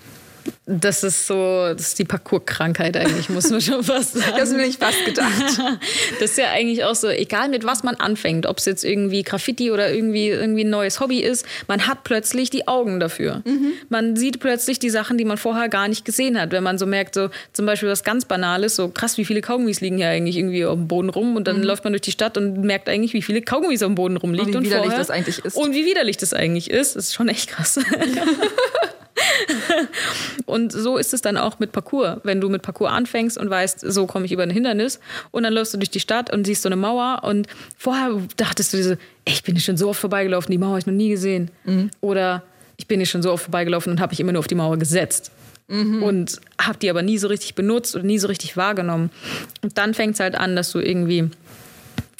[0.66, 4.34] Das ist so, das ist die Parcours-Krankheit eigentlich, muss man schon fast sagen.
[4.38, 5.32] das will ich fast gedacht.
[6.20, 9.24] Das ist ja eigentlich auch so, egal mit was man anfängt, ob es jetzt irgendwie
[9.24, 13.42] Graffiti oder irgendwie, irgendwie ein neues Hobby ist, man hat plötzlich die Augen dafür.
[13.46, 13.74] Mhm.
[13.90, 16.52] Man sieht plötzlich die Sachen, die man vorher gar nicht gesehen hat.
[16.52, 19.82] Wenn man so merkt, so zum Beispiel was ganz Banales, so krass, wie viele Kaugummis
[19.82, 21.64] liegen hier eigentlich irgendwie auf dem Boden rum und dann mhm.
[21.64, 24.56] läuft man durch die Stadt und merkt eigentlich, wie viele Kaugummis dem Boden rumliegen.
[24.56, 25.56] Und wie widerlich vorher, das eigentlich ist.
[25.56, 26.96] Und wie widerlich das eigentlich ist.
[26.96, 27.80] Das ist schon echt krass.
[30.46, 32.18] und so ist es dann auch mit Parcours.
[32.24, 35.00] Wenn du mit Parcours anfängst und weißt, so komme ich über ein Hindernis
[35.32, 37.48] und dann läufst du durch die Stadt und siehst so eine Mauer und
[37.78, 40.72] vorher dachtest du dir so, ey, ich bin hier schon so oft vorbeigelaufen, die Mauer
[40.72, 41.52] habe ich noch nie gesehen.
[41.66, 41.92] Mhm.
[42.02, 42.44] Oder
[42.78, 44.78] ich bin hier schon so oft vorbeigelaufen und habe mich immer nur auf die Mauer
[44.78, 45.32] gesetzt.
[45.68, 46.04] Mhm.
[46.04, 49.12] Und habe die aber nie so richtig benutzt oder nie so richtig wahrgenommen.
[49.62, 51.30] Und dann fängt es halt an, dass du irgendwie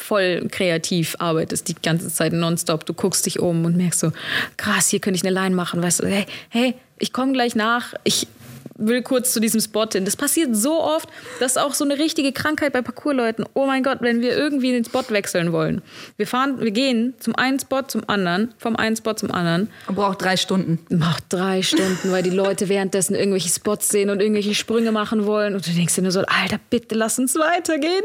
[0.04, 2.86] voll kreativ arbeitest, die ganze Zeit nonstop.
[2.86, 4.12] Du guckst dich um und merkst so,
[4.58, 5.82] krass, hier könnte ich eine Line machen.
[5.82, 7.94] Weißt du, hey, hey, ich komme gleich nach.
[8.04, 8.28] Ich
[8.76, 10.06] will kurz zu diesem Spot hin.
[10.06, 11.10] Das passiert so oft,
[11.40, 13.46] das ist auch so eine richtige Krankheit bei Parkourleuten.
[13.54, 15.82] Oh mein Gott, wenn wir irgendwie den Spot wechseln wollen.
[16.18, 19.70] Wir fahren, wir gehen zum einen Spot zum anderen, vom einen Spot zum anderen.
[19.88, 20.80] Und braucht drei Stunden.
[20.90, 25.56] Braucht drei Stunden, weil die Leute währenddessen irgendwelche Spots sehen und irgendwelche Sprünge machen wollen.
[25.56, 28.04] Und du denkst dir nur so, Alter, bitte lass uns weitergehen.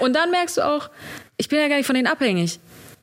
[0.00, 0.90] Und dann merkst du auch,
[1.36, 2.58] ich bin ja gar nicht von denen abhängig.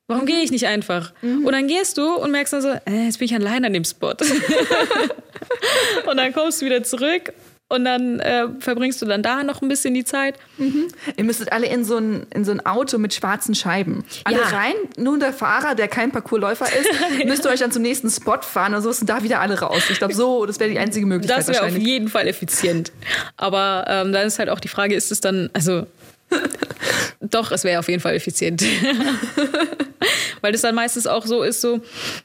[0.07, 1.13] Warum gehe ich nicht einfach?
[1.21, 1.45] Mhm.
[1.45, 3.83] Und dann gehst du und merkst dann so, äh, jetzt bin ich allein an dem
[3.83, 4.09] Spot.
[6.05, 7.33] und dann kommst du wieder zurück
[7.67, 10.35] und dann äh, verbringst du dann da noch ein bisschen die Zeit.
[10.57, 10.89] Mhm.
[11.17, 14.05] Ihr müsstet alle in so, ein, in so ein Auto mit schwarzen Scheiben.
[14.23, 14.43] Alle ja.
[14.43, 16.87] rein, nur der Fahrer, der kein Parcoursläufer ist,
[17.19, 17.25] ja.
[17.25, 19.83] müsst ihr euch dann zum nächsten Spot fahren und so sind da wieder alle raus.
[19.89, 21.39] Ich glaube, so, das wäre die einzige Möglichkeit.
[21.39, 22.91] Das wäre auf jeden Fall effizient.
[23.37, 25.87] Aber ähm, dann ist halt auch die Frage, ist es dann, also
[27.21, 28.63] doch, es wäre auf jeden Fall effizient.
[30.41, 31.82] Weil das dann meistens auch so ist, so,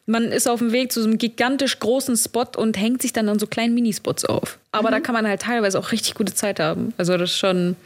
[0.06, 3.28] man ist auf dem Weg zu so einem gigantisch großen Spot und hängt sich dann
[3.28, 4.58] an so kleinen Minispots auf.
[4.72, 4.94] Aber mhm.
[4.94, 6.92] da kann man halt teilweise auch richtig gute Zeit haben.
[6.98, 7.76] Also das schon,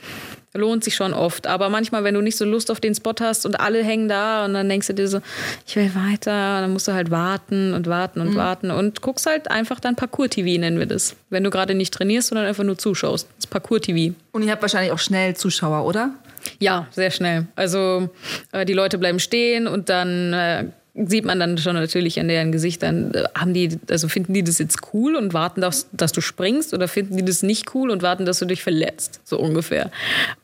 [0.55, 1.47] lohnt sich schon oft.
[1.47, 4.45] Aber manchmal, wenn du nicht so Lust auf den Spot hast und alle hängen da
[4.45, 5.21] und dann denkst du dir so,
[5.67, 8.37] ich will weiter, dann musst du halt warten und warten und mhm.
[8.37, 11.17] warten und guckst halt einfach dann Parcours-TV, nennen wir das.
[11.31, 13.29] Wenn du gerade nicht trainierst, sondern einfach nur zuschaust.
[13.37, 14.15] Das Parcours-TV.
[14.33, 16.15] Und ihr habt wahrscheinlich auch schnell Zuschauer, oder?
[16.59, 17.47] Ja, sehr schnell.
[17.57, 18.09] Also
[18.53, 22.53] äh, die Leute bleiben stehen und dann äh, sieht man dann schon natürlich an deren
[22.53, 26.20] Gesichtern, äh, haben die, also finden die das jetzt cool und warten, dass, dass du
[26.20, 29.90] springst oder finden die das nicht cool und warten, dass du dich verletzt, so ungefähr.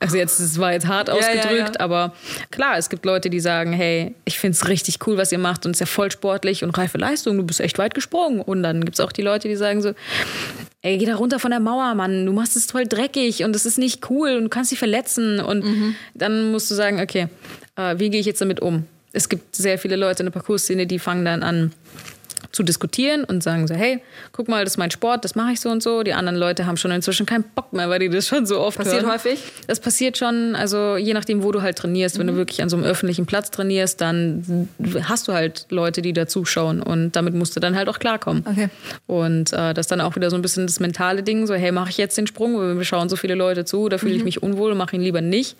[0.00, 1.80] Also jetzt, das war jetzt hart ja, ausgedrückt, ja, ja.
[1.80, 2.14] aber
[2.50, 5.66] klar, es gibt Leute, die sagen, hey, ich finde es richtig cool, was ihr macht
[5.66, 8.40] und es ist ja voll sportlich und reife Leistung, du bist echt weit gesprungen.
[8.40, 9.92] Und dann gibt es auch die Leute, die sagen so,
[10.82, 13.66] ey, geh da runter von der Mauer, Mann, du machst es voll dreckig und es
[13.66, 15.38] ist nicht cool und du kannst dich verletzen.
[15.38, 15.94] Und mhm.
[16.14, 17.28] dann musst du sagen, okay,
[17.76, 18.86] äh, wie gehe ich jetzt damit um?
[19.12, 21.72] Es gibt sehr viele Leute in der Parcours-Szene, die fangen dann an,
[22.52, 24.00] zu diskutieren und sagen so, hey,
[24.32, 26.02] guck mal, das ist mein Sport, das mache ich so und so.
[26.02, 28.78] Die anderen Leute haben schon inzwischen keinen Bock mehr, weil die das schon so oft
[28.78, 29.12] Passiert hören.
[29.12, 29.40] häufig?
[29.66, 32.18] Das passiert schon, also je nachdem, wo du halt trainierst.
[32.18, 34.68] Wenn du wirklich an so einem öffentlichen Platz trainierst, dann
[35.02, 38.44] hast du halt Leute, die da zuschauen und damit musst du dann halt auch klarkommen.
[38.46, 38.68] Okay.
[39.06, 41.72] Und äh, das ist dann auch wieder so ein bisschen das mentale Ding, so hey,
[41.72, 44.24] mache ich jetzt den Sprung, weil wir schauen so viele Leute zu, da fühle ich
[44.24, 45.56] mich unwohl, mache ihn lieber nicht.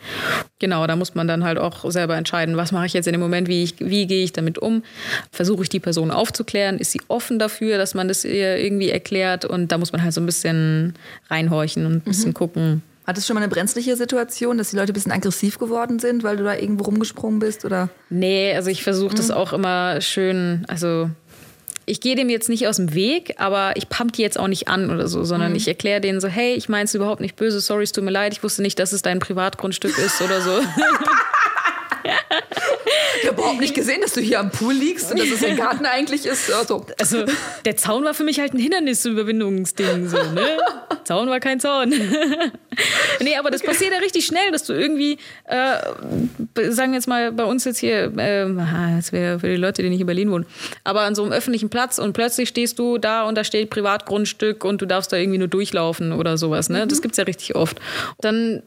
[0.59, 3.21] Genau, da muss man dann halt auch selber entscheiden, was mache ich jetzt in dem
[3.21, 4.83] Moment, wie, ich, wie gehe ich damit um,
[5.33, 9.45] versuche ich die Person aufzuklären, ist sie offen dafür, dass man das ihr irgendwie erklärt
[9.45, 10.95] und da muss man halt so ein bisschen
[11.29, 12.83] reinhorchen und ein bisschen gucken.
[13.07, 16.23] Hattest du schon mal eine brenzliche Situation, dass die Leute ein bisschen aggressiv geworden sind,
[16.23, 17.65] weil du da irgendwo rumgesprungen bist?
[17.65, 17.89] Oder?
[18.09, 21.11] Nee, also ich versuche das auch immer schön, also
[21.91, 24.69] ich gehe dem jetzt nicht aus dem Weg, aber ich pump die jetzt auch nicht
[24.69, 27.61] an oder so, sondern ich erkläre denen so, hey, ich meine es überhaupt nicht böse,
[27.61, 30.53] sorry, es tut mir leid, ich wusste nicht, dass es dein Privatgrundstück ist oder so.
[33.23, 35.57] Ich habe überhaupt nicht gesehen, dass du hier am Pool liegst und dass es ein
[35.57, 36.53] Garten eigentlich ist.
[36.53, 37.25] Also, Also
[37.65, 40.59] der Zaun war für mich halt ein Hindernisüberwindungsding, so, ne?
[41.05, 41.91] Zaun war kein Zaun.
[43.21, 47.33] nee, aber das passiert ja richtig schnell, dass du irgendwie, äh, sagen wir jetzt mal
[47.33, 48.47] bei uns jetzt hier, äh,
[48.97, 50.47] das wäre für die Leute, die nicht in Berlin wohnen,
[50.85, 54.65] aber an so einem öffentlichen Platz und plötzlich stehst du da und da steht Privatgrundstück
[54.65, 56.87] und du darfst da irgendwie nur durchlaufen oder sowas, ne?
[56.87, 57.81] Das gibt's ja richtig oft.
[58.21, 58.63] Dann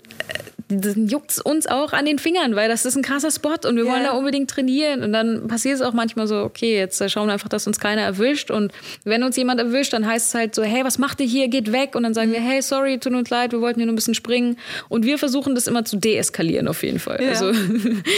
[0.82, 3.76] dann juckt es uns auch an den Fingern, weil das ist ein krasser Spot und
[3.76, 3.92] wir Ja.
[3.92, 5.04] wollen da unbedingt trainieren.
[5.04, 7.80] Und dann passiert es auch manchmal so, okay, jetzt äh, schauen wir einfach, dass uns
[7.80, 8.52] keiner erwischt.
[8.52, 8.72] Und
[9.04, 11.48] wenn uns jemand erwischt, dann heißt es halt so, hey, was macht ihr hier?
[11.48, 11.96] Geht weg.
[11.96, 14.16] Und dann sagen wir, hey, sorry, tut uns leid, wir wollten hier nur ein bisschen
[14.16, 14.58] springen.
[14.90, 17.22] Und wir versuchen das immer zu deeskalieren auf jeden Fall.
[17.22, 17.30] Ja.
[17.30, 17.46] Also,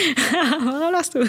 [0.63, 1.21] warum lachst du?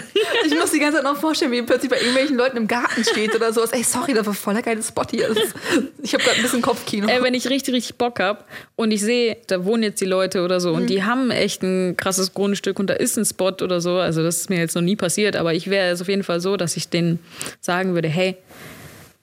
[0.45, 3.03] ich muss die ganze Zeit noch vorstellen, wie ihr plötzlich bei irgendwelchen Leuten im Garten
[3.03, 3.71] steht oder sowas.
[3.71, 5.27] Ey, sorry, das war voll der geile Spot hier.
[5.29, 5.53] Ist,
[6.01, 7.07] ich habe gerade ein bisschen Kopfkino.
[7.07, 10.43] Ey, wenn ich richtig, richtig Bock hab und ich sehe, da wohnen jetzt die Leute
[10.43, 13.81] oder so und die haben echt ein krasses Grundstück und da ist ein Spot oder
[13.81, 16.23] so, also das ist mir jetzt noch nie passiert, aber ich wäre es auf jeden
[16.23, 17.19] Fall so, dass ich denen
[17.61, 18.37] sagen würde, hey,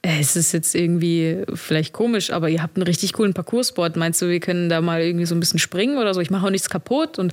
[0.04, 3.88] es ist jetzt irgendwie vielleicht komisch, aber ihr habt einen richtig coolen Parcours-Spot.
[3.94, 6.20] Meinst du, wir können da mal irgendwie so ein bisschen springen oder so?
[6.20, 7.32] Ich mache auch nichts kaputt und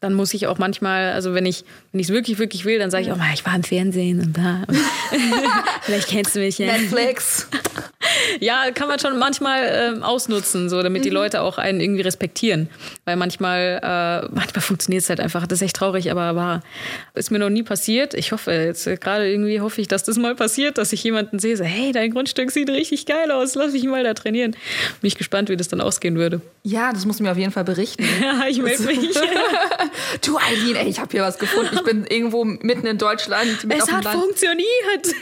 [0.00, 2.90] dann muss ich auch manchmal, also wenn ich wenn ich es wirklich, wirklich will, dann
[2.90, 4.62] sage ich auch mal, ich war im Fernsehen und da.
[4.66, 4.76] Und
[5.82, 6.66] vielleicht kennst du mich ja.
[6.66, 7.48] Netflix.
[8.40, 12.68] Ja, kann man schon manchmal ähm, ausnutzen, so damit die Leute auch einen irgendwie respektieren.
[13.04, 15.46] Weil manchmal, äh, manchmal funktioniert es halt einfach.
[15.46, 16.62] Das ist echt traurig, aber war,
[17.14, 18.14] ist mir noch nie passiert.
[18.14, 21.38] Ich hoffe, jetzt äh, gerade irgendwie hoffe ich, dass das mal passiert, dass ich jemanden
[21.38, 24.52] sehe, so, hey, dein Grundstück sieht richtig geil aus, lass mich mal da trainieren.
[25.00, 26.40] Bin ich gespannt, wie das dann ausgehen würde.
[26.62, 28.04] Ja, das musst du mir auf jeden Fall berichten.
[28.20, 28.98] Ja, ich melde mich.
[30.24, 31.70] Du, Eileen, ey, ich habe hier was gefunden.
[31.74, 33.58] Ich bin irgendwo mitten in Deutschland.
[33.68, 35.14] Es hat funktioniert.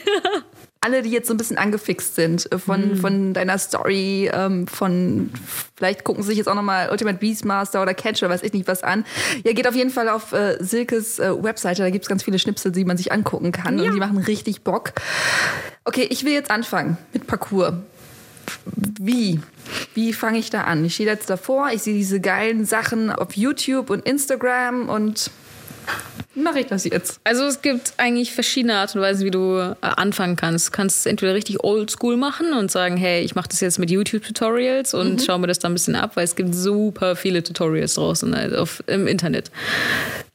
[0.86, 5.30] Alle, die jetzt so ein bisschen angefixt sind äh, von, von deiner Story, ähm, von
[5.74, 8.84] vielleicht gucken sie sich jetzt auch nochmal Ultimate Beastmaster oder Catcher, weiß ich nicht was
[8.84, 9.04] an.
[9.44, 12.70] Ja, geht auf jeden Fall auf äh, Silkes äh, Webseite, da gibt's ganz viele Schnipsel,
[12.70, 14.92] die man sich angucken kann und die machen richtig Bock.
[15.84, 17.74] Okay, ich will jetzt anfangen mit Parcours.
[19.00, 19.40] Wie?
[19.94, 20.84] Wie fange ich da an?
[20.84, 25.32] Ich stehe jetzt davor, ich sehe diese geilen Sachen auf YouTube und Instagram und
[26.34, 27.20] mache ich das jetzt?
[27.24, 30.68] Also es gibt eigentlich verschiedene Art und Weisen, wie du äh, anfangen kannst.
[30.68, 33.90] Du kannst es entweder richtig oldschool machen und sagen, hey, ich mache das jetzt mit
[33.90, 37.94] YouTube-Tutorials und schau mir das da ein bisschen ab, weil es gibt super viele Tutorials
[37.94, 39.50] draußen also auf, im Internet.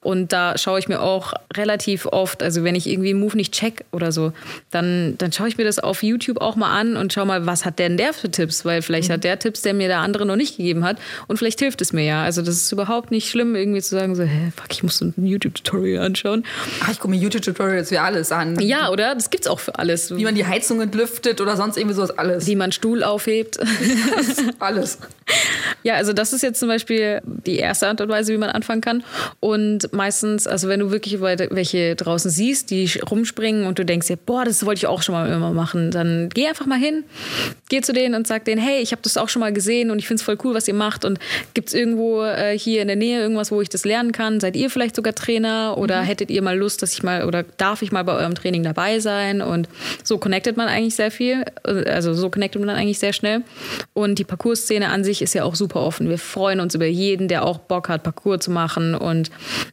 [0.04, 3.54] Und da schaue ich mir auch relativ oft, also wenn ich irgendwie einen Move nicht
[3.54, 4.34] check oder so,
[4.72, 7.66] dann, dann schaue ich mir das auf YouTube auch mal an und schau mal, was
[7.66, 8.66] hat der denn der für Tipps?
[8.66, 10.98] Weil vielleicht hat der Tipps, der mir der andere noch nicht gegeben hat
[11.28, 12.24] und vielleicht hilft es mir ja.
[12.24, 15.06] Also das ist überhaupt nicht schlimm, irgendwie zu sagen so, hä, fuck, ich muss so
[15.06, 16.44] ein YouTube-Tutorial anschauen.
[16.82, 18.60] Ach, ich gucke mir YouTube-Tutorials für alles an.
[18.60, 19.16] Ja, oder?
[19.16, 20.16] Das gibt's auch für alles.
[20.16, 22.18] Wie man die Heizung entlüftet oder sonst irgendwie sowas.
[22.18, 22.48] Alles.
[22.48, 23.60] wie man Stuhl aufhebt.
[24.60, 24.98] alles.
[25.84, 28.82] Ja, also das ist jetzt zum Beispiel die erste Art und Weise, wie man anfangen
[28.82, 29.04] kann.
[29.40, 34.18] Und meistens, also wenn du wirklich welche draußen siehst, die rumspringen und du denkst dir,
[34.18, 37.04] boah, das wollte ich auch schon mal immer machen, dann geh einfach mal hin,
[37.70, 40.00] geh zu denen und sag denen, hey, ich habe das auch schon mal gesehen und
[40.00, 41.06] ich finde es voll cool, was ihr macht.
[41.06, 41.20] Und
[41.54, 44.40] gibt's irgendwo äh, hier in der Nähe irgendwas, wo ich das lernen kann?
[44.40, 47.82] Seid ihr vielleicht sogar Trainer oder hättet ihr mal Lust, dass ich mal oder darf
[47.82, 49.42] ich mal bei eurem Training dabei sein?
[49.42, 49.70] Und
[50.04, 51.46] so connectet man eigentlich sehr viel.
[51.64, 53.42] Also so connectet man dann eigentlich sehr schnell.
[53.94, 56.10] Und die Parcours-Szene an sich ist ja auch super offen.
[56.10, 58.96] Wir freuen uns über jeden, der auch Bock hat, Parcours zu machen.
[58.96, 59.32] Und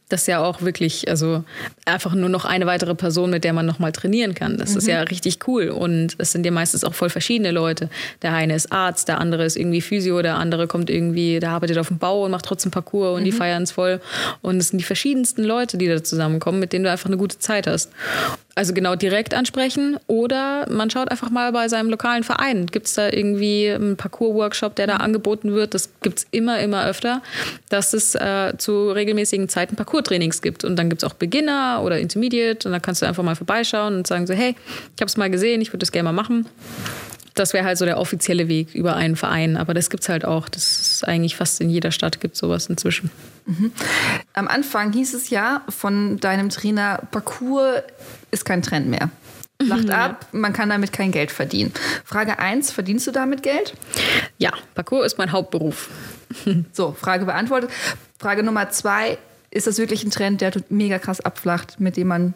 [0.09, 1.43] das ist ja auch wirklich, also
[1.85, 4.57] einfach nur noch eine weitere Person, mit der man nochmal trainieren kann.
[4.57, 5.69] Das ist ja richtig cool.
[5.69, 7.89] Und es sind ja meistens auch voll verschiedene Leute.
[8.21, 11.77] Der eine ist Arzt, der andere ist irgendwie Physio, der andere kommt irgendwie, der arbeitet
[11.77, 13.99] auf dem Bau und macht trotzdem Parcours und die feiern es voll.
[14.41, 17.39] Und es sind die verschiedensten Leute, die da zusammenkommen, mit denen du einfach eine gute
[17.39, 17.91] Zeit hast.
[18.55, 22.65] Also genau direkt ansprechen oder man schaut einfach mal bei seinem lokalen Verein.
[22.67, 25.73] Gibt es da irgendwie einen Parcours-Workshop, der da angeboten wird?
[25.73, 27.21] Das gibt es immer, immer öfter,
[27.69, 30.65] dass es äh, zu regelmäßigen Zeiten Parcours-Trainings gibt.
[30.65, 33.95] Und dann gibt es auch Beginner oder Intermediate und da kannst du einfach mal vorbeischauen
[33.95, 34.55] und sagen so, hey,
[34.95, 36.45] ich habe es mal gesehen, ich würde das gerne mal machen
[37.39, 39.57] das wäre halt so der offizielle Weg über einen Verein.
[39.57, 40.49] Aber das gibt es halt auch.
[40.49, 43.09] Das ist eigentlich fast in jeder Stadt gibt sowas inzwischen.
[43.45, 43.71] Mhm.
[44.33, 47.81] Am Anfang hieß es ja von deinem Trainer, Parcours
[48.31, 49.09] ist kein Trend mehr.
[49.61, 51.73] Lacht ab, man kann damit kein Geld verdienen.
[52.05, 53.73] Frage 1, verdienst du damit Geld?
[54.37, 55.89] Ja, Parcours ist mein Hauptberuf.
[56.73, 57.71] So, Frage beantwortet.
[58.19, 59.17] Frage Nummer 2,
[59.49, 62.35] ist das wirklich ein Trend, der mega krass abflacht, mit dem man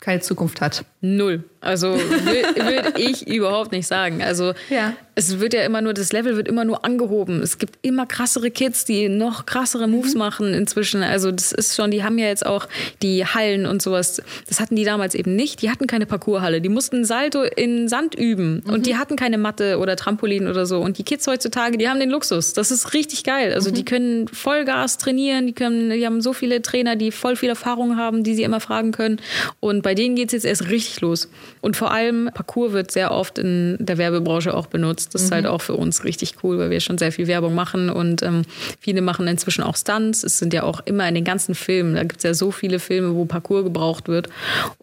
[0.00, 0.84] keine Zukunft hat?
[1.00, 1.44] Null.
[1.62, 4.22] Also würde ich überhaupt nicht sagen.
[4.22, 4.94] Also Ja.
[5.14, 7.40] es wird ja immer nur, das Level wird immer nur angehoben.
[7.40, 11.02] Es gibt immer krassere Kids, die noch krassere Moves machen inzwischen.
[11.04, 12.66] Also das ist schon, die haben ja jetzt auch
[13.00, 14.20] die Hallen und sowas.
[14.48, 15.62] Das hatten die damals eben nicht.
[15.62, 16.60] Die hatten keine Parcourshalle.
[16.60, 18.64] Die mussten Salto in Sand üben.
[18.66, 20.80] Und die hatten keine Matte oder Trampolin oder so.
[20.80, 22.54] Und die Kids heutzutage, die haben den Luxus.
[22.54, 23.54] Das ist richtig geil.
[23.54, 25.46] Also die können Vollgas trainieren.
[25.46, 28.58] Die, können, die haben so viele Trainer, die voll viel Erfahrung haben, die sie immer
[28.60, 29.20] fragen können.
[29.60, 31.28] Und bei denen geht es jetzt erst richtig los.
[31.62, 35.14] Und vor allem, Parcours wird sehr oft in der Werbebranche auch benutzt.
[35.14, 37.88] Das ist halt auch für uns richtig cool, weil wir schon sehr viel Werbung machen
[37.88, 38.42] und ähm,
[38.80, 40.24] viele machen inzwischen auch Stunts.
[40.24, 42.80] Es sind ja auch immer in den ganzen Filmen, da gibt es ja so viele
[42.80, 44.28] Filme, wo Parcours gebraucht wird.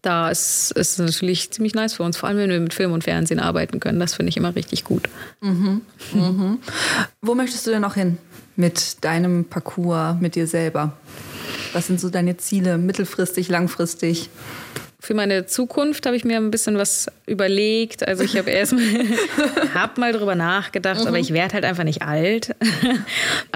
[0.02, 3.04] Da ist es natürlich ziemlich nice für uns, vor allem wenn wir mit Film und
[3.04, 4.00] Fernsehen arbeiten können.
[4.00, 5.10] Das finde ich immer richtig gut.
[7.22, 8.18] Wo möchtest du denn noch hin
[8.56, 10.94] mit deinem Parcours, mit dir selber?
[11.74, 14.30] Was sind so deine Ziele, mittelfristig, langfristig?
[15.02, 18.06] Für meine Zukunft habe ich mir ein bisschen was überlegt.
[18.06, 18.84] Also ich habe erst mal,
[19.74, 22.56] hab mal drüber nachgedacht, aber ich werde halt einfach nicht alt.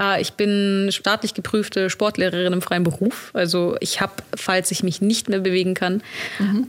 [0.00, 3.30] Äh, ich bin staatlich geprüfte Sportlehrerin im freien Beruf.
[3.32, 6.02] Also ich habe, falls ich mich nicht mehr bewegen kann,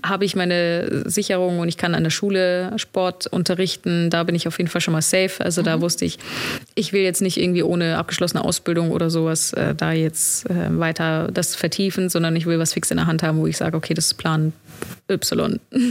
[0.06, 4.12] habe ich meine Sicherung und ich kann an der Schule Sport unterrichten.
[4.12, 5.44] Da bin ich auf jeden Fall schon mal safe.
[5.44, 6.20] Also da wusste ich,
[6.76, 11.30] ich will jetzt nicht irgendwie ohne abgeschlossene Ausbildung oder sowas äh, da jetzt äh, weiter
[11.34, 13.96] das vertiefen, sondern ich will was fix in der Hand haben, wo ich sage, okay,
[13.96, 14.54] das ist Plan
[15.10, 15.60] Y.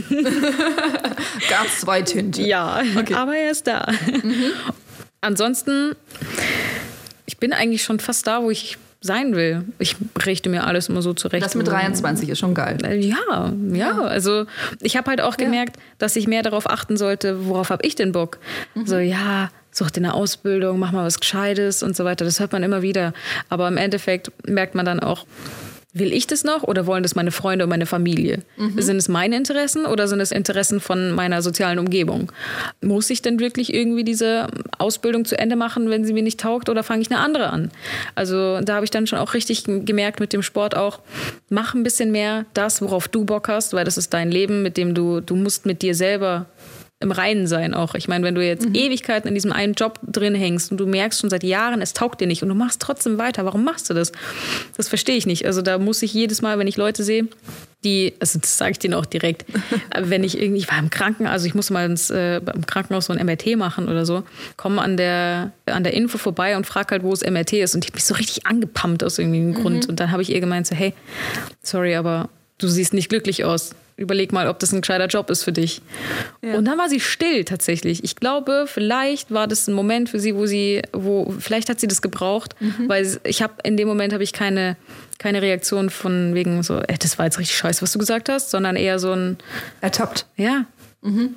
[1.49, 2.41] Ganz zwei Tinte.
[2.41, 2.81] Ja,
[3.15, 3.87] aber er ist da.
[5.21, 5.95] Ansonsten,
[7.25, 9.63] ich bin eigentlich schon fast da, wo ich sein will.
[9.79, 9.95] Ich
[10.25, 11.45] richte mir alles immer so zurecht.
[11.45, 12.77] Das mit 23 ist schon geil.
[12.83, 14.45] Äh, Ja, ja, also
[14.81, 18.11] ich habe halt auch gemerkt, dass ich mehr darauf achten sollte, worauf habe ich denn
[18.11, 18.39] Bock?
[18.83, 22.25] So, ja, such dir eine Ausbildung, mach mal was Gescheites und so weiter.
[22.25, 23.13] Das hört man immer wieder.
[23.49, 25.25] Aber im Endeffekt merkt man dann auch,
[25.95, 28.43] will ich das noch oder wollen das meine Freunde und meine Familie?
[28.77, 32.31] Sind es meine Interessen oder sind es Interessen von meiner sozialen Umgebung?
[32.81, 34.47] Muss ich denn wirklich irgendwie diese
[34.77, 37.71] Ausbildung zu Ende machen, wenn sie mir nicht taugt oder fange ich eine andere an?
[38.13, 40.99] Also da habe ich dann schon auch richtig gemerkt mit dem Sport auch,
[41.49, 44.75] mach ein bisschen mehr das, worauf du Bock hast, weil das ist dein Leben, mit
[44.75, 46.47] dem du, du musst mit dir selber
[47.01, 47.93] im Reinen sein auch.
[47.95, 51.19] Ich meine, wenn du jetzt Ewigkeiten in diesem einen Job drin hängst und du merkst
[51.19, 53.93] schon seit Jahren, es taugt dir nicht und du machst trotzdem weiter, warum machst du
[53.93, 54.13] das?
[54.77, 55.45] Das verstehe ich nicht.
[55.45, 57.27] Also da muss ich jedes Mal, wenn ich Leute sehe,
[57.83, 59.45] die, also das sage ich denen auch direkt,
[59.99, 63.07] wenn ich irgendwie, ich war im Kranken, also ich musste mal ins, äh, im Krankenhaus
[63.07, 64.23] so ein MRT machen oder so,
[64.55, 67.83] komme an der, an der Info vorbei und frage halt, wo das MRT ist und
[67.83, 70.65] die hat mich so richtig angepumpt aus irgendeinem Grund und dann habe ich ihr gemeint
[70.65, 70.93] so, hey,
[71.61, 73.75] sorry, aber du siehst nicht glücklich aus.
[73.97, 75.81] Überleg mal, ob das ein gescheiter Job ist für dich.
[76.41, 78.03] Und dann war sie still tatsächlich.
[78.03, 81.87] Ich glaube, vielleicht war das ein Moment für sie, wo sie, wo, vielleicht hat sie
[81.87, 82.55] das gebraucht,
[82.87, 84.75] weil ich habe in dem Moment habe ich keine,
[85.17, 88.51] keine Reaktion von wegen so, ey, das war jetzt richtig scheiße, was du gesagt hast,
[88.51, 89.37] sondern eher so ein,
[89.81, 90.25] Ertappt.
[90.35, 90.65] ja.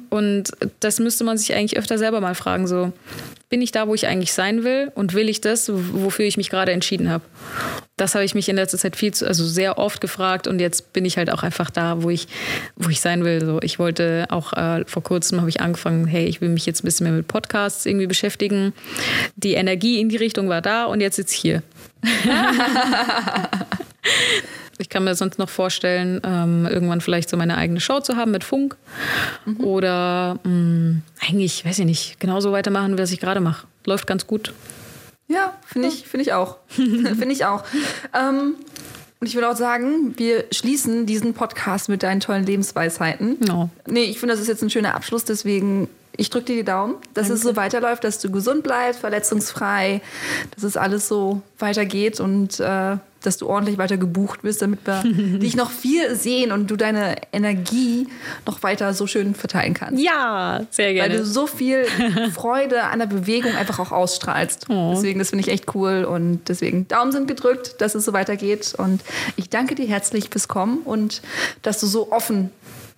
[0.09, 0.45] Und
[0.81, 2.91] das müsste man sich eigentlich öfter selber mal fragen, so,
[3.49, 6.51] bin ich da, wo ich eigentlich sein will und will ich das, wofür ich mich
[6.51, 7.25] gerade entschieden habe?
[7.97, 10.93] Das habe ich mich in letzter Zeit viel zu, also sehr oft gefragt und jetzt
[10.93, 12.29] bin ich halt auch einfach da, wo ich,
[12.77, 13.45] wo ich sein will.
[13.45, 16.83] So, ich wollte auch äh, vor kurzem habe ich angefangen, hey, ich will mich jetzt
[16.83, 18.75] ein bisschen mehr mit Podcasts irgendwie beschäftigen.
[19.37, 21.63] Die Energie in die Richtung war da und jetzt sitze ich hier.
[24.79, 28.31] Ich kann mir sonst noch vorstellen, ähm, irgendwann vielleicht so meine eigene Show zu haben
[28.31, 28.77] mit Funk.
[29.59, 33.67] Oder mh, eigentlich, weiß ich nicht, genauso weitermachen, wie was ich gerade mache.
[33.85, 34.53] Läuft ganz gut.
[35.27, 36.57] Ja, finde ich, finde ich auch.
[36.69, 37.65] finde ich auch.
[38.15, 38.55] Ähm,
[39.21, 43.37] und ich würde auch sagen, wir schließen diesen Podcast mit deinen tollen Lebensweisheiten.
[43.47, 43.69] Ja.
[43.87, 46.97] Nee, ich finde, das ist jetzt ein schöner Abschluss, deswegen ich drücke dir die Daumen,
[47.15, 50.03] dass es so weiterläuft, dass du gesund bleibst, verletzungsfrei,
[50.55, 55.03] dass es alles so weitergeht und äh, dass du ordentlich weiter gebucht bist, damit wir
[55.39, 58.07] dich noch viel sehen und du deine Energie
[58.47, 60.03] noch weiter so schön verteilen kannst.
[60.03, 61.19] Ja, sehr Weil gerne.
[61.19, 61.85] du so viel
[62.33, 64.67] Freude an der Bewegung einfach auch ausstrahlst.
[64.69, 66.05] Deswegen, das finde ich echt cool.
[66.05, 68.75] Und deswegen Daumen sind gedrückt, dass es so weitergeht.
[68.77, 69.03] Und
[69.37, 71.23] ich danke dir herzlich fürs Kommen und
[71.63, 72.51] dass du so offen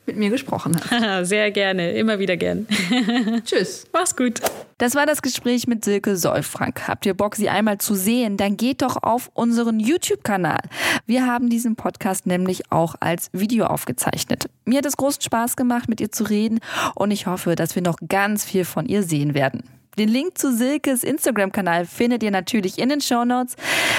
[0.07, 1.29] mit mir gesprochen hast.
[1.29, 2.67] Sehr gerne, immer wieder gern.
[3.45, 3.87] Tschüss.
[3.93, 4.41] Mach's gut.
[4.79, 6.89] Das war das Gespräch mit Silke Solfrank.
[6.89, 8.37] Habt ihr Bock, sie einmal zu sehen?
[8.37, 10.61] Dann geht doch auf unseren YouTube-Kanal.
[11.07, 14.49] Wir haben diesen Podcast nämlich auch als Video aufgezeichnet.
[14.65, 16.61] Mir hat es großen Spaß gemacht, mit ihr zu reden
[16.95, 19.80] und ich hoffe, dass wir noch ganz viel von ihr sehen werden.
[20.01, 23.57] Den Link zu Silkes Instagram-Kanal findet ihr natürlich in den Show Notes.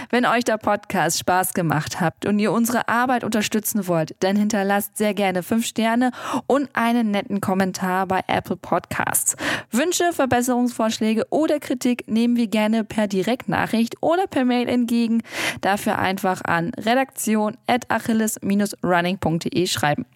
[0.09, 4.97] Wenn euch der Podcast Spaß gemacht habt und ihr unsere Arbeit unterstützen wollt, dann hinterlasst
[4.97, 6.09] sehr gerne fünf Sterne
[6.47, 9.35] und einen netten Kommentar bei Apple Podcasts.
[9.69, 15.21] Wünsche, Verbesserungsvorschläge oder Kritik nehmen wir gerne per Direktnachricht oder per Mail entgegen.
[15.61, 20.07] Dafür einfach an redaktion.achilles-running.de schreiben.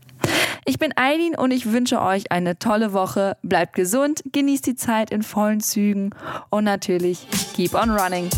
[0.65, 3.37] Ich bin Eileen und ich wünsche euch eine tolle Woche.
[3.43, 6.09] Bleibt gesund, genießt die Zeit in vollen Zügen
[6.49, 8.29] und natürlich keep on running.